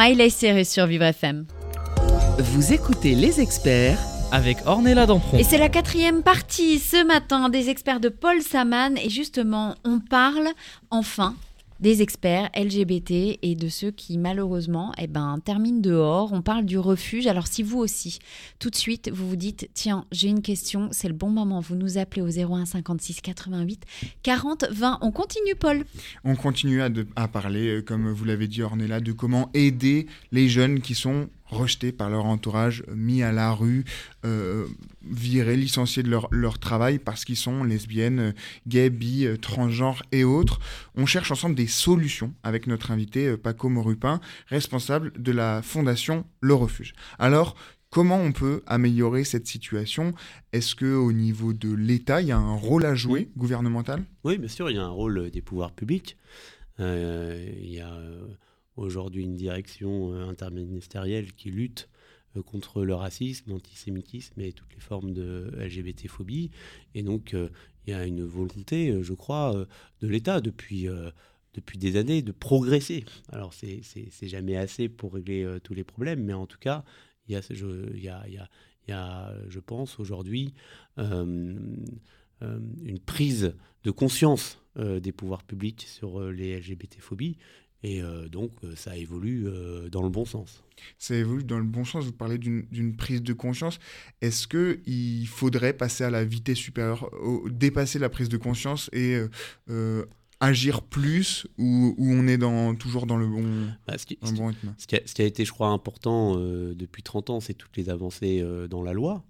Miley 0.00 0.30
Cyrus 0.30 0.68
sur 0.68 0.86
Vivre 0.86 1.06
FM. 1.06 1.44
Vous 2.38 2.72
écoutez 2.72 3.16
les 3.16 3.40
experts 3.40 3.98
avec 4.30 4.58
Ornella 4.64 5.06
Dampron. 5.06 5.38
Et 5.38 5.42
c'est 5.42 5.58
la 5.58 5.68
quatrième 5.68 6.22
partie 6.22 6.78
ce 6.78 7.04
matin 7.04 7.48
des 7.48 7.68
experts 7.68 7.98
de 7.98 8.08
Paul 8.08 8.40
Saman. 8.40 8.96
Et 8.96 9.10
justement, 9.10 9.74
on 9.84 9.98
parle 9.98 10.50
enfin 10.92 11.34
des 11.80 12.02
experts 12.02 12.50
LGBT 12.56 13.38
et 13.42 13.54
de 13.54 13.68
ceux 13.68 13.90
qui 13.90 14.18
malheureusement 14.18 14.92
eh 14.98 15.06
ben, 15.06 15.38
terminent 15.44 15.80
dehors. 15.80 16.32
On 16.32 16.42
parle 16.42 16.64
du 16.64 16.78
refuge. 16.78 17.26
Alors 17.26 17.46
si 17.46 17.62
vous 17.62 17.78
aussi, 17.78 18.18
tout 18.58 18.70
de 18.70 18.76
suite, 18.76 19.10
vous 19.12 19.28
vous 19.28 19.36
dites, 19.36 19.68
tiens, 19.74 20.04
j'ai 20.10 20.28
une 20.28 20.42
question, 20.42 20.88
c'est 20.90 21.08
le 21.08 21.14
bon 21.14 21.30
moment, 21.30 21.60
vous 21.60 21.76
nous 21.76 21.98
appelez 21.98 22.22
au 22.22 22.28
01 22.28 22.64
56 22.64 23.20
88 23.20 23.82
40 24.22 24.64
20. 24.70 24.98
On 25.02 25.10
continue 25.12 25.54
Paul. 25.54 25.84
On 26.24 26.34
continue 26.36 26.82
à, 26.82 26.88
de- 26.88 27.06
à 27.16 27.28
parler, 27.28 27.76
euh, 27.76 27.82
comme 27.82 28.10
vous 28.10 28.24
l'avez 28.24 28.48
dit 28.48 28.62
Ornella, 28.62 29.00
de 29.00 29.12
comment 29.12 29.50
aider 29.54 30.06
les 30.32 30.48
jeunes 30.48 30.80
qui 30.80 30.94
sont 30.94 31.28
rejetés 31.48 31.92
par 31.92 32.10
leur 32.10 32.26
entourage, 32.26 32.84
mis 32.94 33.22
à 33.22 33.32
la 33.32 33.52
rue, 33.52 33.84
euh, 34.24 34.66
virés, 35.02 35.56
licenciés 35.56 36.02
de 36.02 36.10
leur, 36.10 36.28
leur 36.30 36.58
travail 36.58 36.98
parce 36.98 37.24
qu'ils 37.24 37.36
sont 37.36 37.64
lesbiennes, 37.64 38.34
gays, 38.66 38.90
bi, 38.90 39.26
transgenres 39.40 40.02
et 40.12 40.24
autres. 40.24 40.60
On 40.94 41.06
cherche 41.06 41.30
ensemble 41.30 41.54
des 41.54 41.66
solutions 41.66 42.34
avec 42.42 42.66
notre 42.66 42.90
invité 42.90 43.26
euh, 43.26 43.36
Paco 43.36 43.68
Morupin, 43.68 44.20
responsable 44.48 45.12
de 45.16 45.32
la 45.32 45.62
fondation 45.62 46.24
Le 46.40 46.54
Refuge. 46.54 46.94
Alors, 47.18 47.56
Comment 47.90 48.20
on 48.20 48.32
peut 48.32 48.62
améliorer 48.66 49.24
cette 49.24 49.46
situation? 49.46 50.12
Est-ce 50.52 50.74
que 50.74 50.94
au 50.94 51.10
niveau 51.10 51.54
de 51.54 51.72
l'État, 51.72 52.20
il 52.20 52.28
y 52.28 52.32
a 52.32 52.36
un 52.36 52.54
rôle 52.54 52.84
à 52.84 52.94
jouer 52.94 53.30
gouvernemental? 53.34 54.04
Oui, 54.24 54.36
bien 54.36 54.48
sûr, 54.48 54.68
il 54.68 54.76
y 54.76 54.78
a 54.78 54.84
un 54.84 54.90
rôle 54.90 55.30
des 55.30 55.40
pouvoirs 55.40 55.72
publics. 55.72 56.18
Euh, 56.80 57.50
il 57.62 57.72
y 57.72 57.80
a 57.80 57.98
aujourd'hui 58.78 59.24
une 59.24 59.36
direction 59.36 60.12
euh, 60.12 60.28
interministérielle 60.28 61.32
qui 61.32 61.50
lutte 61.50 61.88
euh, 62.36 62.42
contre 62.42 62.84
le 62.84 62.94
racisme, 62.94 63.50
l'antisémitisme 63.50 64.40
et 64.40 64.52
toutes 64.52 64.72
les 64.74 64.80
formes 64.80 65.12
de 65.12 65.50
LGBT-phobie. 65.58 66.50
Et 66.94 67.02
donc, 67.02 67.34
euh, 67.34 67.48
il 67.86 67.90
y 67.90 67.94
a 67.94 68.06
une 68.06 68.24
volonté, 68.24 69.02
je 69.02 69.14
crois, 69.14 69.66
de 70.02 70.06
l'État 70.06 70.42
depuis, 70.42 70.88
depuis 71.54 71.78
des 71.78 71.96
années 71.96 72.20
de 72.20 72.32
progresser. 72.32 73.06
Alors, 73.32 73.54
c'est 73.54 73.80
c'est- 73.82 74.28
jamais 74.28 74.58
assez 74.58 74.90
pour 74.90 75.14
régler 75.14 75.56
tous 75.64 75.72
les 75.72 75.84
problèmes, 75.84 76.22
mais 76.22 76.34
en 76.34 76.46
tout 76.46 76.58
cas, 76.58 76.84
il 77.28 77.32
y 77.32 77.36
a, 78.90 79.32
je, 79.48 79.58
pense, 79.60 79.98
aujourd'hui, 79.98 80.52
une 80.98 81.88
prise 83.06 83.54
de 83.84 83.90
conscience 83.90 84.62
des 84.76 85.12
pouvoirs 85.12 85.44
publics 85.44 85.86
sur 85.88 86.30
les 86.30 86.60
LGBT-phobies. 86.60 87.38
Et 87.84 88.02
euh, 88.02 88.28
donc, 88.28 88.50
euh, 88.64 88.74
ça 88.74 88.96
évolue 88.96 89.44
euh, 89.46 89.88
dans 89.88 90.02
le 90.02 90.08
bon 90.08 90.24
sens. 90.24 90.64
Ça 90.98 91.14
évolue 91.14 91.44
dans 91.44 91.58
le 91.58 91.64
bon 91.64 91.84
sens. 91.84 92.04
Vous 92.04 92.12
parlez 92.12 92.36
d'une 92.38 92.96
prise 92.96 93.22
de 93.22 93.32
conscience. 93.32 93.78
Est-ce 94.20 94.48
que 94.48 94.80
il 94.86 95.26
faudrait 95.28 95.72
passer 95.72 96.02
à 96.04 96.10
la 96.10 96.24
vitesse 96.24 96.58
supérieure, 96.58 97.08
au- 97.22 97.48
dépasser 97.48 97.98
la 98.00 98.08
prise 98.08 98.28
de 98.28 98.36
conscience 98.36 98.90
et 98.92 99.16
euh, 99.70 100.04
agir 100.40 100.82
plus, 100.82 101.46
ou, 101.56 101.94
ou 101.98 102.12
on 102.12 102.26
est 102.26 102.38
dans, 102.38 102.74
toujours 102.74 103.06
dans 103.06 103.16
le 103.16 103.26
bon, 103.28 103.44
Bah, 103.86 103.96
ce, 103.96 104.06
qui, 104.06 104.18
dans 104.22 104.32
bon 104.32 104.46
rythme? 104.48 104.74
ce 104.76 104.86
qui 104.88 104.96
a, 104.96 105.00
ce 105.04 105.14
qui 105.14 105.22
a 105.22 105.24
été, 105.24 105.44
je 105.44 105.52
crois, 105.52 105.68
important 105.68 106.36
depuis 106.36 107.02
30 107.04 107.30
ans, 107.30 107.40
c'est 107.40 107.54
toutes 107.54 107.76
les 107.76 107.88
avancées 107.90 108.44
dans 108.68 108.82
la 108.82 108.92
loi, 108.92 109.24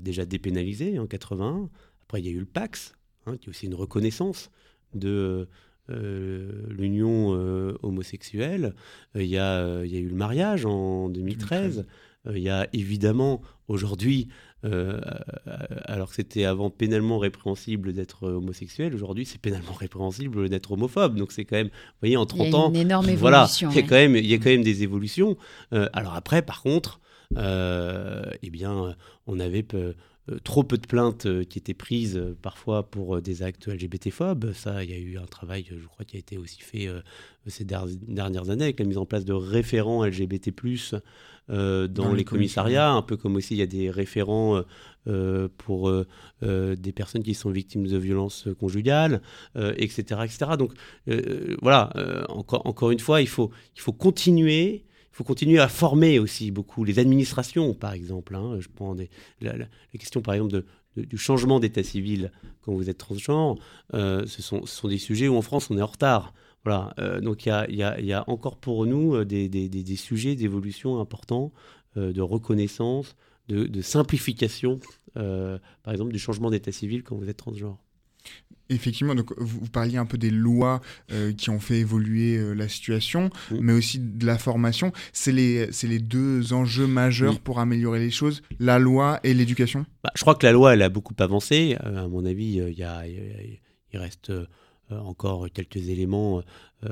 déjà 0.00 0.24
dépénalisées 0.24 0.98
en 1.00 1.06
81. 1.06 1.68
Après, 2.02 2.20
il 2.20 2.26
y 2.26 2.28
a 2.28 2.32
eu 2.32 2.38
le 2.40 2.46
PAX, 2.46 2.94
hein, 3.26 3.36
qui 3.36 3.46
est 3.46 3.50
aussi 3.50 3.66
une 3.66 3.74
reconnaissance 3.74 4.50
de 4.94 5.48
l'union 5.90 7.34
euh, 7.34 7.74
homosexuelle. 7.82 8.74
Euh, 9.16 9.22
Il 9.22 9.28
y, 9.28 9.38
a, 9.38 9.58
euh, 9.58 9.82
il 9.86 9.92
y 9.92 9.96
a 9.96 10.00
eu 10.00 10.08
le 10.08 10.14
mariage 10.14 10.64
en 10.66 11.08
2013. 11.08 11.86
Euh, 12.26 12.36
Il 12.36 12.42
y 12.42 12.50
a 12.50 12.68
évidemment 12.72 13.40
aujourd'hui, 13.68 14.28
euh, 14.64 15.00
alors 15.84 16.10
que 16.10 16.16
c'était 16.16 16.44
avant 16.44 16.68
pénalement 16.68 17.18
répréhensible 17.18 17.92
d'être 17.94 18.28
homosexuel, 18.28 18.94
aujourd'hui 18.94 19.24
c'est 19.24 19.40
pénalement 19.40 19.72
répréhensible 19.72 20.48
d'être 20.50 20.72
homophobe. 20.72 21.16
Donc 21.16 21.32
c'est 21.32 21.44
quand 21.44 21.56
même, 21.56 21.68
vous 21.68 22.00
voyez, 22.00 22.16
en 22.18 22.26
Il 22.26 22.36
y 22.36 22.46
a 22.46 22.50
30 22.50 22.54
ans, 22.54 22.70
voilà, 23.16 23.48
il 23.58 23.62
y 23.62 23.66
a 23.66 23.68
ouais. 23.70 23.82
quand 23.84 23.94
même, 23.94 24.16
il 24.16 24.26
y 24.26 24.34
a 24.34 24.38
quand 24.38 24.50
même 24.50 24.62
des 24.62 24.82
évolutions. 24.82 25.36
Euh, 25.72 25.88
alors 25.94 26.14
après, 26.14 26.42
par 26.42 26.62
contre, 26.62 27.00
euh, 27.36 28.24
eh 28.42 28.50
bien, 28.50 28.96
on 29.26 29.40
avait 29.40 29.64
euh, 29.74 29.94
trop 30.38 30.62
peu 30.62 30.78
de 30.78 30.86
plaintes 30.86 31.26
euh, 31.26 31.44
qui 31.44 31.58
étaient 31.58 31.74
prises 31.74 32.16
euh, 32.16 32.36
parfois 32.40 32.88
pour 32.90 33.16
euh, 33.16 33.20
des 33.20 33.42
actes 33.42 33.66
LGBT-phobes. 33.66 34.52
Ça, 34.52 34.84
il 34.84 34.90
y 34.90 34.94
a 34.94 34.98
eu 34.98 35.18
un 35.18 35.26
travail, 35.26 35.66
euh, 35.72 35.78
je 35.80 35.86
crois, 35.88 36.04
qui 36.04 36.16
a 36.16 36.18
été 36.18 36.38
aussi 36.38 36.60
fait 36.60 36.86
euh, 36.86 37.00
ces 37.46 37.64
der- 37.64 37.86
dernières 38.06 38.50
années 38.50 38.64
avec 38.64 38.78
la 38.78 38.86
mise 38.86 38.98
en 38.98 39.06
place 39.06 39.24
de 39.24 39.32
référents 39.32 40.04
LGBT+, 40.04 40.52
euh, 41.48 41.88
dans, 41.88 42.04
Dans 42.04 42.10
les 42.12 42.18
les 42.18 42.24
commissariats, 42.24 42.90
un 42.92 43.02
peu 43.02 43.16
comme 43.16 43.34
aussi 43.36 43.54
il 43.54 43.58
y 43.58 43.62
a 43.62 43.66
des 43.66 43.90
référents 43.90 44.56
euh, 44.58 44.62
euh, 45.08 45.48
pour 45.58 45.88
euh, 45.88 46.06
euh, 46.44 46.76
des 46.76 46.92
personnes 46.92 47.22
qui 47.24 47.34
sont 47.34 47.50
victimes 47.50 47.86
de 47.86 47.96
violences 47.98 48.46
conjugales, 48.60 49.20
euh, 49.56 49.74
etc., 49.76 50.20
etc. 50.24 50.52
Donc 50.58 50.72
euh, 51.08 51.56
voilà, 51.60 51.90
euh, 51.96 52.24
encore, 52.28 52.64
encore 52.66 52.90
une 52.92 53.00
fois, 53.00 53.20
il 53.20 53.28
faut, 53.28 53.50
il 53.74 53.80
faut 53.80 53.92
continuer. 53.92 54.84
Il 55.12 55.16
faut 55.16 55.24
continuer 55.24 55.58
à 55.58 55.68
former 55.68 56.18
aussi 56.18 56.50
beaucoup 56.50 56.84
les 56.84 56.98
administrations, 56.98 57.74
par 57.74 57.92
exemple. 57.92 58.36
hein. 58.36 58.58
Je 58.60 58.68
prends 58.68 58.94
la, 59.40 59.54
question, 59.98 60.22
par 60.22 60.34
exemple, 60.34 60.62
du 60.96 61.18
changement 61.18 61.60
d'état 61.60 61.82
civil 61.82 62.32
quand 62.62 62.72
vous 62.72 62.90
êtes 62.90 62.98
transgenre, 62.98 63.56
euh, 63.94 64.26
ce, 64.26 64.42
sont, 64.42 64.88
des 64.88 64.98
sujets 64.98 65.28
où 65.28 65.36
en 65.36 65.42
France 65.42 65.70
on 65.70 65.78
est 65.78 65.82
en 65.82 65.86
retard. 65.86 66.34
Voilà, 66.64 66.92
euh, 66.98 67.20
donc 67.20 67.46
il 67.46 67.74
y 67.74 67.82
a, 68.12 68.24
encore 68.28 68.56
pour 68.56 68.86
nous 68.86 69.14
euh, 69.14 69.24
des, 69.24 69.96
sujets 69.96 70.36
d'évolution 70.36 71.00
importants, 71.00 71.52
de 71.96 72.20
reconnaissance, 72.20 73.16
de, 73.48 73.82
simplification, 73.82 74.78
par 75.14 75.92
exemple 75.92 76.12
du 76.12 76.18
changement 76.18 76.50
d'état 76.50 76.72
civil 76.72 77.02
quand 77.02 77.16
vous 77.16 77.28
êtes 77.28 77.36
transgenre. 77.36 77.78
Effectivement, 78.72 79.16
donc 79.16 79.32
vous, 79.36 79.66
parliez 79.68 79.96
un 79.96 80.06
peu 80.06 80.16
des 80.16 80.30
lois 80.30 80.80
euh, 81.10 81.32
qui 81.32 81.50
ont 81.50 81.58
fait 81.58 81.78
évoluer 81.80 82.36
euh, 82.38 82.54
la 82.54 82.68
situation, 82.68 83.28
Mm. 83.50 83.56
mais 83.60 83.72
aussi 83.72 83.98
de 83.98 84.24
la 84.24 84.38
formation. 84.38 84.92
C'est 85.12 85.32
les, 85.32 85.66
les 85.82 85.98
deux 85.98 86.52
enjeux 86.52 86.86
majeurs 86.86 87.32
Oui. 87.32 87.40
pour 87.42 87.58
améliorer 87.58 87.98
les 87.98 88.12
choses, 88.12 88.42
la 88.60 88.78
loi 88.78 89.18
et 89.24 89.34
l'éducation? 89.34 89.86
Bah, 90.04 90.12
je 90.14 90.20
crois 90.20 90.36
que 90.36 90.46
la 90.46 90.52
loi, 90.52 90.74
elle 90.74 90.82
a 90.82 90.88
beaucoup 90.88 91.14
avancé. 91.18 91.76
Euh, 91.84 92.04
à 92.04 92.08
mon 92.08 92.24
avis, 92.24 92.60
il 92.68 92.78
y 92.78 92.84
a- 92.84 93.08
y 93.08 93.96
reste 93.98 94.32
encore 94.88 95.48
quelques 95.52 95.88
éléments 95.88 96.40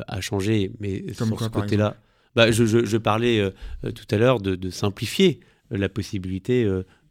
à 0.08 0.20
changer. 0.20 0.72
Mais 0.80 1.02
Comme 1.16 1.28
sur 1.28 1.36
quoi, 1.36 1.46
ce 1.46 1.52
côté-là, 1.52 1.96
bah, 2.34 2.50
je, 2.50 2.66
je- 2.66 2.84
je 2.86 2.96
parlais 2.96 3.52
tout 3.94 4.06
à 4.10 4.18
l'heure 4.18 4.40
de, 4.40 4.56
de 4.56 4.70
simplifier 4.70 5.38
la 5.70 5.88
possibilité 5.88 6.64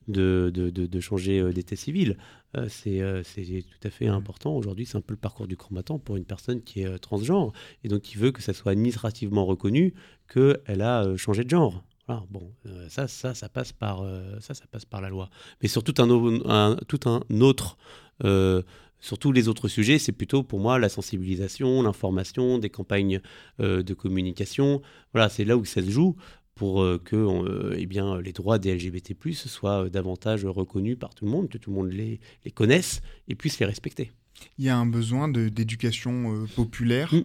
de, 0.10 0.52
de- 0.54 1.00
changer 1.00 1.54
d'état 1.54 1.76
civil. 1.78 2.18
Euh, 2.56 2.68
c'est 2.70 3.02
euh, 3.02 3.24
c'est 3.24 3.44
tout 3.44 3.88
à 3.88 3.90
fait 3.90 4.08
important. 4.08 4.56
Aujourd'hui, 4.56 4.86
c'est 4.86 4.98
un 4.98 5.02
peu 5.02 5.14
le 5.14 5.20
parcours 5.20 5.48
du 5.48 5.58
combattant 5.58 6.00
pour 6.00 6.16
une 6.16 6.26
personne 6.26 6.62
qui 6.62 6.82
est 6.82 6.88
euh, 6.88 6.98
transgenre 6.98 7.52
et 7.84 7.90
donc 7.90 8.02
qui 8.02 8.18
veut 8.18 8.32
que 8.32 8.42
ça 8.42 8.54
soit 8.54 8.72
administrativement 8.72 9.46
reconnu 9.46 9.94
qu'elle 10.32 10.82
a 10.82 11.16
changé 11.18 11.44
de 11.44 11.50
genre. 11.50 11.84
Bon, 12.30 12.54
ça, 12.88 13.10
ça, 13.10 13.34
ça 13.34 13.50
passe 13.50 13.74
par, 13.74 14.02
ça, 14.40 14.54
ça 14.54 14.64
passe 14.72 14.86
par 14.86 15.02
la 15.02 15.10
loi. 15.10 15.30
Mais 15.62 15.68
sur 15.68 15.84
un, 16.46 16.78
tout 16.88 17.00
un 17.06 17.42
autre, 17.42 17.78
sur 18.22 19.20
tous 19.20 19.34
les 19.34 19.50
autres 19.50 19.68
sujets, 19.68 20.00
c'est 20.00 20.14
plutôt 20.14 20.42
pour 20.42 20.62
moi 20.62 20.80
la 20.80 20.88
sensibilisation, 20.88 21.82
l'information, 21.82 22.60
des 22.60 22.70
campagnes 22.70 23.20
de 23.60 23.94
communication. 23.94 24.82
Voilà, 25.12 25.28
c'est 25.28 25.44
là 25.44 25.58
où 25.58 25.66
ça 25.66 25.82
se 25.82 25.90
joue 25.90 26.16
pour 26.58 26.82
euh, 26.82 27.00
que 27.04 27.16
on, 27.16 27.46
euh, 27.46 27.76
eh 27.78 27.86
bien, 27.86 28.20
les 28.20 28.34
droits 28.34 28.60
des 28.60 28.74
LGBT+ 28.76 29.16
soient 29.34 29.86
euh, 29.86 29.90
davantage 29.90 30.46
reconnus 30.46 30.98
par 31.00 31.16
tout 31.16 31.26
le 31.26 31.32
monde, 31.32 31.48
que 31.50 31.58
tout 31.58 31.70
le 31.70 31.76
monde 31.78 31.92
les, 31.92 32.20
les 32.44 32.52
connaisse 32.52 33.02
et 33.28 33.36
puisse 33.36 33.60
les 33.60 33.66
respecter. 33.66 34.12
Il 34.58 34.66
y 34.66 34.70
a 34.70 34.78
un 34.78 34.86
besoin 34.86 35.28
d'éducation 35.30 36.46
populaire. 36.56 37.14
Mm. 37.14 37.24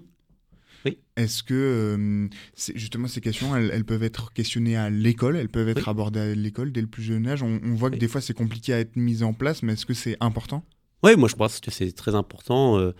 Oui. 0.84 0.98
Est-ce 1.16 1.42
que 1.42 1.54
euh, 1.54 2.28
justement 2.74 3.06
ces 3.06 3.20
questions, 3.20 3.54
elles, 3.54 3.70
elles 3.72 3.84
peuvent 3.84 4.02
être 4.02 4.32
questionnées 4.32 4.76
à 4.76 4.90
l'école, 4.90 5.36
elles 5.36 5.48
peuvent 5.48 5.68
être 5.68 5.86
Oui. 5.86 5.90
abordées 5.90 6.20
à 6.20 6.34
l'école 6.34 6.72
dès 6.72 6.80
le 6.80 6.86
plus 6.88 7.02
jeune 7.02 7.26
âge? 7.28 7.42
On, 7.42 7.60
on 7.62 7.74
voit 7.74 7.90
que 7.90 7.94
Oui. 7.94 8.00
des 8.00 8.08
fois 8.08 8.20
c'est 8.20 8.34
compliqué 8.34 8.72
à 8.72 8.80
être 8.80 8.96
mis 8.96 9.22
en 9.22 9.32
place, 9.32 9.62
mais 9.62 9.74
est-ce 9.74 9.86
que 9.86 9.94
c'est 9.94 10.16
important? 10.20 10.64
Oui, 11.04 11.16
moi 11.16 11.28
je 11.28 11.36
pense 11.36 11.60
que 11.60 11.70
c'est 11.70 11.92
très 11.92 12.14
important 12.14 12.78
euh, 12.78 12.92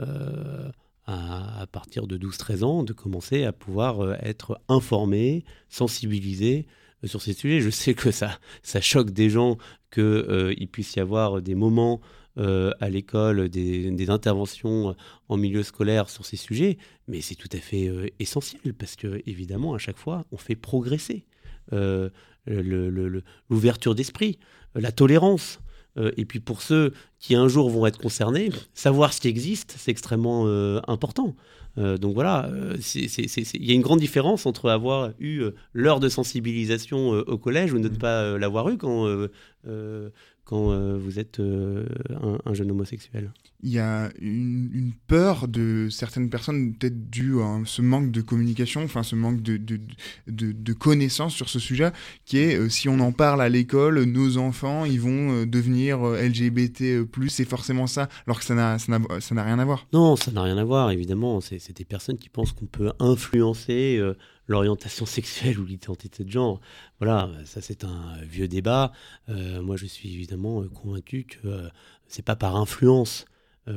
euh, 0.00 0.70
à, 1.10 1.66
partir 1.66 2.06
de 2.06 2.16
12-13 2.18 2.64
ans 2.64 2.82
de 2.82 2.92
commencer 2.92 3.44
à 3.44 3.52
pouvoir 3.52 4.00
euh, 4.00 4.14
être 4.20 4.60
informé, 4.68 5.44
sensibilisé 5.68 6.66
euh, 7.04 7.08
sur 7.08 7.22
ces 7.22 7.32
sujets. 7.32 7.60
Je 7.60 7.70
sais 7.70 7.94
que 7.94 8.10
ça, 8.10 8.38
ça 8.62 8.80
choque 8.80 9.10
des 9.10 9.30
gens 9.30 9.58
qu'il 9.92 10.68
puisse 10.70 10.94
y 10.94 11.00
avoir 11.00 11.42
des 11.42 11.54
moments 11.54 12.00
euh, 12.38 12.70
à 12.80 12.88
l'école, 12.88 13.48
des, 13.48 13.90
des 13.90 14.10
interventions 14.10 14.94
en 15.28 15.36
milieu 15.36 15.64
scolaire 15.64 16.08
sur 16.08 16.24
ces 16.24 16.36
sujets, 16.36 16.78
mais 17.08 17.20
c'est 17.20 17.34
tout 17.34 17.48
à 17.52 17.58
fait 17.58 17.88
euh, 17.88 18.06
essentiel 18.20 18.72
parce 18.74 18.94
que 18.94 19.20
évidemment 19.26 19.74
à 19.74 19.78
chaque 19.78 19.98
fois 19.98 20.24
on 20.30 20.36
fait 20.36 20.54
progresser 20.54 21.24
euh, 21.72 22.08
l'ouverture 23.50 23.94
d'esprit, 23.94 24.38
euh, 24.76 24.80
la 24.80 24.92
tolérance. 24.92 25.60
Euh, 25.96 26.12
et 26.16 26.24
puis 26.24 26.40
pour 26.40 26.62
ceux 26.62 26.92
qui 27.18 27.34
un 27.34 27.48
jour 27.48 27.70
vont 27.70 27.86
être 27.86 27.98
concernés, 27.98 28.50
savoir 28.74 29.12
ce 29.12 29.20
qui 29.20 29.28
existe, 29.28 29.74
c'est 29.76 29.90
extrêmement 29.90 30.44
euh, 30.46 30.80
important. 30.86 31.34
Euh, 31.78 31.98
donc 31.98 32.14
voilà, 32.14 32.50
il 32.94 33.64
y 33.64 33.70
a 33.70 33.74
une 33.74 33.82
grande 33.82 34.00
différence 34.00 34.46
entre 34.46 34.70
avoir 34.70 35.12
eu 35.20 35.44
l'heure 35.72 36.00
de 36.00 36.08
sensibilisation 36.08 37.10
au 37.10 37.38
collège 37.38 37.72
ou 37.72 37.78
ne 37.78 37.88
pas 37.88 38.38
l'avoir 38.38 38.68
eu 38.70 38.76
quand, 38.76 39.06
quand 40.44 40.96
vous 40.96 41.18
êtes 41.18 41.40
un 41.40 42.54
jeune 42.54 42.70
homosexuel. 42.70 43.30
Il 43.62 43.70
y 43.70 43.78
a 43.78 44.10
une, 44.20 44.92
peur 45.06 45.48
de 45.48 45.88
certaines 45.90 46.30
personnes, 46.30 46.74
peut-être 46.74 47.10
due 47.10 47.40
à 47.40 47.60
ce 47.64 47.82
manque 47.82 48.10
de 48.10 48.20
communication, 48.20 48.82
enfin 48.84 49.02
ce 49.02 49.14
manque 49.14 49.42
de, 49.42 49.56
de, 49.56 49.80
de, 50.28 50.52
de 50.52 50.72
connaissances 50.72 51.34
sur 51.34 51.48
ce 51.48 51.58
sujet, 51.58 51.92
qui 52.24 52.38
est 52.38 52.56
euh, 52.56 52.68
si 52.68 52.88
on 52.88 53.00
en 53.00 53.12
parle 53.12 53.42
à 53.42 53.48
l'école, 53.48 54.02
nos 54.04 54.38
enfants, 54.38 54.84
ils 54.84 55.00
vont 55.00 55.32
euh, 55.32 55.46
devenir 55.46 56.06
euh, 56.06 56.28
LGBT+, 56.28 57.06
c'est 57.28 57.44
forcément 57.44 57.86
ça, 57.86 58.08
alors 58.26 58.38
que 58.38 58.44
ça 58.44 58.54
n'a 58.54 59.44
rien 59.44 59.58
à 59.58 59.64
voir. 59.64 59.86
Non, 59.92 60.16
ça 60.16 60.30
n'a 60.30 60.42
rien 60.42 60.58
à 60.58 60.64
voir, 60.64 60.90
évidemment. 60.90 61.40
C'est 61.40 61.76
des 61.76 61.84
personnes 61.84 62.18
qui 62.18 62.28
pensent 62.28 62.52
qu'on 62.52 62.66
peut 62.66 62.92
influencer 62.98 64.00
l'orientation 64.48 65.06
sexuelle 65.06 65.58
ou 65.58 65.64
l'identité 65.64 66.24
de 66.24 66.30
genre. 66.30 66.60
Voilà, 66.98 67.30
ça 67.44 67.60
c'est 67.60 67.84
un 67.84 68.16
vieux 68.22 68.48
débat. 68.48 68.92
Moi, 69.28 69.76
je 69.76 69.86
suis 69.86 70.12
évidemment 70.12 70.62
convaincu 70.68 71.24
que 71.24 71.68
c'est 72.08 72.24
pas 72.24 72.36
par 72.36 72.56
influence 72.56 73.24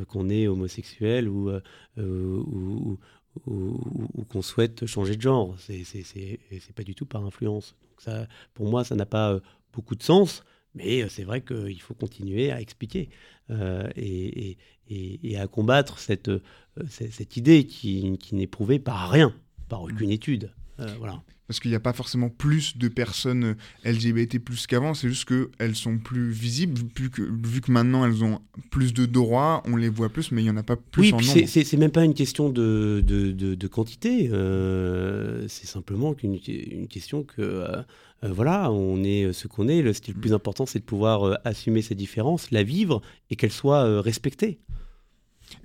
qu'on 0.07 0.29
est 0.29 0.47
homosexuel 0.47 1.27
ou, 1.29 1.49
euh, 1.49 1.61
euh, 1.97 2.38
ou, 2.45 2.99
ou- 3.47 4.25
qu'on 4.29 4.41
souhaite 4.41 4.86
changer 4.86 5.15
de 5.15 5.21
genre. 5.21 5.55
C'est 5.59 6.73
pas 6.75 6.84
du 6.84 6.95
tout 6.95 7.05
par 7.05 7.23
influence. 7.25 7.75
Donc 7.81 8.01
ça, 8.01 8.27
pour 8.53 8.67
moi, 8.69 8.84
ça 8.84 8.95
n'a 8.95 9.05
pas 9.05 9.34
euh, 9.34 9.39
beaucoup 9.73 9.95
de 9.95 10.03
sens. 10.03 10.43
Mais 10.75 11.03
euh, 11.03 11.07
c'est 11.09 11.23
vrai 11.23 11.41
qu'il 11.41 11.79
faut 11.81 11.93
continuer 11.93 12.51
à 12.51 12.59
expliquer 12.59 13.09
euh, 13.51 13.88
et, 13.95 14.57
et- 14.89 15.31
et- 15.31 15.38
à 15.38 15.47
combattre 15.47 15.99
cette, 15.99 16.29
euh, 16.29 16.41
cette, 16.89 17.11
cette 17.13 17.38
idée 17.38 17.65
qui, 17.67 18.17
qui 18.17 18.34
n'est 18.36 18.47
prouvée 18.47 18.79
par 18.79 19.09
rien, 19.09 19.36
par 19.69 19.84
aucune 19.84 20.09
étude. 20.09 20.51
Euh, 20.79 20.88
voilà. 20.97 21.21
Parce 21.47 21.59
qu'il 21.59 21.71
n'y 21.71 21.75
a 21.75 21.81
pas 21.81 21.91
forcément 21.91 22.29
plus 22.29 22.77
de 22.77 22.87
personnes 22.87 23.43
euh, 23.85 23.91
LGBT 23.91 24.39
plus 24.39 24.65
qu'avant, 24.65 24.93
c'est 24.93 25.09
juste 25.09 25.27
qu'elles 25.27 25.75
sont 25.75 25.97
plus 25.97 26.31
visibles, 26.31 26.79
vu 26.97 27.09
que, 27.09 27.21
vu 27.21 27.59
que 27.59 27.69
maintenant 27.69 28.05
elles 28.05 28.23
ont 28.23 28.39
plus 28.71 28.93
de 28.93 29.05
droits, 29.05 29.61
on 29.65 29.75
les 29.75 29.89
voit 29.89 30.07
plus, 30.09 30.31
mais 30.31 30.41
il 30.41 30.45
n'y 30.45 30.49
en 30.51 30.55
a 30.57 30.63
pas 30.63 30.77
plus 30.77 31.01
oui, 31.01 31.13
en 31.13 31.17
nombre. 31.17 31.45
c'est- 31.47 31.73
même 31.77 31.91
pas 31.91 32.05
une 32.05 32.13
question 32.13 32.49
de, 32.49 33.03
de, 33.05 33.31
de- 33.31 33.55
de 33.55 33.67
quantité. 33.67 34.29
euh, 34.31 35.45
c'est 35.47 35.67
simplement 35.67 36.13
qu'une 36.13 36.39
une 36.47 36.87
question 36.87 37.23
que 37.23 37.41
euh, 37.41 37.81
voilà, 38.23 38.71
on 38.71 39.03
est 39.03 39.33
ce 39.33 39.47
qu'on 39.49 39.67
est. 39.67 39.81
Le, 39.81 39.91
ce 39.91 39.99
qui 40.01 40.11
est 40.11 40.13
le 40.13 40.19
plus 40.21 40.33
important, 40.33 40.65
c'est 40.65 40.79
de 40.79 40.85
pouvoir 40.85 41.27
euh, 41.27 41.35
assumer 41.43 41.81
ces 41.81 41.93
différences, 41.95 42.51
la 42.51 42.63
vivre 42.63 43.01
et 43.29 43.35
qu'elles 43.35 43.51
soient 43.51 44.01
respectées. 44.01 44.59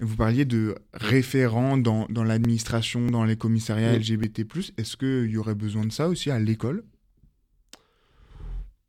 Vous 0.00 0.16
parliez 0.16 0.44
de 0.44 0.74
référents 0.92 1.76
dans, 1.76 2.06
dans 2.08 2.24
l'administration, 2.24 3.06
dans 3.06 3.24
les 3.24 3.36
commissariats 3.36 3.92
Oui. 3.92 3.98
LGBT+. 3.98 4.44
Est-ce 4.76 4.96
qu'il 4.96 5.30
y 5.30 5.36
aurait 5.36 5.54
besoin 5.54 5.84
de 5.84 5.92
ça 5.92 6.08
aussi 6.08 6.30
à 6.30 6.38
l'école? 6.38 6.84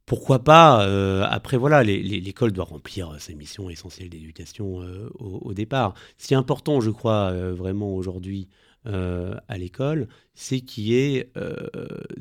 Pourquoi 0.09 0.43
pas 0.43 0.85
euh, 0.87 1.23
Après, 1.29 1.55
voilà, 1.55 1.83
l'école 1.83 2.51
doit 2.51 2.65
remplir 2.65 3.11
euh, 3.11 3.19
sa 3.19 3.31
mission 3.33 3.69
essentielle 3.69 4.09
d'éducation 4.09 4.81
euh, 4.81 5.07
au, 5.19 5.37
au 5.43 5.53
départ. 5.53 5.93
Ce 6.17 6.27
qui 6.27 6.33
est 6.33 6.37
important, 6.37 6.81
je 6.81 6.89
crois, 6.89 7.29
euh, 7.31 7.53
vraiment 7.53 7.95
aujourd'hui 7.95 8.49
à 8.85 9.57
l'école, 9.59 10.07
c'est 10.33 10.61
qu'il 10.61 10.85
y 10.85 10.95
ait 10.95 11.31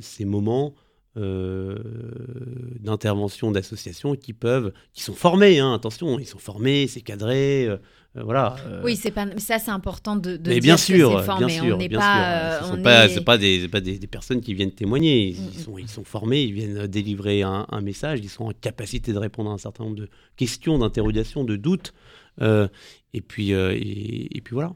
ces 0.01 0.27
moments 0.27 0.75
d'intervention 1.17 3.53
d'associations 3.53 4.17
qui 4.17 4.35
peuvent, 4.35 4.75
qui 4.93 5.03
sont 5.03 5.15
formés, 5.15 5.61
hein, 5.61 5.73
attention, 5.73 6.19
ils 6.19 6.27
sont 6.27 6.39
formés, 6.39 6.89
c'est 6.89 7.01
cadré, 7.01 7.69
voilà. 8.15 8.57
euh, 8.67 8.83
Oui, 8.85 8.97
c'est 8.97 9.11
pas 9.11 9.27
ça, 9.39 9.59
c'est 9.59 9.71
important 9.71 10.17
de, 10.17 10.37
de 10.37 10.49
mais 10.51 10.61
bien 10.61 10.77
sûr, 10.77 11.23
formé. 11.25 11.47
bien 11.47 11.61
sûr, 11.63 11.75
on 11.77 11.79
n'est 11.79 11.89
bien 11.89 11.99
pas, 11.99 12.13
sûr. 12.15 12.23
euh, 12.25 12.61
Ce 12.63 12.77
sont 12.77 12.83
pas, 12.83 13.07
est- 13.09 13.21
pas 13.25 13.39
des, 13.39 13.61
c'est 13.61 13.69
pas 13.69 13.81
des, 13.81 13.99
des 13.99 14.07
personnes 14.07 14.41
qui 14.41 14.55
viennent 14.55 14.73
témoigner. 14.73 15.29
Ils, 15.29 15.41
Mm, 15.41 15.51
ils 15.55 15.59
sont, 15.61 15.79
ils 15.79 15.89
sont 15.89 16.05
formés, 16.05 16.43
ils 16.43 16.53
viennent 16.53 16.87
délivrer 16.87 17.43
un, 17.43 17.67
un 17.71 17.81
message, 17.81 18.21
ils 18.23 18.29
sont 18.29 18.45
en 18.47 18.53
capacité 18.53 19.13
de 19.13 19.19
répondre 19.19 19.51
à 19.51 19.55
un 19.55 19.59
certain 19.59 19.85
nombre 19.85 19.97
de 19.97 20.09
questions, 20.37 20.79
d'interrogations, 20.79 21.45
de 21.45 21.57
doutes. 21.57 21.93
Euh, 22.41 22.67
et 23.15 23.21
puis, 23.21 23.53
euh, 23.53 23.73
et, 23.75 24.37
et 24.37 24.41
puis 24.41 24.55
voilà. 24.55 24.75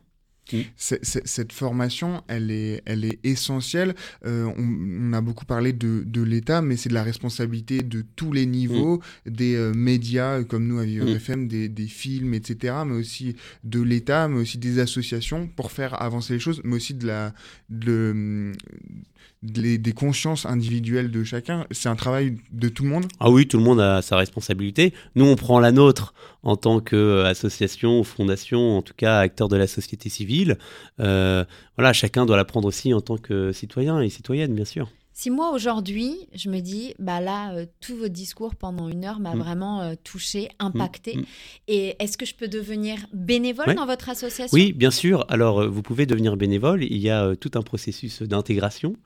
C'est- 0.76 1.00
Cette 1.26 1.52
formation, 1.52 2.22
elle 2.28 2.50
est, 2.50 2.82
elle 2.84 3.04
est 3.04 3.18
essentielle. 3.24 3.94
Euh, 4.26 4.44
on, 4.58 5.10
on 5.10 5.12
a 5.14 5.20
beaucoup 5.20 5.44
parlé 5.46 5.72
de, 5.72 6.02
de 6.04 6.20
l'État, 6.22 6.60
mais 6.62 6.76
c'est 6.76 6.88
de 6.90 6.94
la 6.94 7.02
responsabilité 7.02 7.82
de 7.82 8.04
tous 8.16 8.32
les 8.32 8.44
niveaux, 8.46 9.00
des 9.24 9.54
euh, 9.54 9.72
médias 9.72 10.40
euh, 10.40 10.44
comme 10.44 10.66
nous 10.66 10.78
à 10.78 10.84
Vivre 10.84 11.06
Mm. 11.06 11.16
FM, 11.16 11.48
des, 11.48 11.68
des 11.68 11.86
films, 11.86 12.34
etc., 12.34 12.74
mais 12.86 12.94
aussi 12.94 13.34
de 13.64 13.80
l'État, 13.80 14.28
mais 14.28 14.40
aussi 14.40 14.58
des 14.58 14.78
associations 14.78 15.46
pour 15.48 15.72
faire 15.72 16.00
avancer 16.02 16.34
les 16.34 16.40
choses, 16.40 16.60
mais 16.64 16.76
aussi 16.76 16.94
de 16.94 17.06
la, 17.06 17.32
de, 17.70 18.52
des 19.42 19.92
consciences 19.92 20.46
individuelles 20.46 21.10
de 21.10 21.24
chacun. 21.24 21.66
C'est 21.70 21.88
un 21.88 21.96
travail 21.96 22.36
de 22.52 22.68
tout 22.68 22.84
le 22.84 22.90
monde? 22.90 23.06
Ah 23.18 23.30
oui, 23.30 23.48
tout 23.48 23.58
le 23.58 23.64
monde 23.64 23.80
a 23.80 24.00
sa 24.00 24.16
responsabilité. 24.16 24.94
Nous, 25.16 25.24
on 25.24 25.34
prend 25.36 25.58
la 25.58 25.72
nôtre 25.72 26.14
en 26.42 26.56
tant 26.56 26.80
qu'association, 26.80 28.04
fondation, 28.04 28.78
en 28.78 28.82
tout 28.82 28.94
cas 28.96 29.18
acteur 29.18 29.48
de 29.48 29.56
la 29.56 29.66
société 29.66 30.08
civile. 30.08 30.58
Euh, 31.00 31.44
voilà, 31.76 31.92
chacun 31.92 32.24
doit 32.26 32.36
la 32.36 32.44
prendre 32.44 32.68
aussi 32.68 32.94
en 32.94 33.00
tant 33.00 33.16
que 33.16 33.52
citoyen 33.52 34.00
et 34.00 34.08
citoyenne, 34.08 34.54
bien 34.54 34.64
sûr. 34.64 34.88
Si 35.22 35.30
moi 35.30 35.52
aujourd'hui, 35.52 36.16
je 36.34 36.50
me 36.50 36.58
dis, 36.58 36.94
bah 36.98 37.20
là, 37.20 37.52
euh, 37.54 37.64
tout 37.80 37.94
votre 37.94 38.12
discours 38.12 38.56
pendant 38.56 38.88
une 38.88 39.04
heure 39.04 39.20
m'a 39.20 39.36
Mm. 39.36 39.38
vraiment 39.38 39.80
euh, 39.80 39.94
touché, 40.02 40.48
impacté. 40.58 41.18
mm. 41.18 41.24
Et 41.68 41.94
est-ce 42.00 42.18
que 42.18 42.26
je 42.26 42.34
peux 42.34 42.48
devenir 42.48 42.96
bénévole 43.12 43.68
Ouais. 43.68 43.74
dans 43.76 43.86
votre 43.86 44.08
association? 44.08 44.48
Oui, 44.52 44.72
bien 44.72 44.90
sûr. 44.90 45.24
Alors, 45.28 45.60
euh, 45.62 45.68
vous 45.68 45.80
pouvez 45.82 46.06
devenir 46.06 46.36
bénévole. 46.36 46.82
Il 46.82 46.96
y 46.98 47.08
a 47.08 47.22
euh, 47.24 47.34
tout 47.36 47.52
un 47.54 47.62
processus 47.62 48.20
d'intégration. 48.22 48.96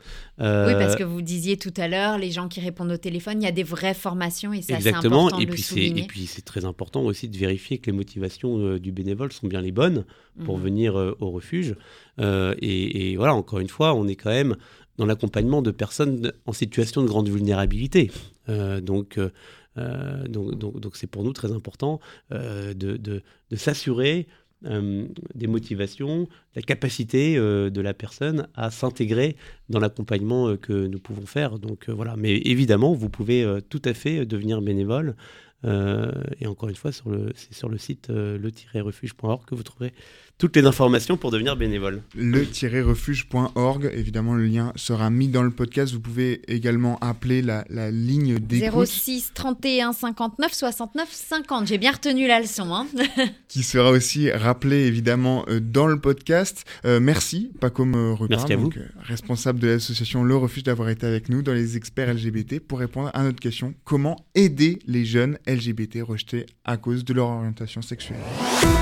Euh, 0.41 0.69
Oui, 0.69 0.73
parce 0.83 0.97
que 0.97 1.05
vous 1.05 1.21
disiez 1.21 1.59
tout 1.59 1.75
à 1.77 1.87
l'heure, 1.87 2.17
les 2.17 2.31
gens 2.31 2.49
qui 2.49 2.61
répondent 2.61 2.93
au 2.93 2.97
téléphone, 2.97 3.43
il 3.43 3.45
y 3.45 3.49
a 3.49 3.53
des 3.53 3.63
vraies 3.63 3.93
formations 3.93 4.55
et 4.55 4.63
ça, 4.63 4.81
c'est 4.81 4.95
important 4.95 5.39
Et 5.39 5.45
de 5.45 5.51
puis, 5.51 5.59
le 5.61 5.63
c'est, 5.67 5.75
souligner. 5.75 6.05
et 6.05 6.07
puis, 6.07 6.25
c'est 6.27 6.47
très 6.47 6.65
important 6.65 7.03
aussi 7.03 7.29
de 7.29 7.37
vérifier 7.37 7.77
que 7.77 7.91
les 7.91 7.97
motivations 7.97 8.57
euh, 8.59 8.79
du 8.81 8.91
bénévole 8.91 9.33
sont 9.33 9.49
bien 9.49 9.61
les 9.61 9.71
bonnes 9.73 10.07
pour 10.47 10.57
Mhm. 10.57 10.65
venir 10.65 10.99
euh, 10.99 11.15
au 11.21 11.31
refuge. 11.31 11.75
Euh, 12.21 12.55
et, 12.63 13.13
et 13.13 13.17
voilà, 13.19 13.35
encore 13.35 13.59
une 13.59 13.69
fois, 13.69 13.93
on 13.93 14.09
est 14.09 14.17
quand 14.17 14.31
même 14.31 14.57
dans 14.99 15.07
l'accompagnement 15.07 15.63
de 15.63 15.71
personnes 15.71 16.33
en 16.47 16.53
situation 16.53 17.03
de 17.03 17.07
grande 17.07 17.29
vulnérabilité. 17.29 18.11
Euh, 18.49 18.81
donc, 18.81 19.19
euh, 19.19 19.31
euh, 19.79 20.27
donc, 20.29 20.55
donc, 20.57 20.81
donc 20.81 20.97
c'est 20.97 21.07
pour 21.07 21.25
nous 21.25 21.33
très 21.33 21.53
important 21.53 22.01
de, 22.31 22.73
de- 22.73 23.23
s'assurer 23.55 24.27
des 24.63 25.47
motivations, 25.47 26.27
la 26.57 26.63
capacité 26.63 27.37
de 27.37 27.81
la 27.81 27.93
personne 27.93 28.49
à 28.55 28.71
s'intégrer 28.71 29.37
dans 29.69 29.79
l'accompagnement 29.79 30.57
que 30.57 30.87
nous 30.87 30.99
pouvons 30.99 31.27
faire. 31.27 31.59
Donc 31.59 31.91
voilà, 31.91 32.17
mais 32.17 32.39
évidemment, 32.39 32.95
vous 32.95 33.11
pouvez 33.11 33.47
tout 33.69 33.83
à 33.85 33.93
fait 33.93 34.25
devenir 34.25 34.63
bénévole. 34.63 35.15
Et 35.63 36.47
encore 36.47 36.71
une 36.71 36.75
fois, 36.75 36.91
sur 36.91 37.11
le, 37.11 37.33
c'est 37.37 37.53
sur 37.53 37.69
le 37.69 37.77
site 37.77 38.09
le-refuge.org 38.09 39.45
que 39.45 39.55
vous 39.55 39.63
trouverez 39.63 39.93
toutes 40.39 40.55
les 40.57 40.67
informations 40.67 41.17
pour 41.17 41.31
devenir 41.31 41.57
bénévole. 41.57 42.03
le-refuge.org. 42.15 43.91
Évidemment, 43.95 44.35
le 44.35 44.47
lien 44.47 44.73
sera 44.77 45.09
mis 45.11 45.29
dans 45.29 45.43
le 45.43 45.51
podcast. 45.51 45.93
Vous 45.95 46.01
pouvez 46.01 46.43
également 46.53 46.99
appeler 47.01 47.41
la, 47.43 47.65
la 47.71 47.91
ligne 47.91 48.39
d'écoute 48.39 48.87
06 48.87 49.33
31 49.35 49.93
59 49.93 50.53
69 50.53 51.09
50. 51.11 51.67
J'ai 51.67 51.79
bien 51.79 51.93
retenu 51.93 52.27
la 52.27 52.41
leçon. 52.41 52.75
Hein 52.75 52.87
qui 53.49 53.63
sera 53.63 53.91
aussi 53.91 54.31
rappelée 54.31 54.87
évidemment 54.87 55.45
euh, 55.49 55.61
dans 55.61 55.87
le 55.87 55.99
podcast. 55.99 56.65
Euh, 56.85 57.01
merci, 57.01 57.51
Paco 57.61 57.85
Repas, 57.85 58.27
Merci 58.29 58.53
à 58.53 58.57
vous. 58.57 58.65
donc, 58.65 58.77
euh, 58.77 58.87
responsable 59.03 59.59
de 59.59 59.69
l'association 59.69 60.23
Le 60.25 60.37
Refuge 60.37 60.65
d'avoir 60.65 60.89
été 60.91 61.07
avec 61.07 61.29
nous 61.29 61.43
dans 61.43 61.55
les 61.55 61.77
experts 61.77 62.13
LGBT 62.13 62.61
pour 62.61 62.79
répondre 62.81 63.11
à 63.15 63.23
notre 63.23 63.41
question 63.41 63.75
comment 63.85 64.17
aider 64.35 64.81
les 64.87 65.05
jeunes 65.05 65.39
LGBT 65.47 66.01
rejetés 66.03 66.47
à 66.65 66.77
cause 66.77 67.05
de 67.05 67.15
leur 67.15 67.29
orientation 67.29 67.81
sexuelle? 67.81 68.21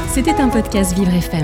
C'était 0.08 0.34
un 0.34 0.48
podcast 0.48 0.94
Vivre 0.96 1.12
FM. 1.12 1.43